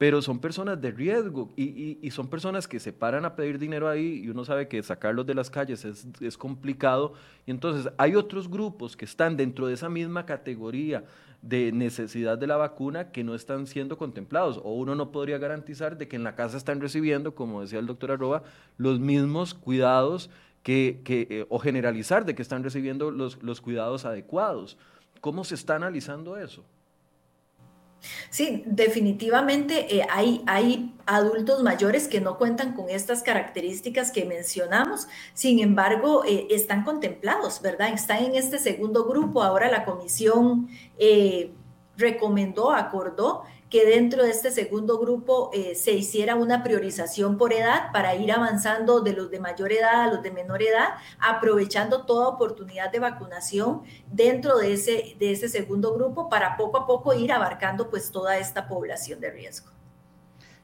pero 0.04 0.20
son 0.20 0.38
personas 0.38 0.78
de 0.82 0.90
riesgo 0.90 1.50
y, 1.56 2.10
son 2.10 2.28
personas 2.28 2.68
que 2.68 2.78
se 2.78 2.92
paran 2.92 3.24
a 3.24 3.34
pedir 3.34 3.58
dinero 3.58 3.88
ahí 3.88 4.20
y 4.22 4.28
uno 4.28 4.44
sabe 4.44 4.68
que 4.68 4.82
sacarlos 4.82 5.24
de 5.24 5.32
las 5.32 5.48
calles 5.48 5.82
es, 5.82 6.36
complicado. 6.36 7.14
Y 7.46 7.50
entonces 7.50 7.90
hay 7.96 8.14
otros 8.14 8.50
grupos 8.50 8.98
que 8.98 9.06
están 9.06 9.38
dentro 9.38 9.66
de 9.66 9.72
esa 9.72 9.88
misma 9.88 10.26
categoría 10.26 11.04
de 11.40 11.72
necesidad 11.72 12.36
de 12.36 12.46
la 12.46 12.58
vacuna 12.58 13.12
que 13.12 13.24
no 13.24 13.34
están 13.34 13.66
siendo 13.66 13.96
contemplados 13.96 14.60
o 14.62 14.74
uno 14.74 14.94
no 14.94 15.10
podría 15.10 15.38
garantizar 15.38 15.96
de 15.96 16.06
que 16.06 16.16
en 16.16 16.22
la 16.22 16.34
casa 16.34 16.58
están 16.58 16.82
recibiendo, 16.82 17.34
como 17.34 17.62
decía 17.62 17.78
el 17.78 17.86
doctor 17.86 18.12
Arroba, 18.12 18.42
los 18.76 19.00
mismos 19.00 19.54
cuidados 19.54 20.28
que, 20.62 21.00
eh, 21.06 21.46
o 21.48 21.58
generalizar 21.58 22.26
de 22.26 22.34
que 22.34 22.42
están 22.42 22.62
recibiendo 22.62 23.10
los 23.10 23.60
cuidados 23.62 24.04
adecuados. 24.04 24.76
¿Cómo 25.22 25.44
se 25.44 25.54
está 25.54 25.76
analizando 25.76 26.36
eso? 26.36 26.62
Sí, 28.30 28.62
definitivamente 28.66 29.96
eh, 29.96 30.06
hay, 30.10 30.42
hay 30.46 30.94
adultos 31.06 31.62
mayores 31.62 32.08
que 32.08 32.20
no 32.20 32.38
cuentan 32.38 32.74
con 32.74 32.88
estas 32.90 33.22
características 33.22 34.10
que 34.10 34.24
mencionamos, 34.24 35.08
sin 35.34 35.60
embargo, 35.60 36.24
eh, 36.24 36.46
están 36.50 36.84
contemplados, 36.84 37.60
¿verdad? 37.60 37.92
Están 37.92 38.24
en 38.24 38.34
este 38.34 38.58
segundo 38.58 39.04
grupo. 39.04 39.42
Ahora 39.42 39.70
la 39.70 39.84
comisión 39.84 40.68
eh, 40.98 41.52
recomendó, 41.96 42.72
acordó 42.72 43.44
que 43.74 43.84
dentro 43.84 44.22
de 44.22 44.30
este 44.30 44.52
segundo 44.52 45.00
grupo 45.00 45.50
eh, 45.52 45.74
se 45.74 45.90
hiciera 45.90 46.36
una 46.36 46.62
priorización 46.62 47.36
por 47.36 47.52
edad 47.52 47.90
para 47.92 48.14
ir 48.14 48.30
avanzando 48.30 49.00
de 49.00 49.14
los 49.14 49.32
de 49.32 49.40
mayor 49.40 49.72
edad 49.72 50.02
a 50.02 50.06
los 50.06 50.22
de 50.22 50.30
menor 50.30 50.62
edad, 50.62 50.90
aprovechando 51.18 52.06
toda 52.06 52.28
oportunidad 52.28 52.92
de 52.92 53.00
vacunación 53.00 53.82
dentro 54.12 54.58
de 54.58 54.74
ese, 54.74 55.16
de 55.18 55.32
ese 55.32 55.48
segundo 55.48 55.92
grupo 55.92 56.28
para 56.28 56.56
poco 56.56 56.76
a 56.76 56.86
poco 56.86 57.14
ir 57.14 57.32
abarcando 57.32 57.90
pues 57.90 58.12
toda 58.12 58.38
esta 58.38 58.68
población 58.68 59.18
de 59.18 59.32
riesgo. 59.32 59.70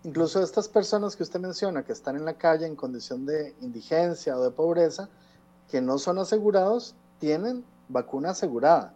Incluso 0.05 0.41
estas 0.41 0.69
personas 0.69 1.17
que 1.17 1.25
usted 1.25 1.41
menciona 1.41 1.83
que 1.83 1.93
están 1.93 2.15
en 2.15 2.25
la 2.25 2.35
calle 2.35 2.65
en 2.65 2.77
condición 2.77 3.27
de 3.27 3.57
indigencia 3.61 4.39
o 4.39 4.45
de 4.45 4.53
pobreza, 4.53 5.09
que 5.69 5.81
no 5.81 5.99
son 5.99 6.21
asegurados, 6.21 6.95
tienen 7.19 7.65
vacuna 7.89 8.31
asegurada 8.31 8.95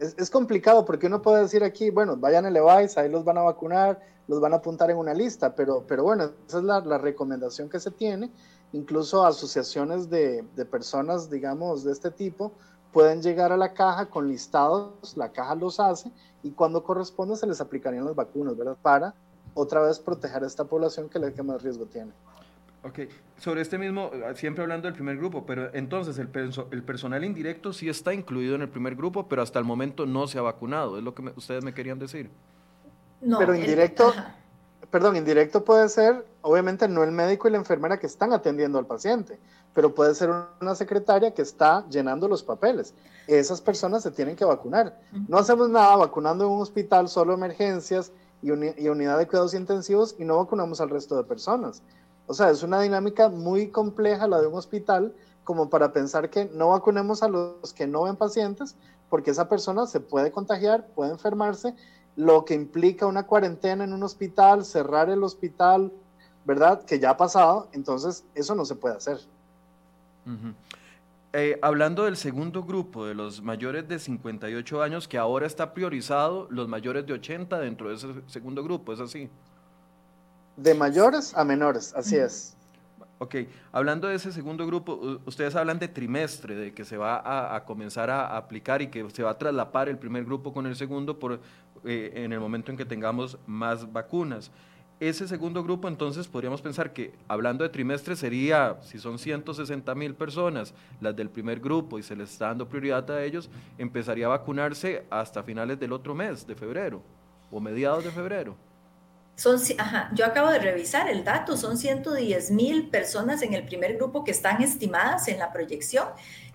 es, 0.00 0.30
complicado 0.30 0.84
porque 0.84 1.06
uno 1.06 1.20
puede 1.20 1.42
decir 1.42 1.62
aquí, 1.62 1.90
bueno, 1.90 2.16
vayan 2.16 2.46
a 2.46 2.50
Levi's, 2.50 2.96
ahí 2.96 3.10
los 3.10 3.22
van 3.24 3.36
a 3.36 3.42
vacunar, 3.42 4.00
los 4.28 4.40
van 4.40 4.54
a 4.54 4.56
apuntar 4.56 4.90
en 4.90 4.96
una 4.96 5.12
lista, 5.12 5.54
pero, 5.54 5.84
pero 5.86 6.04
bueno, 6.04 6.30
esa 6.48 6.58
es 6.58 6.64
la, 6.64 6.98
recomendación 6.98 7.68
que 7.68 7.78
se 7.78 7.90
tiene. 7.90 8.30
Incluso 8.72 9.24
asociaciones 9.26 10.08
de, 10.08 10.44
personas, 10.70 11.28
digamos, 11.28 11.84
de 11.84 11.92
este 11.92 12.10
tipo, 12.10 12.52
pueden 12.92 13.20
llegar 13.20 13.52
a 13.52 13.56
la 13.56 13.74
caja 13.74 14.06
con 14.06 14.28
listados, 14.28 15.16
la 15.16 15.32
caja 15.32 15.54
los 15.54 15.78
hace 15.78 16.10
y 16.42 16.52
cuando 16.52 16.82
corresponde 16.82 17.36
se 17.36 17.46
les 17.46 17.60
aplicarían 17.60 18.04
las 18.04 18.14
vacunas, 18.14 18.56
¿verdad? 18.56 18.76
Para 18.80 19.14
otra 19.54 19.82
vez 19.82 19.98
proteger 19.98 20.44
a 20.44 20.46
esta 20.46 20.64
población 20.64 21.08
que 21.08 21.18
es 21.18 21.24
la 21.24 21.32
que 21.32 21.42
más 21.42 21.62
riesgo 21.62 21.86
tiene. 21.86 22.12
Ok, 22.82 23.00
sobre 23.38 23.60
este 23.60 23.76
mismo, 23.76 24.10
siempre 24.34 24.62
hablando 24.62 24.86
del 24.86 24.94
primer 24.94 25.18
grupo, 25.18 25.44
pero 25.44 25.68
entonces 25.74 26.18
el, 26.18 26.30
el 26.70 26.82
personal 26.82 27.22
indirecto 27.24 27.74
sí 27.74 27.90
está 27.90 28.14
incluido 28.14 28.54
en 28.54 28.62
el 28.62 28.70
primer 28.70 28.96
grupo, 28.96 29.28
pero 29.28 29.42
hasta 29.42 29.58
el 29.58 29.66
momento 29.66 30.06
no 30.06 30.26
se 30.26 30.38
ha 30.38 30.42
vacunado, 30.42 30.96
es 30.96 31.04
lo 31.04 31.14
que 31.14 31.30
ustedes 31.36 31.62
me 31.62 31.74
querían 31.74 31.98
decir. 31.98 32.30
No, 33.20 33.38
pero 33.38 33.54
indirecto, 33.54 34.14
perdón, 34.90 35.16
indirecto 35.16 35.62
puede 35.62 35.90
ser 35.90 36.24
obviamente 36.42 36.88
no 36.88 37.04
el 37.04 37.12
médico 37.12 37.48
y 37.48 37.50
la 37.50 37.58
enfermera 37.58 37.98
que 37.98 38.06
están 38.06 38.32
atendiendo 38.32 38.78
al 38.78 38.86
paciente, 38.86 39.38
pero 39.74 39.94
puede 39.94 40.14
ser 40.14 40.30
una 40.60 40.74
secretaria 40.74 41.32
que 41.32 41.42
está 41.42 41.86
llenando 41.88 42.28
los 42.28 42.42
papeles. 42.42 42.94
Esas 43.26 43.60
personas 43.60 44.02
se 44.02 44.10
tienen 44.10 44.36
que 44.36 44.44
vacunar. 44.44 44.98
No 45.28 45.38
hacemos 45.38 45.68
nada 45.68 45.96
vacunando 45.96 46.44
en 46.44 46.50
un 46.50 46.62
hospital 46.62 47.08
solo 47.08 47.34
emergencias 47.34 48.10
y, 48.42 48.48
y 48.48 48.88
unidad 48.88 49.18
de 49.18 49.26
cuidados 49.26 49.54
intensivos 49.54 50.16
y 50.18 50.24
no 50.24 50.38
vacunamos 50.38 50.80
al 50.80 50.88
resto 50.88 51.16
de 51.16 51.24
personas. 51.24 51.82
O 52.30 52.32
sea, 52.32 52.50
es 52.50 52.62
una 52.62 52.80
dinámica 52.80 53.28
muy 53.28 53.70
compleja 53.70 54.28
la 54.28 54.40
de 54.40 54.46
un 54.46 54.54
hospital 54.54 55.12
como 55.42 55.68
para 55.68 55.92
pensar 55.92 56.30
que 56.30 56.44
no 56.44 56.68
vacunemos 56.68 57.24
a 57.24 57.28
los 57.28 57.72
que 57.74 57.88
no 57.88 58.04
ven 58.04 58.14
pacientes 58.14 58.76
porque 59.08 59.32
esa 59.32 59.48
persona 59.48 59.84
se 59.88 59.98
puede 59.98 60.30
contagiar, 60.30 60.86
puede 60.94 61.10
enfermarse, 61.10 61.74
lo 62.14 62.44
que 62.44 62.54
implica 62.54 63.06
una 63.06 63.26
cuarentena 63.26 63.82
en 63.82 63.92
un 63.92 64.04
hospital, 64.04 64.64
cerrar 64.64 65.10
el 65.10 65.24
hospital, 65.24 65.90
¿verdad? 66.44 66.84
Que 66.84 67.00
ya 67.00 67.10
ha 67.10 67.16
pasado, 67.16 67.68
entonces 67.72 68.24
eso 68.36 68.54
no 68.54 68.64
se 68.64 68.76
puede 68.76 68.94
hacer. 68.94 69.18
Eh, 71.32 71.58
hablando 71.62 72.04
del 72.04 72.16
segundo 72.16 72.62
grupo, 72.62 73.06
de 73.06 73.14
los 73.16 73.42
mayores 73.42 73.88
de 73.88 73.98
58 73.98 74.82
años, 74.84 75.08
que 75.08 75.18
ahora 75.18 75.48
está 75.48 75.74
priorizado 75.74 76.46
los 76.48 76.68
mayores 76.68 77.04
de 77.06 77.14
80 77.14 77.58
dentro 77.58 77.88
de 77.88 77.96
ese 77.96 78.06
segundo 78.28 78.62
grupo, 78.62 78.92
¿es 78.92 79.00
así? 79.00 79.28
De 80.60 80.74
mayores 80.74 81.34
a 81.34 81.42
menores, 81.42 81.94
así 81.96 82.16
es. 82.16 82.54
Ok, 83.16 83.34
hablando 83.72 84.08
de 84.08 84.16
ese 84.16 84.30
segundo 84.30 84.66
grupo, 84.66 85.18
ustedes 85.24 85.56
hablan 85.56 85.78
de 85.78 85.88
trimestre, 85.88 86.54
de 86.54 86.74
que 86.74 86.84
se 86.84 86.98
va 86.98 87.54
a, 87.56 87.64
comenzar 87.64 88.10
a 88.10 88.36
aplicar 88.36 88.82
y 88.82 88.88
que 88.88 89.08
se 89.08 89.22
va 89.22 89.30
a 89.30 89.38
traslapar 89.38 89.88
el 89.88 89.96
primer 89.96 90.26
grupo 90.26 90.52
con 90.52 90.66
el 90.66 90.76
segundo 90.76 91.18
por, 91.18 91.40
eh, 91.86 92.12
en 92.14 92.34
el 92.34 92.40
momento 92.40 92.70
en 92.70 92.76
que 92.76 92.84
tengamos 92.84 93.38
más 93.46 93.90
vacunas. 93.90 94.50
Ese 95.00 95.26
segundo 95.26 95.64
grupo, 95.64 95.88
entonces, 95.88 96.28
podríamos 96.28 96.60
pensar 96.60 96.92
que, 96.92 97.14
hablando 97.26 97.64
de 97.64 97.70
trimestre, 97.70 98.14
sería, 98.14 98.76
si 98.82 98.98
son 98.98 99.18
160 99.18 99.94
mil 99.94 100.14
personas, 100.14 100.74
las 101.00 101.16
del 101.16 101.30
primer 101.30 101.58
grupo, 101.58 101.98
y 101.98 102.02
se 102.02 102.14
les 102.14 102.32
está 102.32 102.48
dando 102.48 102.68
prioridad 102.68 103.10
a 103.10 103.24
ellos, 103.24 103.48
empezaría 103.78 104.26
a 104.26 104.36
vacunarse 104.36 105.06
hasta 105.08 105.42
finales 105.42 105.80
del 105.80 105.94
otro 105.94 106.14
mes, 106.14 106.46
de 106.46 106.54
febrero, 106.54 107.02
o 107.50 107.60
mediados 107.60 108.04
de 108.04 108.10
febrero. 108.10 108.56
Son, 109.40 109.58
yo 110.12 110.26
acabo 110.26 110.50
de 110.50 110.58
revisar 110.58 111.08
el 111.08 111.24
dato, 111.24 111.56
son 111.56 111.78
110 111.78 112.50
mil 112.50 112.90
personas 112.90 113.40
en 113.40 113.54
el 113.54 113.64
primer 113.64 113.96
grupo 113.96 114.22
que 114.22 114.32
están 114.32 114.60
estimadas 114.60 115.28
en 115.28 115.38
la 115.38 115.50
proyección 115.50 116.08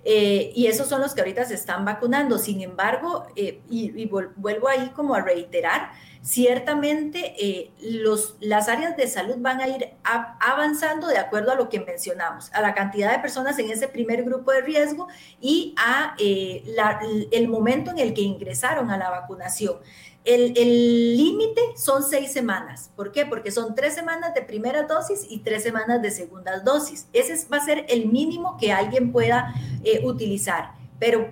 eh, 0.03 0.51
y 0.53 0.67
esos 0.67 0.87
son 0.87 1.01
los 1.01 1.15
que 1.15 1.21
ahorita 1.21 1.45
se 1.45 1.55
están 1.55 1.83
vacunando. 1.83 2.37
Sin 2.37 2.61
embargo, 2.61 3.25
eh, 3.35 3.59
y, 3.71 4.05
vuelvo 4.07 4.67
ahí 4.67 4.91
como 4.95 5.15
a 5.15 5.21
reiterar, 5.21 5.93
ciertamente 6.21 7.33
eh, 7.43 7.71
los, 7.81 8.35
las 8.39 8.69
áreas 8.69 8.95
de 8.95 9.07
salud 9.07 9.37
van 9.39 9.61
a 9.61 9.67
ir 9.67 9.95
avanzando 10.03 11.07
de 11.07 11.17
acuerdo 11.17 11.53
a 11.53 11.55
lo 11.55 11.69
que 11.69 11.79
mencionamos, 11.79 12.53
a 12.53 12.61
la 12.61 12.75
cantidad 12.75 13.11
de 13.11 13.17
personas 13.17 13.57
en 13.57 13.71
ese 13.71 13.87
primer 13.87 14.23
grupo 14.23 14.51
de 14.51 14.61
riesgo 14.61 15.07
y 15.41 15.73
a 15.79 16.15
el 16.19 17.47
momento 17.47 17.89
en 17.89 17.97
el 17.97 18.13
que 18.13 18.21
ingresaron 18.21 18.91
a 18.91 18.97
la 18.97 19.09
vacunación. 19.09 19.77
El 20.25 21.15
límite 21.15 21.61
son 21.75 22.01
seis 22.01 22.33
semanas. 22.33 22.89
¿Por 22.95 23.11
qué? 23.11 23.25
Porque 23.25 23.51
son 23.51 23.75
tres 23.75 23.93
semanas 23.93 24.33
de 24.33 24.41
primera 24.41 24.83
dosis 24.83 25.27
y 25.29 25.39
tres 25.39 25.61
semanas 25.61 26.01
de 26.01 26.09
segunda 26.09 26.59
dosis. 26.59 27.07
Ese 27.13 27.35
va 27.47 27.57
a 27.57 27.65
ser 27.65 27.85
el 27.89 28.07
mínimo 28.07 28.57
que 28.57 28.71
alguien 28.71 29.11
pueda 29.11 29.53
eh, 29.83 30.01
utilizar. 30.03 30.71
Pero 30.99 31.29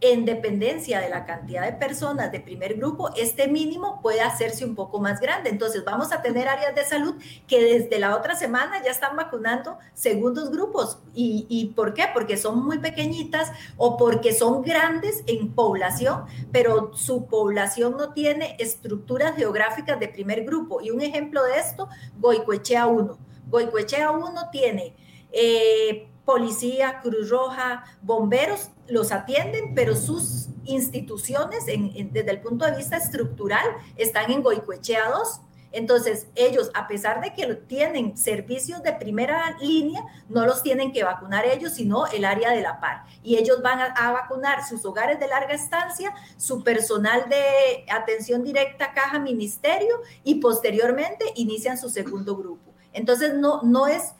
en 0.00 0.26
dependencia 0.26 1.00
de 1.00 1.08
la 1.08 1.24
cantidad 1.24 1.64
de 1.64 1.72
personas 1.72 2.30
de 2.30 2.40
primer 2.40 2.74
grupo, 2.74 3.10
este 3.16 3.48
mínimo 3.48 4.00
puede 4.02 4.20
hacerse 4.20 4.64
un 4.64 4.74
poco 4.74 5.00
más 5.00 5.20
grande. 5.20 5.48
Entonces 5.48 5.84
vamos 5.84 6.12
a 6.12 6.20
tener 6.20 6.48
áreas 6.48 6.74
de 6.74 6.84
salud 6.84 7.14
que 7.46 7.62
desde 7.62 7.98
la 7.98 8.14
otra 8.14 8.36
semana 8.36 8.82
ya 8.84 8.90
están 8.90 9.16
vacunando 9.16 9.78
segundos 9.94 10.50
grupos. 10.50 10.98
¿Y, 11.14 11.72
por 11.74 11.94
qué? 11.94 12.04
Porque 12.12 12.36
son 12.36 12.62
muy 12.62 12.78
pequeñitas 12.78 13.50
o 13.78 13.96
porque 13.96 14.34
son 14.34 14.62
grandes 14.62 15.24
en 15.26 15.54
población, 15.54 16.24
pero 16.52 16.94
su 16.94 17.26
población 17.26 17.96
no 17.96 18.12
tiene 18.12 18.56
estructuras 18.58 19.34
geográficas 19.34 19.98
de 19.98 20.08
primer 20.08 20.44
grupo. 20.44 20.82
Y 20.82 20.90
un 20.90 21.00
ejemplo 21.00 21.42
de 21.42 21.58
esto, 21.58 21.88
Goicoechea 22.18 22.86
1. 22.86 23.18
Goicoechea 23.48 24.10
1 24.10 24.50
tiene... 24.50 24.94
Eh, 25.32 26.08
policía, 26.26 27.00
Cruz 27.02 27.30
Roja, 27.30 27.84
bomberos 28.02 28.70
los 28.88 29.12
atienden, 29.12 29.74
pero 29.74 29.94
sus 29.96 30.48
instituciones 30.64 31.64
desde 31.64 32.30
el 32.30 32.40
punto 32.40 32.66
de 32.66 32.76
vista 32.76 32.96
estructural 32.96 33.64
están 33.96 34.30
en 34.30 34.42
Goicoechea 34.42 35.08
2. 35.08 35.40
Entonces, 35.72 36.26
ellos, 36.34 36.70
a 36.74 36.88
pesar 36.88 37.20
de 37.20 37.32
que 37.32 37.54
tienen 37.54 38.16
servicios 38.16 38.82
de 38.82 38.92
primera 38.92 39.56
línea, 39.60 40.04
no 40.28 40.46
los 40.46 40.62
tienen 40.62 40.92
que 40.92 41.04
vacunar 41.04 41.44
ellos, 41.44 41.74
sino 41.74 42.06
el 42.06 42.24
área 42.24 42.50
de 42.50 42.62
la 42.62 42.80
par. 42.80 43.04
Y 43.22 43.36
ellos 43.36 43.62
van 43.62 43.80
a, 43.80 43.84
a 43.86 44.10
vacunar 44.10 44.66
sus 44.66 44.84
hogares 44.84 45.20
de 45.20 45.28
larga 45.28 45.54
estancia, 45.54 46.12
su 46.36 46.64
personal 46.64 47.28
de 47.28 47.84
atención 47.92 48.42
directa, 48.42 48.92
caja, 48.94 49.18
ministerio, 49.18 50.00
y 50.24 50.36
posteriormente 50.36 51.26
inician 51.36 51.78
su 51.78 51.88
segundo 51.88 52.36
grupo. 52.36 52.72
Entonces, 52.92 53.34
no, 53.34 53.62
no 53.62 53.86
es 53.86 54.14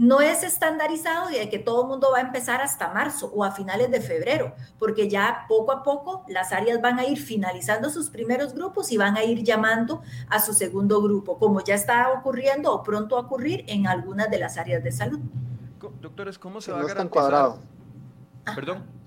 no 0.00 0.22
es 0.22 0.42
estandarizado 0.44 1.28
y 1.28 1.34
de 1.34 1.50
que 1.50 1.58
todo 1.58 1.82
el 1.82 1.88
mundo 1.88 2.08
va 2.10 2.20
a 2.20 2.22
empezar 2.22 2.62
hasta 2.62 2.88
marzo 2.88 3.30
o 3.34 3.44
a 3.44 3.50
finales 3.50 3.90
de 3.90 4.00
febrero, 4.00 4.54
porque 4.78 5.10
ya 5.10 5.44
poco 5.46 5.72
a 5.72 5.82
poco 5.82 6.24
las 6.26 6.52
áreas 6.52 6.80
van 6.80 6.98
a 6.98 7.04
ir 7.04 7.18
finalizando 7.18 7.90
sus 7.90 8.08
primeros 8.08 8.54
grupos 8.54 8.90
y 8.92 8.96
van 8.96 9.18
a 9.18 9.24
ir 9.24 9.44
llamando 9.44 10.00
a 10.30 10.40
su 10.40 10.54
segundo 10.54 11.02
grupo, 11.02 11.38
como 11.38 11.62
ya 11.62 11.74
está 11.74 12.12
ocurriendo 12.12 12.72
o 12.72 12.82
pronto 12.82 13.18
a 13.18 13.20
ocurrir 13.20 13.62
en 13.66 13.86
algunas 13.86 14.30
de 14.30 14.38
las 14.38 14.56
áreas 14.56 14.82
de 14.82 14.90
salud. 14.90 15.20
Doctores, 16.00 16.38
¿cómo 16.38 16.62
se 16.62 16.72
va 16.72 16.80
a 16.80 16.84
garantizar? 16.84 17.56
Perdón 18.54 18.99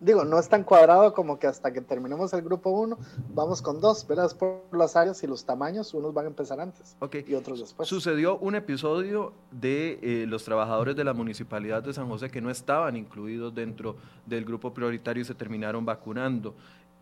digo, 0.00 0.24
no 0.24 0.38
es 0.38 0.48
tan 0.48 0.64
cuadrado 0.64 1.12
como 1.14 1.38
que 1.38 1.46
hasta 1.46 1.72
que 1.72 1.80
terminemos 1.80 2.32
el 2.32 2.42
grupo 2.42 2.70
1, 2.70 2.98
vamos 3.34 3.62
con 3.62 3.80
dos, 3.80 4.06
verás 4.06 4.34
por 4.34 4.62
las 4.72 4.96
áreas 4.96 5.22
y 5.22 5.26
los 5.26 5.44
tamaños, 5.44 5.94
unos 5.94 6.12
van 6.12 6.26
a 6.26 6.28
empezar 6.28 6.60
antes 6.60 6.96
y 7.26 7.34
otros 7.34 7.60
después. 7.60 7.88
Sucedió 7.88 8.38
un 8.38 8.54
episodio 8.54 9.32
de 9.50 9.98
eh, 10.02 10.26
los 10.26 10.44
trabajadores 10.44 10.96
de 10.96 11.04
la 11.04 11.14
Municipalidad 11.14 11.82
de 11.82 11.92
San 11.92 12.08
José 12.08 12.30
que 12.30 12.40
no 12.40 12.50
estaban 12.50 12.96
incluidos 12.96 13.54
dentro 13.54 13.96
del 14.26 14.44
grupo 14.44 14.72
prioritario 14.74 15.22
y 15.22 15.24
se 15.24 15.34
terminaron 15.34 15.84
vacunando. 15.84 16.54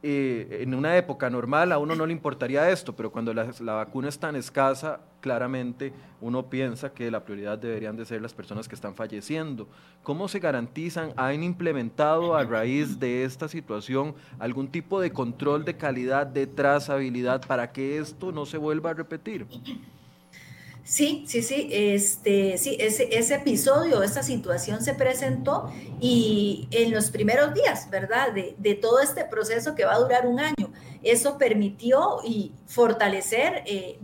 Eh, 0.06 0.58
en 0.60 0.74
una 0.74 0.98
época 0.98 1.30
normal 1.30 1.72
a 1.72 1.78
uno 1.78 1.94
no 1.94 2.04
le 2.04 2.12
importaría 2.12 2.68
esto, 2.68 2.94
pero 2.94 3.10
cuando 3.10 3.32
la, 3.32 3.72
vacuna 3.72 4.10
es 4.10 4.18
tan 4.18 4.36
escasa, 4.36 5.00
claramente 5.22 5.94
uno 6.20 6.50
piensa 6.50 6.92
que 6.92 7.10
la 7.10 7.24
prioridad 7.24 7.56
deberían 7.56 7.96
de 7.96 8.04
ser 8.04 8.20
las 8.20 8.34
personas 8.34 8.68
que 8.68 8.74
están 8.74 8.94
falleciendo. 8.94 9.66
¿Cómo 10.02 10.28
se 10.28 10.40
garantizan? 10.40 11.14
¿Han 11.16 11.42
implementado 11.42 12.36
a 12.36 12.44
raíz 12.44 13.00
de 13.00 13.24
esta 13.24 13.48
situación 13.48 14.14
algún 14.38 14.68
tipo 14.68 15.00
de 15.00 15.10
control 15.10 15.64
de 15.64 15.78
calidad, 15.78 16.26
de 16.26 16.46
trazabilidad 16.46 17.40
para 17.46 17.72
que 17.72 17.96
esto 17.96 18.30
no 18.30 18.44
se 18.44 18.58
vuelva 18.58 18.90
a 18.90 18.92
repetir? 18.92 19.46
Sí, 20.84 21.24
sí, 21.26 21.42
sí, 21.42 21.68
este, 21.72 22.58
sí, 22.58 22.76
ese, 22.78 23.08
ese 23.16 23.36
episodio, 23.36 24.02
esa 24.02 24.22
situación 24.22 24.82
se 24.82 24.92
presentó 24.92 25.72
y 25.98 26.68
en 26.72 26.92
los 26.92 27.10
primeros 27.10 27.54
días, 27.54 27.88
¿verdad? 27.88 28.34
De, 28.34 28.74
todo 28.74 29.00
este 29.00 29.24
proceso 29.24 29.74
que 29.74 29.86
va 29.86 29.94
a 29.94 29.98
durar 29.98 30.26
un 30.26 30.40
año. 30.40 30.70
Eso 31.02 31.38
permitió 31.38 32.18
y 32.22 32.52
fortalecer, 32.66 33.62
eh, 33.66 33.98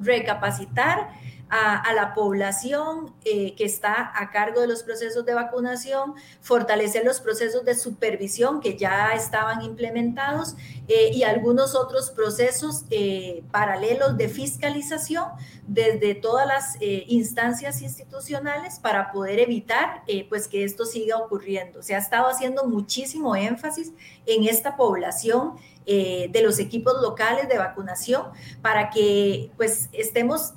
recapacitar 0.00 1.10
a, 1.48 1.92
la 1.94 2.12
población 2.14 3.14
eh, 3.24 3.54
que 3.54 3.64
está 3.64 4.12
a 4.14 4.30
cargo 4.30 4.60
de 4.60 4.66
los 4.66 4.82
procesos 4.82 5.24
de 5.24 5.34
vacunación, 5.34 6.14
fortalecer 6.40 7.04
los 7.04 7.20
procesos 7.20 7.64
de 7.64 7.74
supervisión 7.74 8.60
que 8.60 8.76
ya 8.76 9.14
estaban 9.14 9.62
implementados 9.62 10.56
eh, 10.88 11.10
y 11.12 11.22
algunos 11.22 11.74
otros 11.76 12.10
procesos 12.10 12.84
eh, 12.90 13.44
paralelos 13.52 14.16
de 14.16 14.28
fiscalización 14.28 15.24
desde 15.66 16.14
todas 16.14 16.46
las 16.46 16.76
instancias 16.80 17.82
institucionales 17.82 18.78
para 18.78 19.10
poder 19.10 19.40
evitar 19.40 20.02
pues 20.28 20.46
que 20.46 20.62
esto 20.62 20.84
siga 20.84 21.16
ocurriendo. 21.16 21.82
Se 21.82 21.96
ha 21.96 21.98
estado 21.98 22.28
haciendo 22.28 22.66
muchísimo 22.66 23.34
énfasis 23.34 23.92
en 24.26 24.44
esta 24.44 24.76
población 24.76 25.56
de 25.84 26.40
los 26.44 26.60
equipos 26.60 26.94
locales 27.02 27.48
de 27.48 27.58
vacunación 27.58 28.26
para 28.62 28.90
que 28.90 29.50
pues 29.56 29.88
estemos 29.92 30.54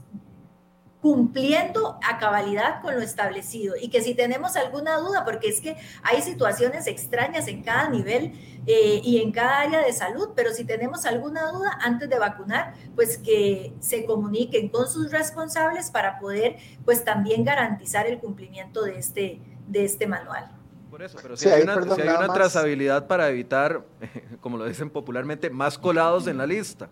cumpliendo 1.01 1.97
a 2.03 2.17
cabalidad 2.17 2.81
con 2.81 2.95
lo 2.95 3.01
establecido 3.01 3.75
y 3.79 3.89
que 3.89 4.01
si 4.01 4.15
tenemos 4.15 4.57
alguna 4.57 4.97
duda, 4.97 5.23
porque 5.23 5.47
es 5.47 5.61
que 5.61 5.77
hay 6.03 6.21
situaciones 6.21 6.87
extrañas 6.87 7.47
en 7.47 7.63
cada 7.63 7.89
nivel 7.89 8.33
eh, 8.67 8.99
y 9.03 9.21
en 9.21 9.31
cada 9.31 9.59
área 9.59 9.79
de 9.79 9.93
salud, 9.93 10.29
pero 10.35 10.53
si 10.53 10.65
tenemos 10.65 11.05
alguna 11.05 11.51
duda 11.51 11.79
antes 11.81 12.09
de 12.09 12.19
vacunar, 12.19 12.73
pues 12.95 13.17
que 13.17 13.73
se 13.79 14.05
comuniquen 14.05 14.67
con 14.69 14.89
sus 14.89 15.09
responsables 15.11 15.89
para 15.89 16.19
poder 16.19 16.57
pues 16.83 17.05
también 17.05 17.45
garantizar 17.45 18.05
el 18.05 18.19
cumplimiento 18.19 18.83
de 18.83 18.99
este, 18.99 19.41
de 19.67 19.85
este 19.85 20.05
manual. 20.05 20.51
Por 20.89 21.01
eso, 21.01 21.17
pero 21.21 21.37
si 21.37 21.47
hay, 21.47 21.61
una, 21.61 21.81
si 21.95 22.01
hay 22.01 22.09
una 22.09 22.33
trazabilidad 22.33 23.07
para 23.07 23.29
evitar, 23.29 23.85
como 24.41 24.57
lo 24.57 24.65
dicen 24.65 24.89
popularmente, 24.89 25.49
más 25.49 25.77
colados 25.77 26.27
en 26.27 26.37
la 26.37 26.45
lista. 26.45 26.89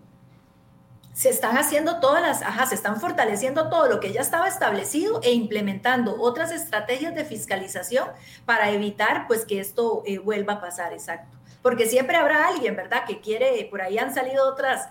Se 1.17 1.29
están 1.29 1.57
haciendo 1.57 1.99
todas 1.99 2.21
las, 2.21 2.43
ajá, 2.43 2.67
se 2.67 2.75
están 2.75 3.01
fortaleciendo 3.01 3.69
todo 3.69 3.87
lo 3.87 3.99
que 3.99 4.13
ya 4.13 4.21
estaba 4.21 4.47
establecido 4.47 5.19
e 5.23 5.31
implementando 5.31 6.15
otras 6.21 6.51
estrategias 6.51 7.15
de 7.15 7.25
fiscalización 7.25 8.07
para 8.45 8.69
evitar 8.69 9.25
pues 9.25 9.43
que 9.43 9.59
esto 9.59 10.03
eh, 10.05 10.19
vuelva 10.19 10.53
a 10.53 10.61
pasar, 10.61 10.93
exacto. 10.93 11.35
Porque 11.63 11.87
siempre 11.87 12.17
habrá 12.17 12.47
alguien, 12.47 12.75
¿verdad? 12.75 13.03
Que 13.07 13.19
quiere, 13.19 13.67
por 13.71 13.81
ahí 13.81 13.97
han 13.97 14.13
salido 14.13 14.47
otras, 14.47 14.89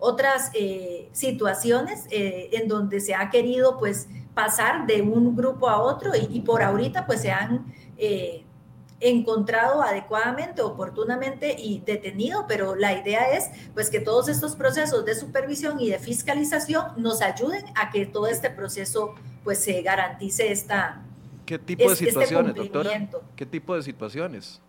otras 0.00 0.50
eh, 0.54 1.10
situaciones 1.12 2.06
eh, 2.10 2.48
en 2.54 2.66
donde 2.66 2.98
se 2.98 3.14
ha 3.14 3.30
querido 3.30 3.78
pues 3.78 4.08
pasar 4.34 4.84
de 4.84 5.00
un 5.02 5.36
grupo 5.36 5.68
a 5.68 5.80
otro 5.80 6.10
y, 6.16 6.26
y 6.28 6.40
por 6.40 6.60
ahorita 6.60 7.06
pues 7.06 7.20
se 7.20 7.30
han 7.30 7.72
encontrado 9.00 9.82
adecuadamente, 9.82 10.62
oportunamente 10.62 11.54
y 11.56 11.80
detenido, 11.80 12.46
pero 12.48 12.74
la 12.74 12.94
idea 12.94 13.30
es 13.36 13.48
pues 13.74 13.90
que 13.90 14.00
todos 14.00 14.28
estos 14.28 14.56
procesos 14.56 15.04
de 15.04 15.14
supervisión 15.14 15.78
y 15.80 15.90
de 15.90 15.98
fiscalización 15.98 16.84
nos 16.96 17.22
ayuden 17.22 17.64
a 17.76 17.90
que 17.90 18.06
todo 18.06 18.26
este 18.26 18.50
proceso 18.50 19.14
pues 19.44 19.62
se 19.62 19.80
garantice 19.82 20.50
esta 20.50 21.02
¿Qué 21.46 21.58
tipo 21.58 21.86
de 21.86 21.92
este 21.92 22.06
situaciones, 22.06 22.54
doctora? 22.54 23.08
¿Qué 23.34 23.46
tipo 23.46 23.74
de 23.74 23.82
situaciones? 23.82 24.60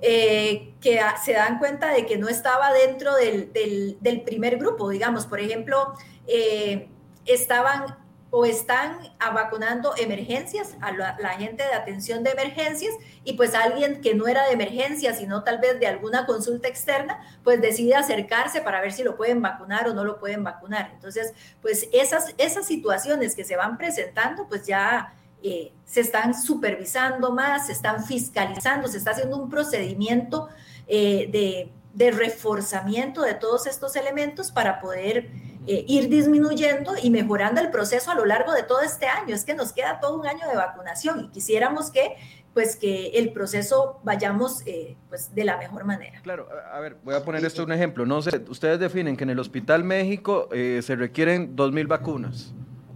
Eh, 0.00 0.74
que 0.80 1.00
se 1.24 1.32
dan 1.32 1.58
cuenta 1.58 1.92
de 1.92 2.06
que 2.06 2.16
no 2.16 2.28
estaba 2.28 2.72
dentro 2.72 3.14
del, 3.14 3.50
del, 3.52 4.22
primer 4.22 4.56
grupo, 4.56 4.88
digamos, 4.88 5.26
por 5.26 5.40
ejemplo, 5.40 5.92
eh, 6.26 6.88
estaban 7.26 7.96
o 8.30 8.44
están 8.44 8.98
vacunando 9.32 9.94
emergencias, 9.96 10.76
a 10.80 10.92
la, 10.92 11.30
gente 11.38 11.62
de 11.62 11.72
atención 11.74 12.24
de 12.24 12.30
emergencias, 12.30 12.94
y 13.24 13.34
pues 13.34 13.54
alguien 13.54 14.00
que 14.00 14.14
no 14.14 14.26
era 14.26 14.46
de 14.46 14.52
emergencia, 14.52 15.14
sino 15.14 15.42
tal 15.44 15.58
vez 15.58 15.78
de 15.78 15.86
alguna 15.86 16.26
consulta 16.26 16.68
externa, 16.68 17.20
pues 17.44 17.60
decide 17.60 17.94
acercarse 17.94 18.60
para 18.60 18.80
ver 18.80 18.92
si 18.92 19.04
lo 19.04 19.16
pueden 19.16 19.40
vacunar 19.42 19.88
o 19.88 19.94
no 19.94 20.04
lo 20.04 20.18
pueden 20.18 20.42
vacunar. 20.42 20.90
Entonces, 20.92 21.32
pues 21.62 21.88
esas, 21.92 22.34
esas 22.36 22.66
situaciones 22.66 23.34
que 23.34 23.44
se 23.44 23.56
van 23.56 23.78
presentando, 23.78 24.48
pues 24.48 24.66
ya 24.66 25.14
eh, 25.42 25.72
se 25.84 26.00
están 26.00 26.34
supervisando 26.34 27.32
más, 27.32 27.66
se 27.66 27.72
están 27.72 28.04
fiscalizando, 28.04 28.88
se 28.88 28.98
está 28.98 29.12
haciendo 29.12 29.36
un 29.36 29.48
procedimiento 29.48 30.48
eh, 30.88 31.28
de, 31.30 31.72
de 31.94 32.10
reforzamiento 32.10 33.22
de 33.22 33.34
todos 33.34 33.66
estos 33.66 33.96
elementos 33.96 34.52
para 34.52 34.80
poder 34.80 35.30
eh, 35.66 35.84
ir 35.88 36.08
disminuyendo 36.08 36.92
y 37.02 37.10
mejorando 37.10 37.60
el 37.60 37.70
proceso 37.70 38.10
a 38.10 38.14
lo 38.14 38.24
largo 38.24 38.52
de 38.52 38.62
todo 38.62 38.82
este 38.82 39.06
año. 39.06 39.34
Es 39.34 39.44
que 39.44 39.54
nos 39.54 39.72
queda 39.72 40.00
todo 40.00 40.18
un 40.18 40.26
año 40.26 40.46
de 40.48 40.56
vacunación 40.56 41.24
y 41.24 41.28
quisiéramos 41.28 41.90
que 41.90 42.16
pues 42.56 42.76
que 42.76 43.08
el 43.08 43.34
proceso 43.34 44.00
vayamos 44.02 44.62
eh, 44.64 44.96
pues 45.10 45.34
de 45.34 45.44
la 45.44 45.58
mejor 45.58 45.84
manera. 45.84 46.22
Claro, 46.22 46.48
a 46.72 46.80
ver, 46.80 46.96
voy 47.04 47.14
a 47.14 47.22
poner 47.22 47.44
esto 47.44 47.64
un 47.64 47.72
ejemplo. 47.72 48.06
No 48.06 48.22
sé, 48.22 48.42
ustedes 48.48 48.80
definen 48.80 49.14
que 49.14 49.24
en 49.24 49.30
el 49.30 49.38
Hospital 49.38 49.84
México 49.84 50.48
eh, 50.50 50.80
se 50.82 50.96
requieren 50.96 51.54
2.000 51.54 51.86
vacunas 51.86 52.54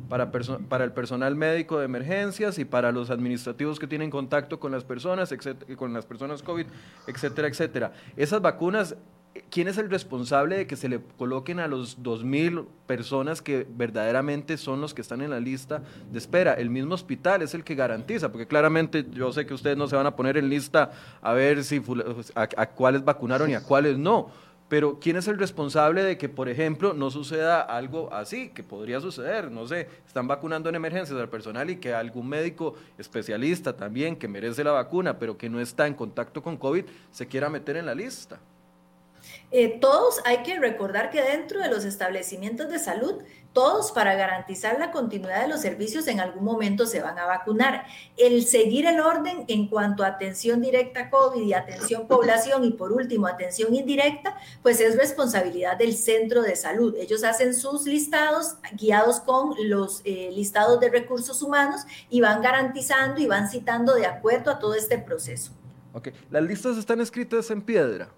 para, 0.08 0.30
para 0.30 0.84
el 0.84 0.92
personal 0.92 1.36
médico 1.36 1.78
de 1.78 1.84
emergencias 1.84 2.58
y 2.58 2.64
para 2.64 2.90
los 2.90 3.10
administrativos 3.10 3.78
que 3.78 3.86
tienen 3.86 4.10
contacto 4.10 4.58
con 4.58 4.72
las 4.72 4.84
personas, 4.84 5.34
con 5.76 5.92
las 5.92 6.06
personas 6.06 6.42
COVID, 6.42 6.66
etcétera, 7.06 7.48
etcétera. 7.48 7.92
Esas 8.16 8.40
vacunas 8.40 8.96
¿quién 9.50 9.68
es 9.68 9.78
el 9.78 9.90
responsable 9.90 10.56
de 10.56 10.66
que 10.66 10.76
se 10.76 10.88
le 10.88 11.00
coloquen 11.18 11.60
a 11.60 11.68
los 11.68 12.02
2.000 12.02 12.66
personas 12.86 13.42
que 13.42 13.66
verdaderamente 13.68 14.56
son 14.56 14.80
los 14.80 14.94
que 14.94 15.02
están 15.02 15.20
en 15.20 15.30
la 15.30 15.40
lista 15.40 15.82
de 16.10 16.18
espera? 16.18 16.54
El 16.54 16.70
mismo 16.70 16.94
hospital 16.94 17.42
es 17.42 17.54
el 17.54 17.64
que 17.64 17.74
garantiza, 17.74 18.30
porque 18.32 18.46
claramente 18.46 19.06
yo 19.12 19.32
sé 19.32 19.46
que 19.46 19.54
ustedes 19.54 19.76
no 19.76 19.88
se 19.88 19.96
van 19.96 20.06
a 20.06 20.16
poner 20.16 20.36
en 20.36 20.48
lista 20.48 20.90
a 21.22 21.32
ver 21.32 21.64
si 21.64 21.82
a, 22.34 22.66
cuáles 22.66 23.04
vacunaron 23.04 23.50
y 23.50 23.54
a 23.54 23.62
cuáles 23.62 23.98
no. 23.98 24.30
Pero 24.68 25.00
¿quién 25.00 25.16
es 25.16 25.26
el 25.26 25.36
responsable 25.36 26.04
de 26.04 26.16
que, 26.16 26.28
por 26.28 26.48
ejemplo, 26.48 26.94
no 26.94 27.10
suceda 27.10 27.60
algo 27.60 28.12
así, 28.14 28.50
que 28.50 28.62
podría 28.62 29.00
suceder? 29.00 29.50
No 29.50 29.66
sé, 29.66 29.88
están 30.06 30.28
vacunando 30.28 30.68
en 30.68 30.76
emergencias 30.76 31.18
al 31.18 31.28
personal 31.28 31.70
y 31.70 31.76
que 31.76 31.92
algún 31.92 32.28
médico 32.28 32.74
especialista 32.96 33.76
también 33.76 34.14
que 34.14 34.28
merece 34.28 34.62
la 34.62 34.70
vacuna, 34.70 35.18
pero 35.18 35.36
que 35.36 35.50
no 35.50 35.60
está 35.60 35.88
en 35.88 35.94
contacto 35.94 36.40
con 36.40 36.56
COVID, 36.56 36.84
se 37.10 37.26
quiera 37.26 37.50
meter 37.50 37.78
en 37.78 37.86
la 37.86 37.96
lista. 37.96 38.38
Eh, 39.52 39.78
todos 39.80 40.20
hay 40.24 40.44
que 40.44 40.58
recordar 40.60 41.10
que 41.10 41.22
dentro 41.22 41.60
de 41.60 41.68
los 41.68 41.84
establecimientos 41.84 42.68
de 42.68 42.78
salud, 42.78 43.16
todos 43.52 43.90
para 43.90 44.14
garantizar 44.14 44.78
la 44.78 44.92
continuidad 44.92 45.42
de 45.42 45.48
los 45.48 45.60
servicios 45.60 46.06
en 46.06 46.20
algún 46.20 46.44
momento 46.44 46.86
se 46.86 47.02
van 47.02 47.18
a 47.18 47.26
vacunar. 47.26 47.84
El 48.16 48.44
seguir 48.44 48.86
el 48.86 49.00
orden 49.00 49.44
en 49.48 49.66
cuanto 49.66 50.04
a 50.04 50.08
atención 50.08 50.60
directa 50.60 51.10
COVID 51.10 51.42
y 51.42 51.52
atención 51.52 52.06
población 52.06 52.64
y 52.64 52.70
por 52.70 52.92
último 52.92 53.26
atención 53.26 53.74
indirecta, 53.74 54.36
pues 54.62 54.80
es 54.80 54.96
responsabilidad 54.96 55.76
del 55.76 55.96
centro 55.96 56.42
de 56.42 56.54
salud. 56.54 56.94
Ellos 56.96 57.24
hacen 57.24 57.54
sus 57.54 57.86
listados 57.86 58.56
guiados 58.74 59.18
con 59.18 59.54
los 59.68 60.00
eh, 60.04 60.30
listados 60.32 60.78
de 60.78 60.90
recursos 60.90 61.42
humanos 61.42 61.80
y 62.08 62.20
van 62.20 62.40
garantizando 62.40 63.20
y 63.20 63.26
van 63.26 63.50
citando 63.50 63.94
de 63.94 64.06
acuerdo 64.06 64.52
a 64.52 64.60
todo 64.60 64.74
este 64.74 64.98
proceso. 64.98 65.50
Ok, 65.92 66.10
las 66.30 66.44
listas 66.44 66.76
están 66.76 67.00
escritas 67.00 67.50
en 67.50 67.62
piedra. 67.62 68.10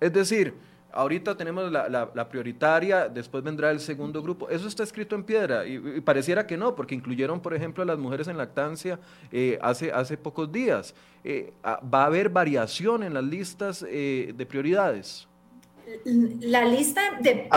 Es 0.00 0.14
decir, 0.14 0.54
ahorita 0.92 1.36
tenemos 1.36 1.70
la, 1.70 2.28
prioritaria, 2.28 3.08
después 3.08 3.42
vendrá 3.42 3.70
el 3.70 3.80
segundo 3.80 4.22
grupo. 4.22 4.48
Eso 4.48 4.68
está 4.68 4.82
escrito 4.82 5.14
en 5.14 5.24
piedra 5.24 5.66
y, 5.66 6.00
pareciera 6.00 6.46
que 6.46 6.56
no, 6.56 6.74
porque 6.74 6.94
incluyeron, 6.94 7.40
por 7.40 7.54
ejemplo, 7.54 7.82
a 7.82 7.86
las 7.86 7.98
mujeres 7.98 8.28
en 8.28 8.36
lactancia 8.36 8.98
eh, 9.32 9.58
hace, 9.62 9.92
hace 9.92 10.16
pocos 10.16 10.50
días. 10.50 10.94
Eh, 11.24 11.52
ah, 11.62 11.80
¿Va 11.82 12.02
a 12.02 12.06
haber 12.06 12.28
variación 12.28 13.02
en 13.02 13.14
las 13.14 13.24
listas 13.24 13.84
eh, 13.88 14.32
de 14.36 14.46
prioridades? 14.46 15.28
La 16.04 16.64
lista 16.64 17.00
de... 17.20 17.48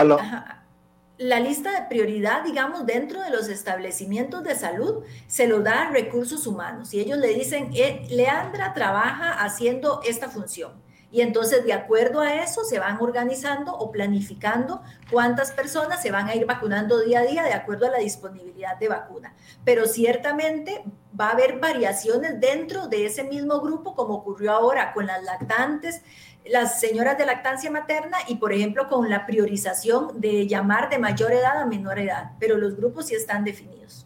La 1.16 1.38
lista 1.38 1.70
de 1.70 1.86
prioridad, 1.88 2.42
digamos, 2.42 2.86
dentro 2.86 3.22
de 3.22 3.30
los 3.30 3.48
establecimientos 3.48 4.42
de 4.42 4.56
salud, 4.56 5.04
se 5.28 5.46
lo 5.46 5.60
da 5.60 5.82
a 5.82 5.90
recursos 5.92 6.44
humanos 6.44 6.92
y 6.92 6.98
ellos 6.98 7.18
le 7.18 7.28
dicen, 7.28 7.70
Leandra 8.10 8.74
trabaja 8.74 9.44
haciendo 9.44 10.00
esta 10.02 10.28
función 10.28 10.72
y 11.14 11.20
entonces, 11.20 11.64
de 11.64 11.72
acuerdo 11.72 12.18
a 12.18 12.42
eso, 12.42 12.64
se 12.64 12.80
van 12.80 13.00
organizando 13.00 13.72
o 13.72 13.92
planificando 13.92 14.82
cuántas 15.12 15.52
personas 15.52 16.02
se 16.02 16.10
van 16.10 16.26
a 16.26 16.34
ir 16.34 16.44
vacunando 16.44 16.98
día 16.98 17.20
a 17.20 17.22
día 17.22 17.44
de 17.44 17.52
acuerdo 17.52 17.86
a 17.86 17.90
la 17.90 17.98
disponibilidad 17.98 18.76
de 18.80 18.88
vacuna. 18.88 19.32
Pero 19.64 19.86
ciertamente 19.86 20.82
va 21.18 21.28
a 21.28 21.30
haber 21.30 21.60
variaciones 21.60 22.40
dentro 22.40 22.88
de 22.88 23.06
ese 23.06 23.22
mismo 23.22 23.60
grupo, 23.60 23.94
como 23.94 24.14
ocurrió 24.14 24.50
ahora 24.50 24.92
con 24.92 25.06
las 25.06 25.22
lactantes, 25.22 26.02
las 26.46 26.80
señoras 26.80 27.16
de 27.16 27.26
lactancia 27.26 27.70
materna 27.70 28.16
y, 28.26 28.34
por 28.34 28.52
ejemplo, 28.52 28.88
con 28.88 29.08
la 29.08 29.24
priorización 29.24 30.20
de 30.20 30.48
llamar 30.48 30.90
de 30.90 30.98
mayor 30.98 31.30
edad 31.30 31.58
a 31.58 31.64
menor 31.64 32.00
edad. 32.00 32.32
Pero 32.40 32.56
los 32.56 32.74
grupos 32.74 33.06
sí 33.06 33.14
están 33.14 33.44
definidos. 33.44 34.04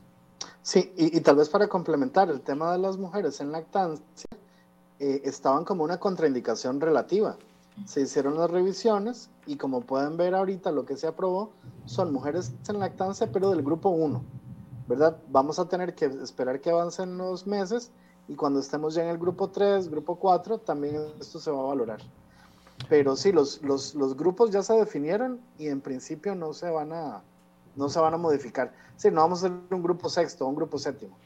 Sí, 0.60 0.92
y, 0.94 1.16
y 1.16 1.20
tal 1.22 1.36
vez 1.36 1.48
para 1.48 1.68
complementar 1.68 2.28
el 2.28 2.42
tema 2.42 2.70
de 2.72 2.78
las 2.80 2.98
mujeres 2.98 3.40
en 3.40 3.50
lactancia 3.50 4.28
eh, 5.00 5.22
estaban 5.24 5.64
como 5.64 5.84
una 5.84 5.98
contraindicación 5.98 6.80
relativa. 6.80 7.36
Se 7.86 8.00
hicieron 8.00 8.36
las 8.36 8.50
revisiones 8.50 9.30
y 9.46 9.56
como 9.56 9.82
pueden 9.82 10.16
ver 10.16 10.34
ahorita 10.34 10.72
lo 10.72 10.84
que 10.84 10.96
se 10.96 11.06
aprobó 11.06 11.52
son 11.86 12.12
mujeres 12.12 12.52
en 12.68 12.80
lactancia 12.80 13.30
pero 13.30 13.50
del 13.50 13.62
grupo 13.62 13.90
1, 13.90 14.20
¿verdad? 14.88 15.16
Vamos 15.28 15.60
a 15.60 15.68
tener 15.68 15.94
que 15.94 16.06
esperar 16.06 16.60
que 16.60 16.70
avancen 16.70 17.16
los 17.16 17.46
meses 17.46 17.92
y 18.26 18.34
cuando 18.34 18.58
estemos 18.60 18.94
ya 18.94 19.04
en 19.04 19.10
el 19.10 19.18
grupo 19.18 19.48
3, 19.48 19.88
grupo 19.88 20.16
4, 20.16 20.58
también 20.58 20.96
esto 21.20 21.38
se 21.38 21.50
va 21.50 21.60
a 21.60 21.66
valorar. 21.66 22.00
Pero 22.88 23.16
sí, 23.16 23.32
los, 23.32 23.62
los, 23.62 23.94
los 23.94 24.16
grupos 24.16 24.50
ya 24.50 24.62
se 24.62 24.74
definieron 24.74 25.40
y 25.58 25.68
en 25.68 25.80
principio 25.80 26.34
no 26.34 26.52
se 26.52 26.68
van 26.70 26.92
a, 26.92 27.22
no 27.76 27.88
se 27.88 28.00
van 28.00 28.14
a 28.14 28.16
modificar. 28.16 28.72
Sí, 28.96 29.10
no 29.10 29.20
vamos 29.20 29.44
a 29.44 29.48
ser 29.48 29.56
un 29.70 29.82
grupo 29.82 30.08
sexto, 30.08 30.46
un 30.46 30.56
grupo 30.56 30.78
séptimo. 30.78 31.16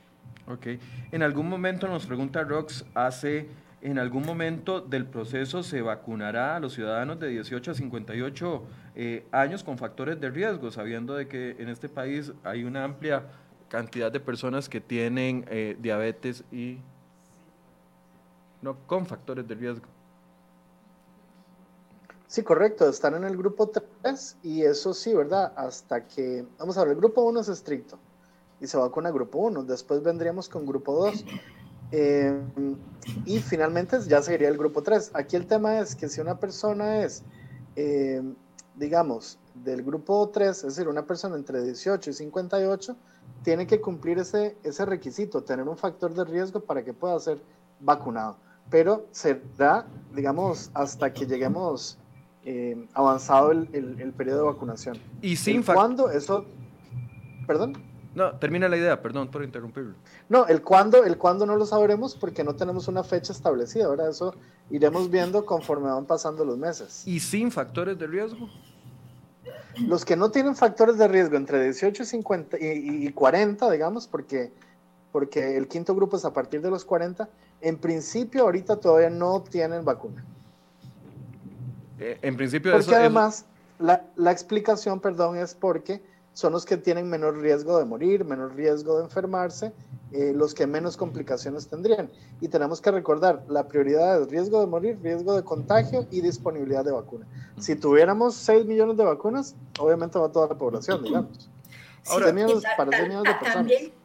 Ok. 0.48 0.66
En 1.10 1.22
algún 1.22 1.48
momento 1.48 1.88
nos 1.88 2.06
pregunta 2.06 2.42
Rox, 2.42 2.84
hace, 2.94 3.48
en 3.82 3.98
algún 3.98 4.24
momento 4.24 4.80
del 4.80 5.06
proceso 5.06 5.64
se 5.64 5.82
vacunará 5.82 6.56
a 6.56 6.60
los 6.60 6.72
ciudadanos 6.74 7.18
de 7.18 7.28
18 7.28 7.72
a 7.72 7.74
58 7.74 8.62
eh, 8.94 9.26
años 9.32 9.64
con 9.64 9.76
factores 9.76 10.20
de 10.20 10.30
riesgo, 10.30 10.70
sabiendo 10.70 11.14
de 11.14 11.26
que 11.26 11.56
en 11.58 11.68
este 11.68 11.88
país 11.88 12.32
hay 12.44 12.62
una 12.62 12.84
amplia 12.84 13.24
cantidad 13.68 14.12
de 14.12 14.20
personas 14.20 14.68
que 14.68 14.80
tienen 14.80 15.44
eh, 15.50 15.76
diabetes 15.80 16.44
y 16.52 16.78
no 18.60 18.76
con 18.86 19.04
factores 19.04 19.48
de 19.48 19.54
riesgo. 19.56 19.86
Sí, 22.28 22.44
correcto, 22.44 22.88
están 22.88 23.14
en 23.16 23.24
el 23.24 23.36
grupo 23.36 23.68
3 24.02 24.38
y 24.44 24.62
eso 24.62 24.94
sí, 24.94 25.12
¿verdad? 25.12 25.52
Hasta 25.56 26.06
que, 26.06 26.46
vamos 26.56 26.78
a 26.78 26.84
ver, 26.84 26.92
el 26.92 26.96
grupo 26.96 27.22
1 27.22 27.40
es 27.40 27.48
estricto 27.48 27.98
y 28.60 28.68
se 28.68 28.76
vacuna 28.76 29.10
grupo 29.10 29.40
1. 29.40 29.64
Después 29.64 30.02
vendríamos 30.04 30.48
con 30.48 30.64
grupo 30.64 30.94
2. 30.94 31.24
Eh, 31.92 32.40
y 33.26 33.38
finalmente 33.40 33.98
ya 34.08 34.22
seguiría 34.22 34.48
el 34.48 34.56
grupo 34.56 34.82
3. 34.82 35.12
Aquí 35.14 35.36
el 35.36 35.46
tema 35.46 35.78
es 35.78 35.94
que 35.94 36.08
si 36.08 36.20
una 36.20 36.38
persona 36.38 37.04
es, 37.04 37.22
eh, 37.76 38.22
digamos, 38.76 39.38
del 39.54 39.82
grupo 39.82 40.30
3, 40.30 40.48
es 40.56 40.62
decir, 40.62 40.88
una 40.88 41.04
persona 41.04 41.36
entre 41.36 41.62
18 41.62 42.10
y 42.10 42.12
58, 42.14 42.96
tiene 43.44 43.66
que 43.66 43.80
cumplir 43.80 44.18
ese, 44.18 44.56
ese 44.62 44.84
requisito, 44.86 45.42
tener 45.42 45.68
un 45.68 45.76
factor 45.76 46.14
de 46.14 46.24
riesgo 46.24 46.60
para 46.60 46.82
que 46.82 46.94
pueda 46.94 47.18
ser 47.20 47.40
vacunado. 47.80 48.36
Pero 48.70 49.06
será, 49.10 49.86
digamos, 50.14 50.70
hasta 50.72 51.12
que 51.12 51.26
lleguemos 51.26 51.98
eh, 52.44 52.88
avanzado 52.94 53.52
el, 53.52 53.68
el, 53.72 54.12
periodo 54.12 54.38
de 54.38 54.44
vacunación. 54.44 54.98
Y 55.20 55.36
sin 55.36 55.62
¿Cuándo? 55.62 56.10
Eso. 56.10 56.46
¿Perdón? 57.46 57.91
No, 58.14 58.32
termina 58.38 58.68
la 58.68 58.76
idea, 58.76 59.00
perdón 59.00 59.30
por 59.30 59.42
interrumpirlo. 59.42 59.94
No, 60.28 60.46
el 60.46 60.62
cuándo, 60.62 61.04
el 61.04 61.16
cuándo 61.16 61.46
no 61.46 61.56
lo 61.56 61.64
sabremos 61.64 62.14
porque 62.14 62.44
no 62.44 62.54
tenemos 62.54 62.88
una 62.88 63.02
fecha 63.02 63.32
establecida, 63.32 63.88
¿verdad? 63.88 64.10
Eso 64.10 64.34
iremos 64.70 65.10
viendo 65.10 65.46
conforme 65.46 65.88
van 65.88 66.04
pasando 66.04 66.44
los 66.44 66.58
meses. 66.58 67.06
¿Y 67.06 67.20
sin 67.20 67.50
factores 67.50 67.98
de 67.98 68.06
riesgo? 68.06 68.50
Los 69.86 70.04
que 70.04 70.16
no 70.16 70.30
tienen 70.30 70.54
factores 70.54 70.98
de 70.98 71.08
riesgo 71.08 71.36
entre 71.36 71.62
18 71.64 72.02
y, 72.02 72.06
50 72.06 72.58
y, 72.60 73.12
40, 73.12 73.70
digamos, 73.70 74.06
porque, 74.06 74.52
porque 75.10 75.56
el 75.56 75.66
quinto 75.66 75.94
grupo 75.94 76.18
es 76.18 76.26
a 76.26 76.32
partir 76.34 76.60
de 76.60 76.70
los 76.70 76.84
40, 76.84 77.28
en 77.62 77.78
principio 77.78 78.42
ahorita 78.42 78.76
todavía 78.76 79.08
no 79.08 79.42
tienen 79.42 79.86
vacuna. 79.86 80.22
Eh, 81.98 82.18
en 82.20 82.36
principio 82.36 82.72
Porque 82.72 82.94
además, 82.94 83.46
la, 83.78 84.04
la 84.16 84.32
explicación, 84.32 85.00
perdón, 85.00 85.38
es 85.38 85.54
porque 85.54 86.02
son 86.32 86.52
los 86.52 86.64
que 86.64 86.76
tienen 86.76 87.08
menor 87.08 87.38
riesgo 87.40 87.78
de 87.78 87.84
morir, 87.84 88.24
menor 88.24 88.54
riesgo 88.54 88.98
de 88.98 89.04
enfermarse, 89.04 89.72
eh, 90.12 90.32
los 90.34 90.54
que 90.54 90.66
menos 90.66 90.96
complicaciones 90.96 91.68
tendrían. 91.68 92.10
Y 92.40 92.48
tenemos 92.48 92.80
que 92.80 92.90
recordar, 92.90 93.44
la 93.48 93.68
prioridad 93.68 94.22
es 94.22 94.28
riesgo 94.28 94.60
de 94.60 94.66
morir, 94.66 94.98
riesgo 95.02 95.34
de 95.34 95.42
contagio 95.42 96.06
y 96.10 96.20
disponibilidad 96.20 96.84
de 96.84 96.92
vacuna. 96.92 97.26
Si 97.58 97.76
tuviéramos 97.76 98.34
6 98.34 98.66
millones 98.66 98.96
de 98.96 99.04
vacunas, 99.04 99.54
obviamente 99.78 100.18
va 100.18 100.30
toda 100.30 100.48
la 100.48 100.54
población, 100.54 101.02
digamos. 101.02 101.50
Ahora, 102.08 102.26
también 102.26 102.48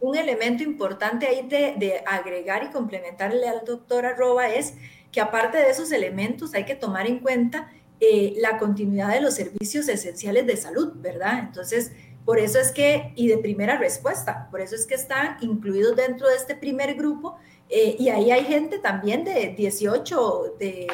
un 0.01 0.15
elemento 0.15 0.61
importante 0.61 1.25
ahí 1.25 1.47
de, 1.47 1.73
de, 1.79 2.03
agregar 2.05 2.63
y 2.63 2.69
complementarle 2.69 3.47
al 3.47 3.65
doctor 3.65 4.05
Arroba 4.05 4.49
es 4.49 4.75
que 5.11 5.19
aparte 5.19 5.57
de 5.57 5.71
esos 5.71 5.91
elementos 5.91 6.53
hay 6.53 6.63
que 6.63 6.75
tomar 6.75 7.07
en 7.07 7.19
cuenta 7.21 7.71
eh, 7.99 8.35
la 8.37 8.59
continuidad 8.59 9.11
de 9.11 9.21
los 9.21 9.33
servicios 9.33 9.89
esenciales 9.89 10.45
de 10.45 10.55
salud, 10.55 10.93
¿verdad? 10.97 11.39
Entonces, 11.39 11.91
por 12.27 12.39
eso 12.39 12.59
es 12.59 12.73
que, 12.73 13.13
y 13.15 13.29
de 13.29 13.37
primera 13.37 13.77
respuesta, 13.77 14.49
por 14.51 14.59
eso 14.59 14.75
es 14.75 14.85
que 14.85 14.95
están 14.95 15.37
incluidos 15.39 15.95
dentro 15.95 16.27
de 16.27 16.35
este 16.35 16.55
primer 16.57 16.95
grupo. 16.95 17.37
Eh, 17.69 17.95
y 17.97 18.09
ahí 18.09 18.31
hay 18.31 18.43
gente 18.43 18.79
también 18.79 19.23
de 19.23 19.53
18, 19.57 20.55
de, 20.59 20.87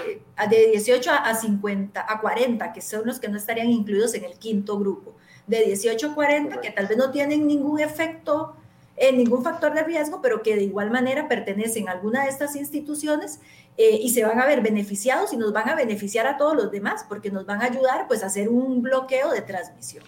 de 0.48 0.68
18 0.68 1.10
a 1.10 1.34
50, 1.34 2.06
a 2.08 2.22
40, 2.22 2.72
que 2.72 2.82
son 2.82 3.08
los 3.08 3.20
que 3.20 3.30
no 3.30 3.38
estarían 3.38 3.72
incluidos 3.72 4.14
en 4.14 4.26
el 4.26 4.38
quinto 4.38 4.78
grupo. 4.78 5.16
De 5.48 5.66
18 5.66 6.12
a 6.12 6.14
40, 6.14 6.62
que 6.62 6.70
tal 6.70 6.86
vez 6.86 7.00
no 7.00 7.10
tienen 7.10 7.48
ningún 7.48 7.80
efecto, 7.80 8.56
en 8.96 9.16
eh, 9.16 9.18
ningún 9.18 9.44
factor 9.44 9.74
de 9.74 9.82
riesgo, 9.82 10.22
pero 10.22 10.44
que 10.44 10.56
de 10.56 10.62
igual 10.62 10.92
manera 10.92 11.28
pertenecen 11.28 11.90
a 11.90 11.94
alguna 11.94 12.26
de 12.26 12.30
estas 12.30 12.56
instituciones 12.56 13.40
eh, 13.78 13.98
y 14.00 14.12
se 14.12 14.24
van 14.24 14.40
a 14.40 14.46
ver 14.46 14.62
beneficiados 14.62 15.34
y 15.34 15.38
nos 15.38 15.52
van 15.52 15.68
a 15.68 15.74
beneficiar 15.74 16.28
a 16.28 16.38
todos 16.38 16.56
los 16.56 16.70
demás, 16.70 17.04
porque 17.10 17.32
nos 17.32 17.48
van 17.48 17.64
a 17.64 17.66
ayudar 17.66 18.08
pues 18.08 18.22
a 18.22 18.28
hacer 18.28 18.50
un 18.50 18.84
bloqueo 18.84 19.32
de 19.32 19.42
transmisión. 19.42 20.04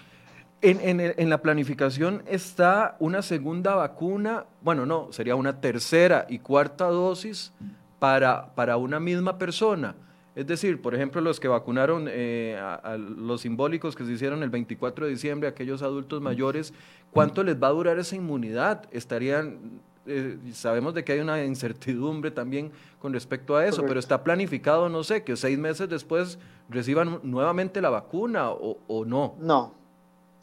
En, 0.67 1.29
la 1.29 1.41
planificación 1.41 2.23
está 2.25 2.95
una 2.99 3.21
segunda 3.21 3.75
vacuna, 3.75 4.45
bueno, 4.61 4.85
no, 4.85 5.11
sería 5.11 5.35
una 5.35 5.61
tercera 5.61 6.25
y 6.27 6.39
cuarta 6.39 6.85
dosis 6.87 7.53
para, 7.99 8.55
para 8.55 8.77
una 8.77 8.99
misma 8.99 9.37
persona. 9.37 9.95
Es 10.35 10.47
decir, 10.47 10.81
por 10.81 10.93
ejemplo, 10.95 11.21
los 11.21 11.39
que 11.39 11.47
vacunaron 11.47 12.07
eh, 12.09 12.59
a, 12.59 12.97
los 12.97 13.41
simbólicos 13.41 13.95
que 13.95 14.05
se 14.05 14.11
hicieron 14.11 14.43
el 14.43 14.49
24 14.49 15.05
de 15.05 15.11
diciembre, 15.11 15.47
aquellos 15.47 15.81
adultos 15.81 16.19
mayores, 16.19 16.73
¿cuánto 17.11 17.43
les 17.43 17.61
va 17.61 17.67
a 17.67 17.71
durar 17.71 17.99
esa 17.99 18.15
inmunidad? 18.15 18.83
Estarían, 18.91 19.79
eh, 20.07 20.37
sabemos 20.51 20.93
de 20.93 21.05
que 21.05 21.13
hay 21.13 21.19
una 21.19 21.45
incertidumbre 21.45 22.31
también 22.31 22.71
con 22.99 23.13
respecto 23.13 23.55
a 23.55 23.65
eso, 23.65 23.85
pero 23.87 23.99
está 23.99 24.23
planificado, 24.23 24.89
no 24.89 25.03
sé, 25.03 25.23
que 25.23 25.37
seis 25.37 25.57
meses 25.57 25.87
después 25.87 26.37
reciban 26.69 27.19
nuevamente 27.23 27.79
la 27.81 27.89
vacuna 27.89 28.49
o, 28.49 28.79
o 28.87 29.05
no. 29.05 29.35
No, 29.39 29.84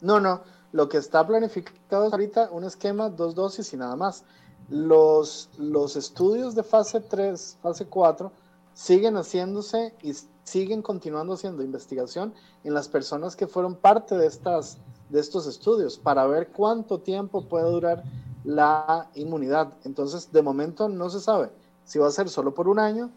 no, 0.03 0.19
no. 0.19 0.41
Lo 0.73 0.89
que 0.89 0.97
está 0.97 1.25
planificado 1.25 2.07
es 2.07 2.11
ahorita 2.11 2.49
un 2.51 2.65
esquema, 2.65 3.09
dos 3.09 3.35
dosis 3.35 3.73
y 3.73 3.77
nada 3.77 3.95
más. 3.95 4.23
Los, 4.69 5.49
los 5.57 5.95
estudios 5.95 6.55
de 6.55 6.63
fase 6.63 6.99
3, 6.99 7.57
fase 7.61 7.85
4, 7.85 8.31
siguen 8.73 9.15
haciéndose 9.15 9.93
y 10.01 10.13
siguen 10.43 10.81
continuando 10.81 11.33
haciendo 11.33 11.63
investigación 11.63 12.33
en 12.63 12.73
las 12.73 12.89
personas 12.89 13.35
que 13.35 13.47
fueron 13.47 13.75
parte 13.75 14.15
de, 14.15 14.27
estas, 14.27 14.77
de 15.09 15.19
estos 15.19 15.47
estudios 15.47 15.97
para 15.97 16.25
ver 16.27 16.49
cuánto 16.49 16.99
tiempo 16.99 17.47
puede 17.47 17.69
durar 17.69 18.03
la 18.43 19.09
inmunidad. 19.15 19.73
Entonces, 19.85 20.31
de 20.31 20.41
momento 20.41 20.89
no 20.89 21.09
se 21.09 21.21
sabe 21.21 21.49
si 21.85 21.99
va 21.99 22.07
a 22.07 22.11
ser 22.11 22.29
solo 22.29 22.53
por 22.53 22.67
un 22.67 22.79
año. 22.79 23.09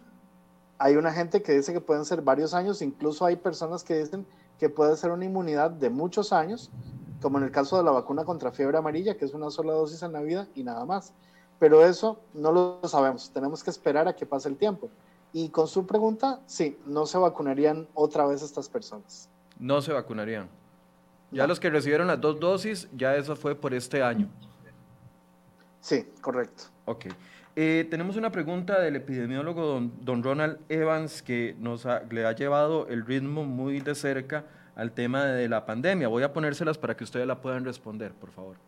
Hay 0.79 0.97
una 0.97 1.13
gente 1.13 1.43
que 1.43 1.53
dice 1.53 1.73
que 1.73 1.81
pueden 1.81 2.05
ser 2.05 2.23
varios 2.23 2.55
años, 2.55 2.83
incluso 2.83 3.25
hay 3.25 3.37
personas 3.37 3.83
que 3.83 3.99
dicen 3.99 4.27
que 4.59 4.69
puede 4.69 4.97
ser 4.97 5.11
una 5.11 5.25
inmunidad 5.25 5.71
de 5.71 5.91
muchos 5.91 6.33
años, 6.33 6.71
como 7.21 7.39
en 7.39 7.45
el 7.45 7.51
caso 7.51 7.77
de 7.77 7.85
la 7.85 7.91
vacuna 7.91 8.25
contra 8.25 8.53
fiebre 8.53 8.79
amarilla, 8.79 9.17
que 9.17 9.25
es 9.25 9.35
una 9.35 9.51
sola 9.51 9.73
dosis 9.73 10.03
en 10.03 10.13
la 10.13 10.21
vida 10.21 10.49
y 10.55 10.63
nada 10.63 10.85
más. 10.85 11.13
Pero 11.59 11.85
eso 11.85 12.21
no 12.35 12.53
lo 12.53 12.81
sabemos, 12.85 13.31
tenemos 13.31 13.65
que 13.65 13.71
esperar 13.71 14.09
a 14.09 14.15
que 14.15 14.27
pase 14.27 14.49
el 14.49 14.57
tiempo. 14.57 14.91
Y 15.33 15.49
con 15.49 15.69
su 15.69 15.87
pregunta, 15.87 16.41
sí, 16.47 16.79
no 16.87 17.07
se 17.07 17.19
vacunarían 17.19 17.89
otra 17.95 18.27
vez 18.27 18.43
estas 18.43 18.69
personas. 18.69 19.29
No 19.59 19.81
se 19.81 19.93
vacunarían. 19.93 20.49
Ya 21.31 21.47
los 21.47 21.59
que 21.59 21.71
recibieron 21.71 22.07
las 22.07 22.21
dos 22.21 22.39
dosis, 22.39 22.89
ya 22.95 23.17
eso 23.17 23.37
fue 23.37 23.55
por 23.55 23.75
este 23.75 24.03
año. 24.03 24.29
Sí, 25.81 26.09
correcto. 26.21 26.65
Ok. 26.85 27.07
Eh, 27.59 27.87
tenemos 27.89 28.17
una 28.17 28.31
pregunta 28.31 28.79
del 28.83 28.97
epidemiólogo 28.97 29.81
don, 30.03 30.23
Ronald 30.23 30.59
Evans 30.69 31.23
que 31.23 31.57
nos 31.59 31.87
le 32.11 32.27
ha 32.27 32.33
llevado 32.33 32.87
el 32.89 33.07
ritmo 33.07 33.45
muy 33.45 33.81
de 33.81 33.95
cerca 33.95 34.45
al 34.75 34.93
tema 34.93 35.25
de 35.25 35.49
la 35.49 35.65
pandemia. 35.65 36.09
Voy 36.09 36.23
a 36.23 36.35
ponérselas 36.35 36.77
para 36.77 36.95
que 36.99 37.05
ustedes 37.05 37.27
la 37.27 37.41
puedan 37.41 37.65
responder, 37.65 38.13
por 38.13 38.31
favor. 38.31 38.59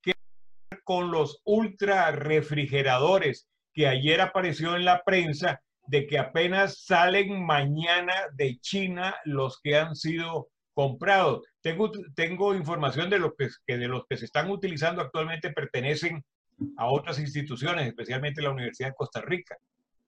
¿Qué 0.00 0.12
con 0.84 1.10
los 1.10 1.42
ultra 1.44 2.12
refrigeradores 2.12 3.48
que 3.74 3.88
ayer 3.88 4.20
apareció 4.20 4.76
en 4.76 4.84
la 4.84 5.02
prensa 5.02 5.60
de 5.88 6.06
que 6.06 6.16
apenas 6.16 6.84
salen 6.84 7.44
mañana 7.44 8.14
de 8.34 8.56
China 8.60 9.16
los 9.24 9.60
que 9.60 9.76
han 9.76 9.96
sido 9.96 10.48
comprados? 10.74 11.44
Tengo, 11.60 11.90
tengo 12.14 12.54
información 12.54 13.10
de, 13.10 13.18
lo 13.18 13.34
que, 13.34 13.48
que 13.66 13.78
de 13.78 13.88
los 13.88 14.04
que 14.08 14.16
se 14.16 14.26
están 14.26 14.48
utilizando 14.48 15.02
actualmente 15.02 15.50
pertenecen 15.50 16.24
a 16.76 16.86
otras 16.86 17.18
instituciones, 17.18 17.86
especialmente 17.86 18.42
la 18.42 18.50
Universidad 18.50 18.88
de 18.88 18.94
Costa 18.94 19.20
Rica. 19.20 19.56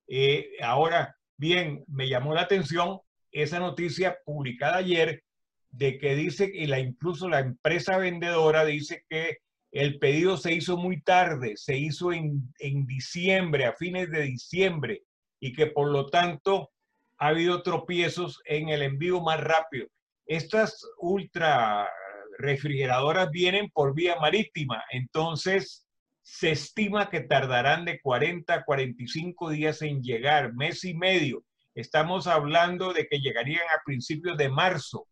Eh, 0.07 0.51
ahora, 0.61 1.15
bien, 1.37 1.83
me 1.87 2.09
llamó 2.09 2.33
la 2.33 2.41
atención 2.41 2.99
esa 3.31 3.59
noticia 3.59 4.17
publicada 4.25 4.77
ayer 4.77 5.23
de 5.69 5.97
que 5.97 6.15
dice 6.15 6.51
que 6.51 6.67
la, 6.67 6.79
incluso 6.79 7.29
la 7.29 7.39
empresa 7.39 7.97
vendedora 7.97 8.65
dice 8.65 9.05
que 9.09 9.37
el 9.71 9.99
pedido 9.99 10.35
se 10.35 10.53
hizo 10.53 10.75
muy 10.75 11.01
tarde, 11.01 11.55
se 11.55 11.77
hizo 11.77 12.11
en, 12.11 12.53
en 12.59 12.85
diciembre, 12.85 13.65
a 13.65 13.73
fines 13.73 14.11
de 14.11 14.23
diciembre, 14.23 15.03
y 15.39 15.53
que 15.53 15.67
por 15.67 15.89
lo 15.89 16.07
tanto 16.07 16.71
ha 17.17 17.27
habido 17.27 17.63
tropiezos 17.63 18.41
en 18.45 18.69
el 18.69 18.81
envío 18.81 19.21
más 19.21 19.39
rápido. 19.39 19.87
Estas 20.25 20.85
ultra 20.97 21.89
refrigeradoras 22.37 23.29
vienen 23.31 23.69
por 23.69 23.93
vía 23.93 24.17
marítima, 24.19 24.83
entonces 24.91 25.87
se 26.31 26.51
estima 26.51 27.09
que 27.09 27.19
tardarán 27.19 27.83
de 27.83 27.99
40 27.99 28.53
a 28.53 28.63
45 28.63 29.49
días 29.49 29.81
en 29.81 30.01
llegar, 30.01 30.53
mes 30.53 30.85
y 30.85 30.93
medio. 30.93 31.43
Estamos 31.75 32.25
hablando 32.25 32.93
de 32.93 33.05
que 33.07 33.19
llegarían 33.19 33.65
a 33.77 33.83
principios 33.85 34.37
de 34.37 34.47
marzo. 34.47 35.07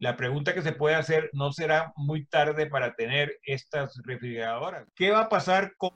La 0.00 0.16
pregunta 0.16 0.52
que 0.52 0.62
se 0.62 0.72
puede 0.72 0.96
hacer, 0.96 1.30
¿no 1.32 1.52
será 1.52 1.92
muy 1.94 2.26
tarde 2.26 2.66
para 2.66 2.96
tener 2.96 3.38
estas 3.44 3.96
refrigeradoras? 4.04 4.88
¿Qué 4.96 5.12
va 5.12 5.20
a 5.20 5.28
pasar 5.28 5.76
con... 5.76 5.90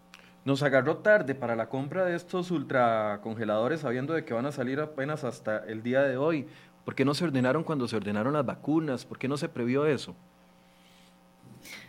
Nos 0.45 0.63
agarró 0.63 0.99
tarde 0.99 1.35
para 1.35 1.57
la 1.57 1.69
compra 1.69 2.05
de 2.05 2.15
estos 2.15 2.53
ultracongeladores 2.53 3.81
sabiendo 3.81 4.15
de 4.15 4.25
que 4.25 4.33
van 4.33 4.47
a 4.47 4.53
salir 4.53 4.79
apenas 4.79 5.25
hasta 5.25 5.59
el 5.67 5.83
día 5.83 6.03
de 6.03 6.19
hoy. 6.19 6.47
¿Por 6.85 6.95
qué 6.95 7.05
no 7.05 7.15
se 7.15 7.25
ordenaron 7.25 7.65
cuando 7.65 7.89
se 7.89 7.97
ordenaron 7.97 8.35
las 8.35 8.47
vacunas? 8.47 9.07
¿Por 9.07 9.19
qué 9.19 9.27
no 9.27 9.39
se 9.39 9.49
previó 9.49 9.87
eso? 9.87 10.17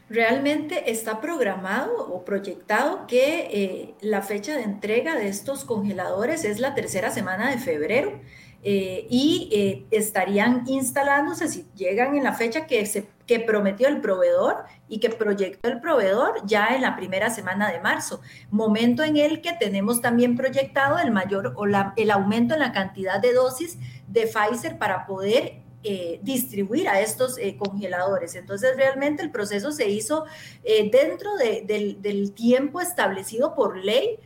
Realmente 0.09 0.89
está 0.89 1.19
programado 1.19 2.07
o 2.13 2.23
proyectado 2.23 3.07
que 3.07 3.49
eh, 3.51 3.95
la 3.99 4.21
fecha 4.21 4.55
de 4.55 4.63
entrega 4.63 5.15
de 5.15 5.27
estos 5.27 5.65
congeladores 5.65 6.45
es 6.45 6.59
la 6.59 6.75
tercera 6.75 7.11
semana 7.11 7.49
de 7.49 7.57
febrero 7.57 8.21
eh, 8.63 9.05
y 9.09 9.49
eh, 9.51 9.85
estarían 9.91 10.63
instalándose 10.65 11.49
si 11.49 11.67
llegan 11.75 12.15
en 12.15 12.23
la 12.23 12.31
fecha 12.33 12.67
que, 12.67 12.85
se, 12.85 13.09
que 13.25 13.41
prometió 13.41 13.89
el 13.89 13.99
proveedor 13.99 14.63
y 14.87 14.99
que 14.99 15.09
proyectó 15.09 15.67
el 15.67 15.81
proveedor 15.81 16.35
ya 16.45 16.69
en 16.69 16.83
la 16.83 16.95
primera 16.95 17.29
semana 17.29 17.69
de 17.69 17.81
marzo, 17.81 18.21
momento 18.49 19.03
en 19.03 19.17
el 19.17 19.41
que 19.41 19.53
tenemos 19.53 20.01
también 20.01 20.37
proyectado 20.37 20.99
el 20.99 21.11
mayor 21.11 21.53
o 21.57 21.65
el 21.97 22.11
aumento 22.11 22.53
en 22.53 22.61
la 22.61 22.71
cantidad 22.71 23.19
de 23.19 23.33
dosis 23.33 23.77
de 24.07 24.25
Pfizer 24.25 24.77
para 24.77 25.05
poder 25.05 25.66
eh, 25.83 26.19
distribuir 26.23 26.89
a 26.89 26.99
estos 26.99 27.37
eh, 27.37 27.55
congeladores. 27.55 28.35
Entonces, 28.35 28.75
realmente 28.75 29.21
el 29.21 29.31
proceso 29.31 29.71
se 29.71 29.87
hizo 29.87 30.25
eh, 30.63 30.89
dentro 30.89 31.35
del, 31.37 32.31
tiempo 32.33 32.81
establecido 32.81 33.55
por 33.55 33.77
ley 33.77 34.19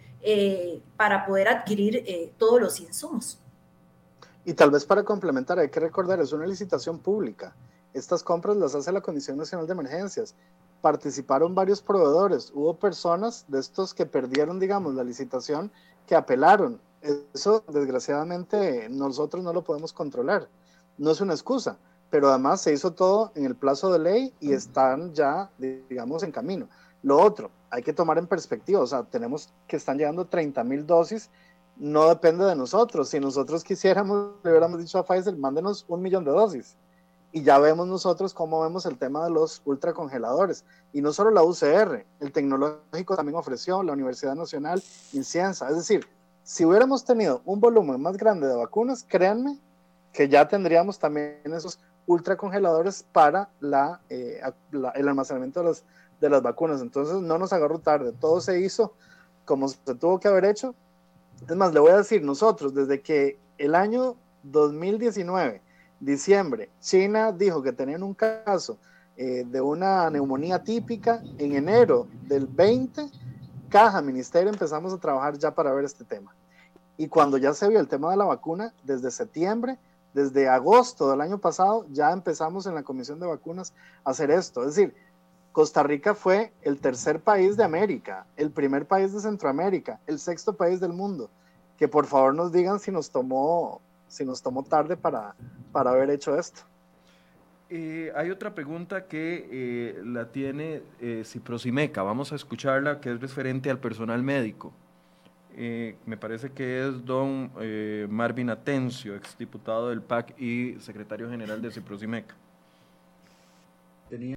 para 0.98 1.26
poder 1.26 1.48
adquirir 1.50 2.32
todos 2.38 2.62
los 2.62 2.80
insumos. 2.80 3.40
Y 4.46 4.54
tal 4.54 4.72
vez 4.72 4.86
para 4.86 5.04
complementar, 5.04 5.60
hay 5.60 5.70
que 5.70 5.80
recordar, 5.80 6.20
es 6.22 6.32
una 6.32 6.46
licitación 6.46 7.00
pública. 7.00 7.56
Estas 7.94 8.24
compras 8.24 8.56
las 8.58 8.74
hace 8.74 8.92
la 8.92 9.02
Comisión 9.02 9.38
Nacional 9.38 9.68
de 9.68 9.74
Emergencias. 9.74 10.36
Participaron 10.82 11.54
varios 11.54 11.82
proveedores. 11.82 12.52
Hubo 12.54 12.76
personas 12.76 13.46
de 13.48 13.60
estos 13.60 13.94
que 13.94 14.06
perdieron, 14.06 14.60
digamos, 14.60 14.94
la 14.96 15.04
licitación, 15.04 15.72
que 16.08 16.16
apelaron. 16.16 16.80
Eso, 17.34 17.64
desgraciadamente, 17.68 18.88
nosotros 18.90 19.44
no 19.44 19.54
lo 19.54 19.64
podemos 19.64 19.92
controlar. 19.92 20.48
No 20.98 21.12
es 21.12 21.22
una 21.22 21.34
excusa, 21.34 21.78
pero 22.10 22.30
además 22.30 22.62
se 22.62 22.74
hizo 22.74 22.94
todo 22.94 23.32
en 23.36 23.46
el 23.46 23.56
plazo 23.56 23.92
de 23.92 24.00
ley 24.00 24.34
y 24.40 24.54
están 24.54 25.14
ya, 25.14 25.50
digamos, 25.58 26.24
en 26.24 26.32
camino. 26.32 26.68
Lo 27.04 27.20
otro, 27.20 27.52
hay 27.70 27.84
que 27.84 27.94
tomar 27.94 28.18
en 28.18 28.28
perspectiva, 28.28 28.82
o 28.82 28.88
sea, 28.88 29.04
tenemos 29.04 29.50
que 29.68 29.78
están 29.78 29.98
llegando 29.98 30.26
30 30.26 30.64
mil 30.64 30.86
dosis 30.86 31.30
no 31.82 32.08
depende 32.10 32.46
de 32.46 32.56
nosotros. 32.56 33.10
Si 33.10 33.20
nosotros 33.20 33.64
quisiéramos, 33.64 34.36
le 34.44 34.52
hubiéramos 34.52 34.80
dicho 34.80 35.00
a 35.00 35.04
Pfizer, 35.04 35.36
mándenos 35.36 35.84
un 35.88 36.02
millón 36.02 36.24
de 36.24 36.32
dosis. 36.32 36.76
Y 37.32 37.44
ya 37.44 37.58
vemos 37.58 37.88
nosotros 37.88 38.34
cómo 38.34 38.62
vemos 38.62 38.86
el 38.86 39.00
tema 39.00 39.24
de 39.24 39.32
los 39.32 39.64
ultracongeladores. 39.66 40.64
Y 40.94 41.02
no 41.02 41.12
solo 41.12 41.32
la 41.32 41.44
UCR, 41.44 42.06
el 42.20 42.32
tecnológico 42.32 43.16
también 43.16 43.36
ofreció, 43.36 43.82
la 43.82 43.94
Universidad 43.94 44.36
Nacional, 44.36 44.84
Incienza. 45.14 45.70
Es 45.70 45.76
decir, 45.76 46.06
si 46.44 46.66
hubiéramos 46.66 47.04
tenido 47.04 47.42
un 47.46 47.60
volumen 47.60 48.00
más 48.00 48.16
grande 48.16 48.48
de 48.48 48.56
vacunas, 48.56 49.04
créanme 49.08 49.58
que 50.14 50.30
ya 50.30 50.48
tendríamos 50.48 51.00
también 51.00 51.40
esos 51.46 51.80
ultracongeladores 52.06 53.04
para 53.12 53.50
la, 53.60 54.02
eh, 54.10 54.42
el 54.96 55.08
almacenamiento 55.08 55.62
de 55.62 55.68
las, 55.68 55.84
de 56.20 56.30
las 56.30 56.42
vacunas. 56.42 56.82
Entonces 56.82 57.16
no 57.22 57.38
nos 57.38 57.54
agarró 57.54 57.80
tarde, 57.80 58.14
todo 58.20 58.42
se 58.42 58.60
hizo 58.60 58.94
como 59.46 59.68
se 59.68 59.96
tuvo 59.96 60.20
que 60.20 60.28
haber 60.28 60.46
hecho 60.46 60.76
es 61.50 61.56
más, 61.56 61.74
le 61.74 61.80
voy 61.80 61.92
a 61.92 61.98
decir, 61.98 62.22
nosotros 62.22 62.74
desde 62.74 63.02
que 63.02 63.40
el 63.58 63.74
año 63.76 64.16
2019, 64.44 65.62
diciembre, 66.00 66.70
China 66.80 67.32
dijo 67.32 67.62
que 67.64 67.74
tenían 67.74 68.04
un 68.04 68.14
caso 68.14 68.78
eh, 69.18 69.44
de 69.46 69.62
una 69.62 70.10
neumonía 70.10 70.64
típica, 70.64 71.22
en 71.38 71.56
enero 71.56 72.08
del 72.28 72.46
20, 72.48 73.10
Caja, 73.70 74.02
Ministerio, 74.02 74.52
empezamos 74.52 74.94
a 74.94 74.98
trabajar 74.98 75.38
ya 75.38 75.52
para 75.54 75.74
ver 75.74 75.86
este 75.86 76.04
tema. 76.04 76.36
Y 76.98 77.08
cuando 77.08 77.38
ya 77.38 77.54
se 77.54 77.68
vio 77.70 77.80
el 77.80 77.88
tema 77.88 78.12
de 78.12 78.18
la 78.18 78.26
vacuna, 78.26 78.74
desde 78.84 79.10
septiembre, 79.10 79.80
desde 80.14 80.50
agosto 80.50 81.10
del 81.10 81.22
año 81.22 81.38
pasado, 81.38 81.86
ya 81.92 82.12
empezamos 82.12 82.66
en 82.66 82.76
la 82.76 82.84
Comisión 82.84 83.20
de 83.20 83.28
Vacunas 83.28 83.74
a 84.04 84.12
hacer 84.12 84.32
esto. 84.32 84.62
Es 84.62 84.76
decir, 84.76 84.94
Costa 85.52 85.84
Rica 85.84 86.16
fue 86.16 86.54
el 86.62 86.80
tercer 86.80 87.20
país 87.20 87.58
de 87.58 87.64
América, 87.64 88.26
el 88.38 88.52
primer 88.52 88.86
país 88.86 89.14
de 89.14 89.20
Centroamérica, 89.20 90.00
el 90.08 90.20
sexto 90.20 90.54
país 90.54 90.80
del 90.80 90.94
mundo. 90.94 91.30
Que 91.78 91.88
por 91.88 92.06
favor 92.06 92.36
nos 92.36 92.52
digan 92.52 92.80
si 92.80 92.92
nos 92.92 93.10
tomó, 93.10 93.82
si 94.08 94.24
nos 94.24 94.42
tomó 94.42 94.64
tarde 94.64 94.96
para, 94.96 95.36
para 95.72 95.92
haber 95.92 96.10
hecho 96.10 96.38
esto. 96.38 96.62
Hay 98.16 98.30
otra 98.30 98.54
pregunta 98.54 99.08
que 99.08 99.48
eh, 99.50 100.02
la 100.04 100.30
tiene 100.30 100.84
eh, 101.00 101.24
Ciprosimeca. 101.26 102.04
Vamos 102.04 102.34
a 102.34 102.36
escucharla, 102.36 103.00
que 103.00 103.14
es 103.14 103.22
referente 103.22 103.70
al 103.70 103.80
personal 103.80 104.22
médico. 104.24 104.74
Eh, 105.56 105.96
me 106.06 106.18
parece 106.18 106.52
que 106.52 106.88
es 106.88 107.06
don 107.06 107.52
Marvin 108.10 108.50
Atencio, 108.50 109.16
exdiputado 109.16 109.90
del 109.90 110.02
PAC 110.02 110.40
y 110.40 110.76
secretario 110.80 111.30
general 111.30 111.62
de 111.62 111.72
Ciprosimeca. 111.72 112.36
Tenía 114.10 114.36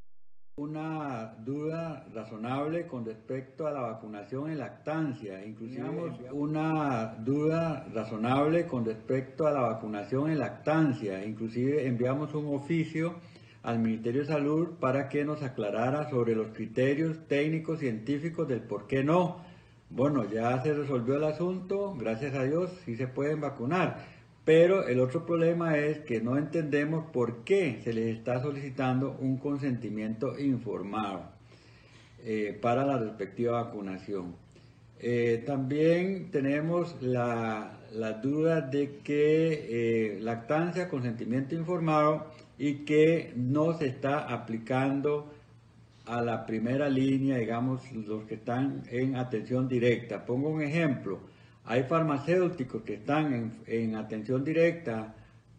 una 0.56 1.34
duda 1.44 2.06
razonable 2.14 2.86
con 2.86 3.04
respecto 3.04 3.66
a 3.66 3.72
la 3.72 3.80
vacunación 3.80 4.50
en 4.50 4.58
lactancia. 4.58 5.44
Inclusive 5.44 6.30
una 6.30 7.16
duda 7.18 7.84
razonable 7.92 8.66
con 8.66 8.84
respecto 8.84 9.48
a 9.48 9.50
la 9.50 9.62
vacunación 9.62 10.30
en 10.30 10.38
lactancia. 10.38 11.24
Inclusive 11.24 11.88
enviamos 11.88 12.34
un 12.34 12.54
oficio 12.54 13.16
al 13.64 13.80
Ministerio 13.80 14.20
de 14.20 14.28
Salud 14.28 14.68
para 14.78 15.08
que 15.08 15.24
nos 15.24 15.42
aclarara 15.42 16.08
sobre 16.08 16.36
los 16.36 16.48
criterios 16.48 17.26
técnicos 17.26 17.80
científicos 17.80 18.46
del 18.46 18.60
por 18.60 18.86
qué 18.86 19.02
no. 19.02 19.40
Bueno, 19.94 20.24
ya 20.30 20.62
se 20.62 20.74
resolvió 20.74 21.16
el 21.16 21.24
asunto, 21.24 21.94
gracias 21.96 22.34
a 22.34 22.42
Dios, 22.42 22.70
sí 22.84 22.96
se 22.96 23.06
pueden 23.06 23.40
vacunar 23.40 24.14
pero 24.44 24.86
el 24.86 25.00
otro 25.00 25.24
problema 25.24 25.78
es 25.78 26.00
que 26.00 26.20
no 26.20 26.36
entendemos 26.36 27.06
por 27.12 27.44
qué 27.44 27.80
se 27.82 27.94
les 27.94 28.14
está 28.14 28.42
solicitando 28.42 29.16
un 29.18 29.38
consentimiento 29.38 30.38
informado 30.38 31.30
eh, 32.22 32.58
para 32.60 32.84
la 32.84 32.98
respectiva 32.98 33.62
vacunación. 33.62 34.36
Eh, 35.00 35.42
también 35.46 36.30
tenemos 36.30 37.00
la, 37.00 37.78
duda 38.22 38.60
de 38.60 38.98
que 38.98 40.16
eh, 40.16 40.20
lactancia, 40.20 40.88
consentimiento 40.88 41.54
informado 41.54 42.26
y 42.58 42.84
que 42.84 43.32
no 43.36 43.78
se 43.78 43.86
está 43.86 44.18
aplicando 44.18 45.32
a 46.06 46.22
la 46.22 46.44
primera 46.46 46.88
línea, 46.88 47.38
digamos, 47.38 47.90
los 47.92 48.24
que 48.24 48.34
están 48.34 48.82
en 48.90 49.16
atención 49.16 49.68
directa. 49.68 50.24
Pongo 50.24 50.50
un 50.50 50.62
ejemplo 50.62 51.20
hay 51.66 51.84
farmacéuticos 51.84 52.82
que 52.82 52.94
están 52.94 53.62
en, 53.66 53.96
atención 53.96 54.44
directa 54.44 55.14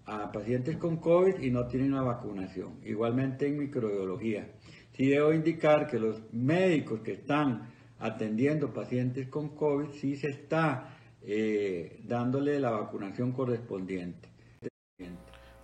a 0.05 0.31
pacientes 0.31 0.77
con 0.77 0.97
COVID 0.97 1.39
y 1.41 1.49
no 1.49 1.65
tienen 1.65 1.95
la 1.95 2.03
vacunación. 2.03 2.79
Igualmente 2.83 3.47
en 3.47 3.57
microbiología. 3.57 4.47
Sí 4.95 5.09
debo 5.09 5.33
indicar 5.33 5.87
que 5.87 5.99
los 5.99 6.21
médicos 6.31 7.01
que 7.01 7.13
están 7.13 7.73
atendiendo 7.99 8.71
pacientes 8.71 9.27
con 9.29 9.55
COVID 9.55 9.89
sí 9.99 10.15
se 10.15 10.29
está 10.29 10.95
eh, 11.23 12.01
dándole 12.03 12.59
la 12.59 12.69
vacunación 12.69 13.31
correspondiente. 13.31 14.29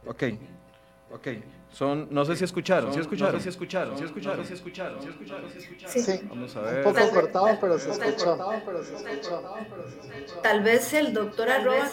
Ok, 0.08 0.24
ok. 1.12 1.28
Son, 1.72 2.10
no 2.12 2.26
sé 2.26 2.36
si 2.36 2.44
escucharon, 2.44 2.94
si 2.94 3.00
escucharon, 3.00 3.40
si 3.40 3.48
escucharon, 3.48 3.98
si 3.98 4.04
escucharon, 4.04 4.46
si 4.46 4.54
escucharon, 4.54 5.02
si 5.02 5.08
escucharon, 5.08 5.50
si 5.50 5.58
escucharon. 5.58 6.04
Sí, 6.04 6.28
vamos 6.28 6.56
a 6.58 6.62
ver. 6.62 6.86
Un 6.86 6.94
poco 6.94 7.10
cortado, 7.12 7.58
pero 7.62 7.80
se 7.80 7.92
escuchó. 7.92 8.38
Tal 10.44 10.64
vez 10.64 10.94
el 10.94 11.14
doctor 11.14 11.50
Arroba 11.50 11.90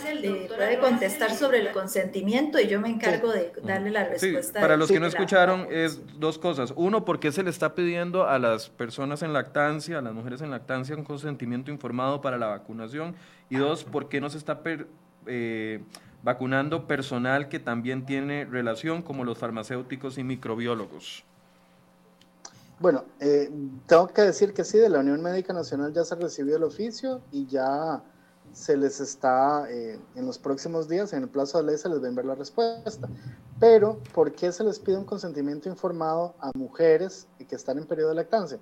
puede 0.49 0.79
contestar 0.81 1.31
sobre 1.31 1.61
el 1.61 1.71
consentimiento 1.71 2.59
y 2.59 2.67
yo 2.67 2.81
me 2.81 2.89
encargo 2.89 3.31
de 3.31 3.53
darle 3.63 3.91
la 3.91 4.05
respuesta. 4.05 4.61
para 4.61 4.77
los 4.77 4.91
que 4.91 4.99
no 4.99 5.07
escucharon, 5.07 5.69
es 5.71 6.01
dos 6.19 6.39
cosas. 6.39 6.73
Uno, 6.75 7.05
¿por 7.05 7.21
qué 7.21 7.31
se 7.31 7.45
le 7.45 7.51
está 7.51 7.77
pidiendo 7.77 8.27
a 8.27 8.41
las 8.41 8.71
personas 8.71 9.23
en 9.23 9.33
lactancia, 9.33 9.99
a 9.99 10.03
las 10.03 10.13
mujeres 10.13 10.43
en 10.43 10.51
lactancia, 10.51 10.97
un 10.97 11.05
consentimiento 11.05 11.71
informado 11.71 12.21
para 12.21 12.37
la 12.37 12.49
vacunación? 12.49 13.15
Y 13.49 13.57
dos, 13.57 13.85
¿por 13.85 14.09
qué 14.09 14.21
no 14.21 14.29
se 14.29 14.39
está 14.39 14.61
eh, 15.27 15.81
vacunando 16.23 16.87
personal 16.87 17.49
que 17.49 17.59
también 17.59 18.07
tiene 18.07 18.45
relación, 18.45 19.03
como 19.03 19.25
los 19.25 19.39
farmacéuticos 19.39 20.19
y 20.19 20.25
microbiólogos? 20.25 21.25
Bueno, 22.81 23.05
eh, 23.19 23.51
tengo 23.87 24.09
que 24.09 24.23
decir 24.23 24.55
que 24.55 24.65
sí, 24.65 24.79
de 24.79 24.89
la 24.89 25.01
Unión 25.01 25.21
Médica 25.21 25.53
Nacional 25.53 25.93
ya 25.93 26.05
se 26.05 26.15
recibió 26.15 26.57
el 26.57 26.63
oficio 26.63 27.21
y 27.33 27.47
ya 27.47 28.03
se 28.53 28.77
les 28.77 29.01
está, 29.01 29.71
eh, 29.71 29.99
en 30.15 30.27
los 30.27 30.39
próximos 30.39 30.89
días, 30.89 31.13
en 31.13 31.25
el 31.25 31.29
plazo 31.29 31.59
de 31.59 31.65
ley, 31.65 31.77
se 31.77 31.89
les 31.89 32.01
va 32.01 32.07
a 32.07 32.09
enviar 32.09 32.27
la 32.27 32.35
respuesta. 32.35 33.09
Pero, 33.59 34.01
¿por 34.15 34.33
qué 34.33 34.53
se 34.53 34.63
les 34.63 34.79
pide 34.79 34.97
un 34.97 35.05
consentimiento 35.05 35.69
informado 35.69 36.35
a 36.41 36.53
mujeres 36.57 37.27
que 37.49 37.57
están 37.57 37.79
en 37.79 37.87
periodo 37.87 38.11
de 38.11 38.15
lactancia? 38.15 38.59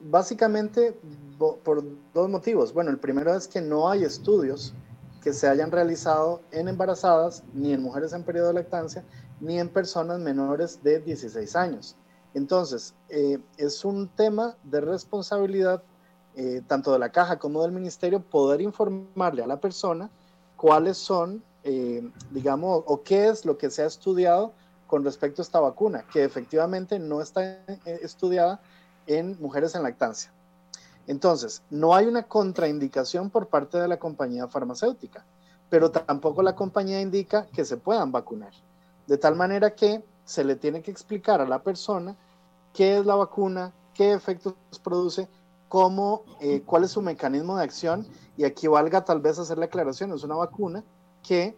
Básicamente, 0.00 0.98
por 1.38 1.84
dos 2.14 2.28
motivos. 2.30 2.72
Bueno, 2.72 2.90
el 2.90 2.98
primero 2.98 3.34
es 3.34 3.46
que 3.46 3.60
no 3.60 3.88
hay 3.88 4.04
estudios 4.04 4.74
que 5.22 5.32
se 5.32 5.48
hayan 5.48 5.70
realizado 5.70 6.42
en 6.50 6.68
embarazadas, 6.68 7.44
ni 7.54 7.72
en 7.72 7.82
mujeres 7.82 8.12
en 8.12 8.24
periodo 8.24 8.48
de 8.48 8.54
lactancia, 8.54 9.04
ni 9.40 9.58
en 9.58 9.68
personas 9.68 10.18
menores 10.18 10.82
de 10.82 11.00
16 11.00 11.56
años. 11.56 11.96
Entonces, 12.34 12.94
eh, 13.08 13.38
es 13.56 13.84
un 13.84 14.08
tema 14.08 14.56
de 14.64 14.80
responsabilidad 14.80 15.82
eh, 16.34 16.62
tanto 16.66 16.92
de 16.92 16.98
la 16.98 17.12
caja 17.12 17.38
como 17.38 17.62
del 17.62 17.72
ministerio 17.72 18.20
poder 18.20 18.62
informarle 18.62 19.42
a 19.42 19.46
la 19.46 19.60
persona 19.60 20.10
cuáles 20.56 20.96
son, 20.96 21.44
eh, 21.62 22.08
digamos, 22.30 22.82
o 22.86 23.02
qué 23.02 23.28
es 23.28 23.44
lo 23.44 23.58
que 23.58 23.70
se 23.70 23.82
ha 23.82 23.86
estudiado 23.86 24.52
con 24.86 25.04
respecto 25.04 25.42
a 25.42 25.44
esta 25.44 25.60
vacuna, 25.60 26.04
que 26.12 26.24
efectivamente 26.24 26.98
no 26.98 27.20
está 27.20 27.64
estudiada 27.84 28.60
en 29.06 29.40
mujeres 29.40 29.74
en 29.74 29.82
lactancia. 29.82 30.32
Entonces, 31.06 31.62
no 31.70 31.94
hay 31.94 32.06
una 32.06 32.24
contraindicación 32.24 33.30
por 33.30 33.48
parte 33.48 33.78
de 33.78 33.88
la 33.88 33.98
compañía 33.98 34.48
farmacéutica, 34.48 35.24
pero 35.68 35.90
tampoco 35.90 36.42
la 36.42 36.54
compañía 36.54 37.00
indica 37.00 37.46
que 37.46 37.64
se 37.64 37.76
puedan 37.76 38.12
vacunar. 38.12 38.52
De 39.06 39.18
tal 39.18 39.34
manera 39.34 39.74
que 39.74 40.04
se 40.24 40.44
le 40.44 40.56
tiene 40.56 40.82
que 40.82 40.90
explicar 40.90 41.40
a 41.40 41.46
la 41.46 41.62
persona 41.62 42.16
qué 42.72 42.98
es 42.98 43.06
la 43.06 43.16
vacuna, 43.16 43.72
qué 43.94 44.12
efectos 44.12 44.54
produce, 44.82 45.28
cómo, 45.68 46.22
eh, 46.40 46.62
cuál 46.64 46.84
es 46.84 46.92
su 46.92 47.02
mecanismo 47.02 47.56
de 47.56 47.64
acción. 47.64 48.06
Y 48.36 48.44
aquí 48.44 48.66
valga 48.66 49.04
tal 49.04 49.20
vez 49.20 49.38
hacer 49.38 49.58
la 49.58 49.66
aclaración, 49.66 50.12
es 50.12 50.22
una 50.22 50.36
vacuna 50.36 50.84
que 51.22 51.56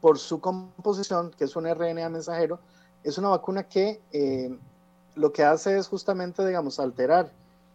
por 0.00 0.18
su 0.18 0.40
composición, 0.40 1.30
que 1.36 1.44
es 1.44 1.56
un 1.56 1.66
RNA 1.66 2.08
mensajero, 2.08 2.60
es 3.02 3.18
una 3.18 3.28
vacuna 3.28 3.64
que 3.64 4.00
eh, 4.12 4.56
lo 5.14 5.32
que 5.32 5.44
hace 5.44 5.78
es 5.78 5.88
justamente, 5.88 6.46
digamos, 6.46 6.78
alterar 6.78 7.32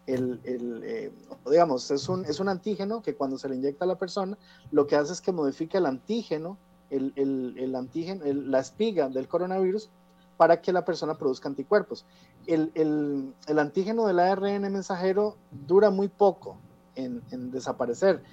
el, 0.08 0.39
eh, 0.45 1.12
digamos, 1.49 1.89
es 1.91 2.10
un, 2.10 2.26
es 2.26 2.39
un 2.39 2.49
antígeno 2.49 3.02
que 3.02 3.16
cuando 3.16 3.38
se 3.38 3.49
le 3.49 3.56
inyecta 3.56 3.86
a 3.86 3.88
la 3.88 3.97
persona, 3.97 4.38
lo 4.72 4.88
que 4.88 4.95
hace 4.95 5.14
es 5.14 5.22
que 5.22 5.32
modifica 5.32 5.78
el 5.78 5.86
antígeno 5.86 6.58
el, 6.91 7.76
antígeno, 7.76 8.24
la 8.26 8.60
espiga 8.60 9.10
del 9.10 9.28
coronavirus 9.28 9.89
para 10.38 10.62
que 10.62 10.74
la 10.74 10.84
persona 10.84 11.18
produzca 11.18 11.47
anticuerpos. 11.47 12.06
El, 12.47 13.34
antígeno 13.47 14.06
del 14.06 14.20
ARN 14.20 14.62
mensajero 14.72 15.38
dura 15.52 15.89
muy 15.89 16.08
poco 16.08 16.58
en, 16.95 17.22
desaparecer. 17.52 18.24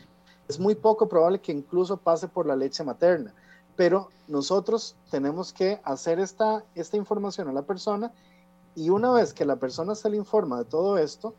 Es 0.48 0.58
muy 0.58 0.74
poco 0.74 1.08
probable 1.08 1.40
que 1.40 1.52
incluso 1.52 1.98
pase 1.98 2.26
por 2.26 2.46
la 2.46 2.56
leche 2.56 2.82
materna, 2.82 3.34
pero 3.76 4.08
nosotros 4.26 4.96
tenemos 5.10 5.52
que 5.52 5.80
hacer 5.84 6.18
esta, 6.18 6.64
esta 6.74 6.96
información 6.96 7.48
a 7.48 7.52
la 7.52 7.62
persona 7.62 8.12
y 8.74 8.90
una 8.90 9.12
vez 9.12 9.34
que 9.34 9.44
la 9.44 9.56
persona 9.56 9.94
se 9.94 10.08
le 10.08 10.16
informa 10.16 10.58
de 10.58 10.64
todo 10.64 10.98
esto, 10.98 11.34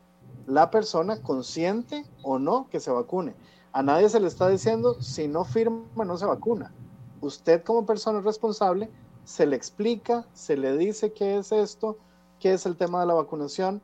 la 0.50 0.70
persona 0.70 1.22
consciente 1.22 2.04
o 2.22 2.38
no 2.38 2.68
que 2.70 2.80
se 2.80 2.90
vacune. 2.90 3.34
A 3.72 3.82
nadie 3.82 4.08
se 4.08 4.18
le 4.18 4.26
está 4.26 4.48
diciendo, 4.48 5.00
si 5.00 5.28
no 5.28 5.44
firma, 5.44 6.04
no 6.04 6.18
se 6.18 6.26
vacuna. 6.26 6.72
Usted 7.20 7.62
como 7.62 7.86
persona 7.86 8.20
responsable 8.20 8.90
se 9.24 9.46
le 9.46 9.54
explica, 9.54 10.26
se 10.34 10.56
le 10.56 10.76
dice 10.76 11.12
qué 11.12 11.38
es 11.38 11.52
esto, 11.52 11.98
qué 12.40 12.52
es 12.52 12.66
el 12.66 12.76
tema 12.76 13.00
de 13.00 13.06
la 13.06 13.14
vacunación, 13.14 13.80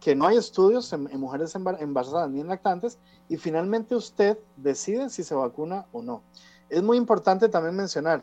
que 0.00 0.14
no 0.14 0.26
hay 0.26 0.36
estudios 0.36 0.92
en, 0.92 1.08
mujeres 1.18 1.54
embarazadas 1.54 2.28
ni 2.30 2.40
en 2.40 2.48
lactantes, 2.48 2.98
y 3.30 3.38
finalmente 3.38 3.96
usted 3.96 4.38
decide 4.58 5.08
si 5.08 5.24
se 5.24 5.34
vacuna 5.34 5.86
o 5.92 6.02
no. 6.02 6.22
Es 6.68 6.82
muy 6.82 6.98
importante 6.98 7.48
también 7.48 7.74
mencionar, 7.74 8.22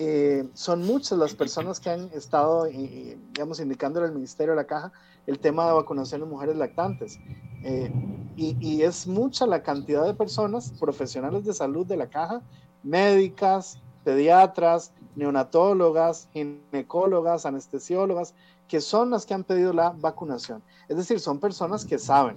eh, 0.00 0.48
son 0.54 0.86
muchas 0.86 1.18
las 1.18 1.34
personas 1.34 1.80
que 1.80 1.90
han 1.90 2.08
estado, 2.14 2.66
eh, 2.66 3.18
digamos, 3.32 3.58
indicándole 3.58 4.06
al 4.06 4.14
Ministerio 4.14 4.52
de 4.52 4.56
la 4.56 4.66
Caja 4.66 4.92
el 5.26 5.40
tema 5.40 5.66
de 5.66 5.72
vacunación 5.72 6.22
en 6.22 6.28
mujeres 6.28 6.56
lactantes. 6.56 7.18
Eh, 7.64 7.92
y, 8.36 8.82
es 8.82 9.08
mucha 9.08 9.44
la 9.44 9.64
cantidad 9.64 10.04
de 10.04 10.14
personas, 10.14 10.72
profesionales 10.78 11.44
de 11.44 11.52
salud 11.52 11.84
de 11.84 11.96
la 11.96 12.06
caja, 12.06 12.40
médicas, 12.84 13.80
pediatras, 14.04 14.92
neonatólogas, 15.16 16.28
ginecólogas, 16.32 17.44
anestesiólogas, 17.44 18.34
que 18.68 18.80
son 18.80 19.10
las 19.10 19.26
que 19.26 19.34
han 19.34 19.42
pedido 19.42 19.72
la 19.72 19.90
vacunación. 19.90 20.62
Es 20.88 20.96
decir, 20.96 21.18
son 21.18 21.40
personas 21.40 21.84
que 21.84 21.98
saben, 21.98 22.36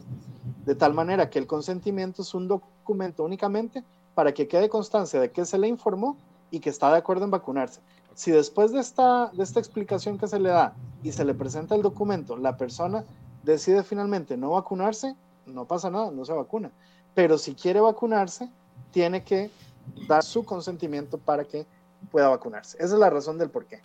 de 0.65 0.73
tal 0.73 0.95
manera 0.95 1.29
que 1.29 1.37
el 1.37 1.45
consentimiento 1.45 2.23
es 2.23 2.33
un 2.33 2.47
documento 2.47 3.23
únicamente 3.23 3.83
para 4.15 4.33
que 4.33 4.47
quede 4.47 4.67
constancia 4.67 5.19
de 5.21 5.29
que 5.29 5.45
se 5.45 5.59
le 5.59 5.67
informó 5.67 6.17
y 6.51 6.59
que 6.59 6.69
está 6.69 6.91
de 6.91 6.97
acuerdo 6.97 7.25
en 7.25 7.31
vacunarse. 7.31 7.81
Si 8.13 8.29
después 8.29 8.71
de 8.71 8.79
esta, 8.79 9.31
de 9.33 9.43
esta 9.43 9.59
explicación 9.59 10.17
que 10.17 10.27
se 10.27 10.39
le 10.39 10.49
da 10.49 10.75
y 11.01 11.11
se 11.11 11.25
le 11.25 11.33
presenta 11.33 11.75
el 11.75 11.81
documento, 11.81 12.37
la 12.37 12.57
persona 12.57 13.05
decide 13.43 13.83
finalmente 13.83 14.37
no 14.37 14.51
vacunarse, 14.51 15.15
no 15.45 15.65
pasa 15.65 15.89
nada, 15.89 16.11
no 16.11 16.25
se 16.25 16.33
vacuna. 16.33 16.71
Pero 17.15 17.37
si 17.37 17.55
quiere 17.55 17.79
vacunarse, 17.79 18.49
tiene 18.91 19.23
que 19.23 19.49
dar 20.07 20.23
su 20.23 20.45
consentimiento 20.45 21.17
para 21.17 21.45
que 21.45 21.65
pueda 22.11 22.27
vacunarse. 22.29 22.77
Esa 22.77 22.93
es 22.93 22.99
la 22.99 23.09
razón 23.09 23.37
del 23.37 23.49
por 23.49 23.65
qué. 23.65 23.81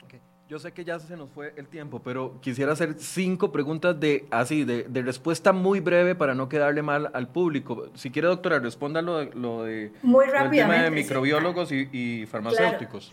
Yo 0.48 0.60
sé 0.60 0.70
que 0.70 0.84
ya 0.84 1.00
se 1.00 1.16
nos 1.16 1.28
fue 1.30 1.52
el 1.56 1.66
tiempo, 1.66 2.00
pero 2.04 2.40
quisiera 2.40 2.70
hacer 2.70 2.94
cinco 2.98 3.50
preguntas 3.50 3.98
de 3.98 4.28
así 4.30 4.62
de, 4.62 4.84
de 4.84 5.02
respuesta 5.02 5.52
muy 5.52 5.80
breve 5.80 6.14
para 6.14 6.36
no 6.36 6.48
quedarle 6.48 6.82
mal 6.82 7.10
al 7.14 7.26
público. 7.26 7.88
Si 7.94 8.12
quiere, 8.12 8.28
doctora, 8.28 8.60
responda 8.60 9.02
lo, 9.02 9.24
lo 9.24 9.64
de 9.64 9.90
muy 10.02 10.24
el 10.26 10.50
tema 10.50 10.84
de 10.84 10.92
microbiólogos 10.92 11.72
y, 11.72 12.26
farmacéuticos. 12.26 13.12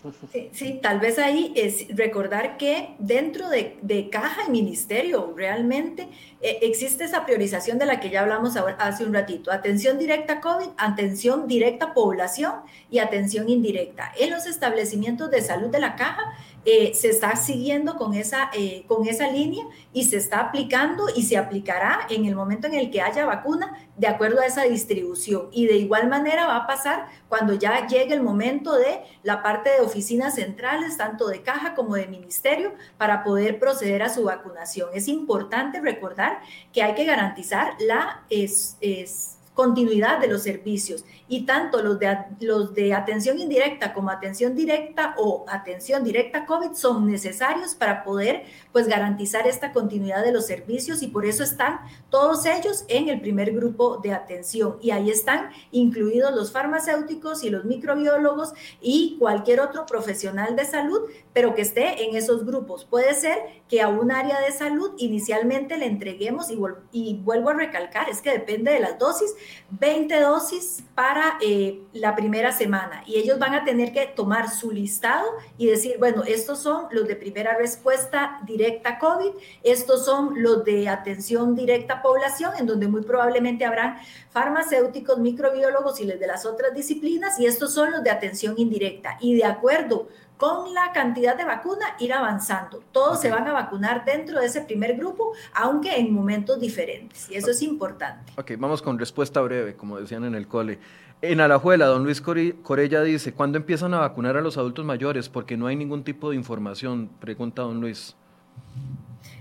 Sí, 0.52 0.78
tal 0.80 1.00
vez 1.00 1.18
ahí 1.18 1.52
es 1.56 1.88
recordar 1.96 2.56
que 2.56 2.94
dentro 3.00 3.48
de, 3.48 3.78
de 3.82 4.10
caja 4.10 4.42
y 4.46 4.52
ministerio 4.52 5.34
realmente 5.36 6.08
eh, 6.40 6.58
existe 6.62 7.02
esa 7.02 7.26
priorización 7.26 7.80
de 7.80 7.86
la 7.86 7.98
que 7.98 8.10
ya 8.10 8.20
hablamos 8.20 8.56
hace 8.56 9.04
un 9.04 9.12
ratito. 9.12 9.50
Atención 9.50 9.98
directa 9.98 10.40
COVID, 10.40 10.68
atención 10.76 11.48
directa 11.48 11.94
población 11.94 12.52
y 12.92 13.00
atención 13.00 13.48
indirecta. 13.48 14.12
En 14.20 14.30
los 14.30 14.46
establecimientos 14.46 15.32
de 15.32 15.40
salud 15.40 15.70
de 15.70 15.80
la 15.80 15.96
caja 15.96 16.22
eh, 16.64 16.94
se 16.94 17.10
está 17.10 17.36
siguiendo 17.36 17.96
con 17.96 18.14
esa, 18.14 18.50
eh, 18.54 18.84
con 18.86 19.06
esa 19.06 19.30
línea 19.30 19.64
y 19.92 20.04
se 20.04 20.16
está 20.16 20.40
aplicando 20.40 21.06
y 21.14 21.22
se 21.22 21.36
aplicará 21.36 22.06
en 22.08 22.24
el 22.24 22.34
momento 22.34 22.66
en 22.66 22.74
el 22.74 22.90
que 22.90 23.02
haya 23.02 23.26
vacuna 23.26 23.76
de 23.96 24.06
acuerdo 24.06 24.40
a 24.40 24.46
esa 24.46 24.62
distribución. 24.62 25.48
Y 25.52 25.66
de 25.66 25.76
igual 25.76 26.08
manera 26.08 26.46
va 26.46 26.56
a 26.56 26.66
pasar 26.66 27.06
cuando 27.28 27.54
ya 27.54 27.86
llegue 27.86 28.14
el 28.14 28.22
momento 28.22 28.74
de 28.74 29.02
la 29.22 29.42
parte 29.42 29.70
de 29.70 29.80
oficinas 29.80 30.36
centrales, 30.36 30.96
tanto 30.96 31.28
de 31.28 31.42
caja 31.42 31.74
como 31.74 31.94
de 31.94 32.06
ministerio, 32.06 32.72
para 32.96 33.22
poder 33.22 33.58
proceder 33.58 34.02
a 34.02 34.08
su 34.08 34.24
vacunación. 34.24 34.88
Es 34.94 35.08
importante 35.08 35.80
recordar 35.80 36.40
que 36.72 36.82
hay 36.82 36.94
que 36.94 37.04
garantizar 37.04 37.74
la... 37.78 38.24
Es, 38.30 39.33
continuidad 39.54 40.18
de 40.18 40.28
los 40.28 40.42
servicios 40.42 41.04
y 41.28 41.46
tanto 41.46 41.82
los 41.82 41.98
de, 41.98 42.16
los 42.40 42.74
de 42.74 42.92
atención 42.92 43.38
indirecta 43.38 43.94
como 43.94 44.10
atención 44.10 44.54
directa 44.54 45.14
o 45.16 45.44
atención 45.48 46.02
directa 46.04 46.44
COVID 46.44 46.72
son 46.74 47.06
necesarios 47.06 47.74
para 47.74 48.04
poder 48.04 48.44
pues 48.72 48.88
garantizar 48.88 49.46
esta 49.46 49.72
continuidad 49.72 50.24
de 50.24 50.32
los 50.32 50.46
servicios 50.46 51.02
y 51.02 51.06
por 51.06 51.24
eso 51.24 51.44
están 51.44 51.80
todos 52.10 52.44
ellos 52.46 52.84
en 52.88 53.08
el 53.08 53.20
primer 53.20 53.52
grupo 53.52 53.98
de 53.98 54.12
atención 54.12 54.76
y 54.82 54.90
ahí 54.90 55.10
están 55.10 55.50
incluidos 55.70 56.34
los 56.34 56.52
farmacéuticos 56.52 57.44
y 57.44 57.50
los 57.50 57.64
microbiólogos 57.64 58.52
y 58.80 59.16
cualquier 59.18 59.60
otro 59.60 59.86
profesional 59.86 60.56
de 60.56 60.64
salud 60.64 61.02
pero 61.32 61.54
que 61.54 61.62
esté 61.62 62.04
en 62.04 62.16
esos 62.16 62.46
grupos. 62.46 62.84
Puede 62.84 63.12
ser 63.14 63.38
que 63.68 63.82
a 63.82 63.88
un 63.88 64.12
área 64.12 64.40
de 64.40 64.52
salud 64.52 64.92
inicialmente 64.98 65.76
le 65.76 65.86
entreguemos, 65.86 66.50
y, 66.50 66.58
y 66.92 67.14
vuelvo 67.22 67.50
a 67.50 67.54
recalcar, 67.54 68.08
es 68.08 68.22
que 68.22 68.30
depende 68.30 68.72
de 68.72 68.80
las 68.80 68.98
dosis, 68.98 69.34
20 69.70 70.20
dosis 70.20 70.84
para 70.94 71.38
eh, 71.40 71.80
la 71.92 72.14
primera 72.14 72.52
semana. 72.52 73.02
Y 73.06 73.16
ellos 73.16 73.38
van 73.38 73.54
a 73.54 73.64
tener 73.64 73.92
que 73.92 74.06
tomar 74.06 74.50
su 74.50 74.70
listado 74.70 75.26
y 75.58 75.66
decir, 75.66 75.96
bueno, 75.98 76.22
estos 76.24 76.60
son 76.60 76.86
los 76.90 77.08
de 77.08 77.16
primera 77.16 77.56
respuesta 77.56 78.40
directa 78.44 78.98
COVID, 78.98 79.30
estos 79.62 80.04
son 80.04 80.42
los 80.42 80.64
de 80.64 80.88
atención 80.88 81.54
directa 81.54 82.02
población, 82.02 82.52
en 82.58 82.66
donde 82.66 82.88
muy 82.88 83.02
probablemente 83.02 83.64
habrán 83.64 83.98
farmacéuticos, 84.30 85.18
microbiólogos 85.18 86.00
y 86.00 86.04
los 86.04 86.18
de 86.18 86.26
las 86.26 86.46
otras 86.46 86.74
disciplinas, 86.74 87.38
y 87.38 87.46
estos 87.46 87.72
son 87.74 87.90
los 87.90 88.02
de 88.02 88.10
atención 88.10 88.54
indirecta. 88.56 89.16
Y 89.20 89.36
de 89.36 89.44
acuerdo 89.44 90.08
con 90.36 90.74
la 90.74 90.92
cantidad 90.92 91.36
de 91.36 91.44
vacuna 91.44 91.86
ir 91.98 92.12
avanzando. 92.12 92.82
Todos 92.92 93.20
se 93.20 93.30
van 93.30 93.46
a 93.46 93.52
vacunar 93.52 94.04
dentro 94.04 94.40
de 94.40 94.46
ese 94.46 94.62
primer 94.62 94.96
grupo, 94.96 95.32
aunque 95.54 95.96
en 95.96 96.12
momentos 96.12 96.60
diferentes. 96.60 97.30
Y 97.30 97.36
eso 97.36 97.50
es 97.50 97.62
importante. 97.62 98.32
Ok, 98.36 98.52
vamos 98.58 98.82
con 98.82 98.98
respuesta 98.98 99.40
breve, 99.40 99.76
como 99.76 99.98
decían 99.98 100.24
en 100.24 100.34
el 100.34 100.48
cole. 100.48 100.78
En 101.22 101.40
Alajuela, 101.40 101.86
don 101.86 102.04
Luis 102.04 102.20
Corella 102.20 103.02
dice, 103.02 103.32
¿cuándo 103.32 103.56
empiezan 103.56 103.94
a 103.94 104.00
vacunar 104.00 104.36
a 104.36 104.42
los 104.42 104.58
adultos 104.58 104.84
mayores? 104.84 105.28
Porque 105.28 105.56
no 105.56 105.66
hay 105.66 105.76
ningún 105.76 106.04
tipo 106.04 106.30
de 106.30 106.36
información, 106.36 107.08
pregunta 107.20 107.62
don 107.62 107.80
Luis. 107.80 108.14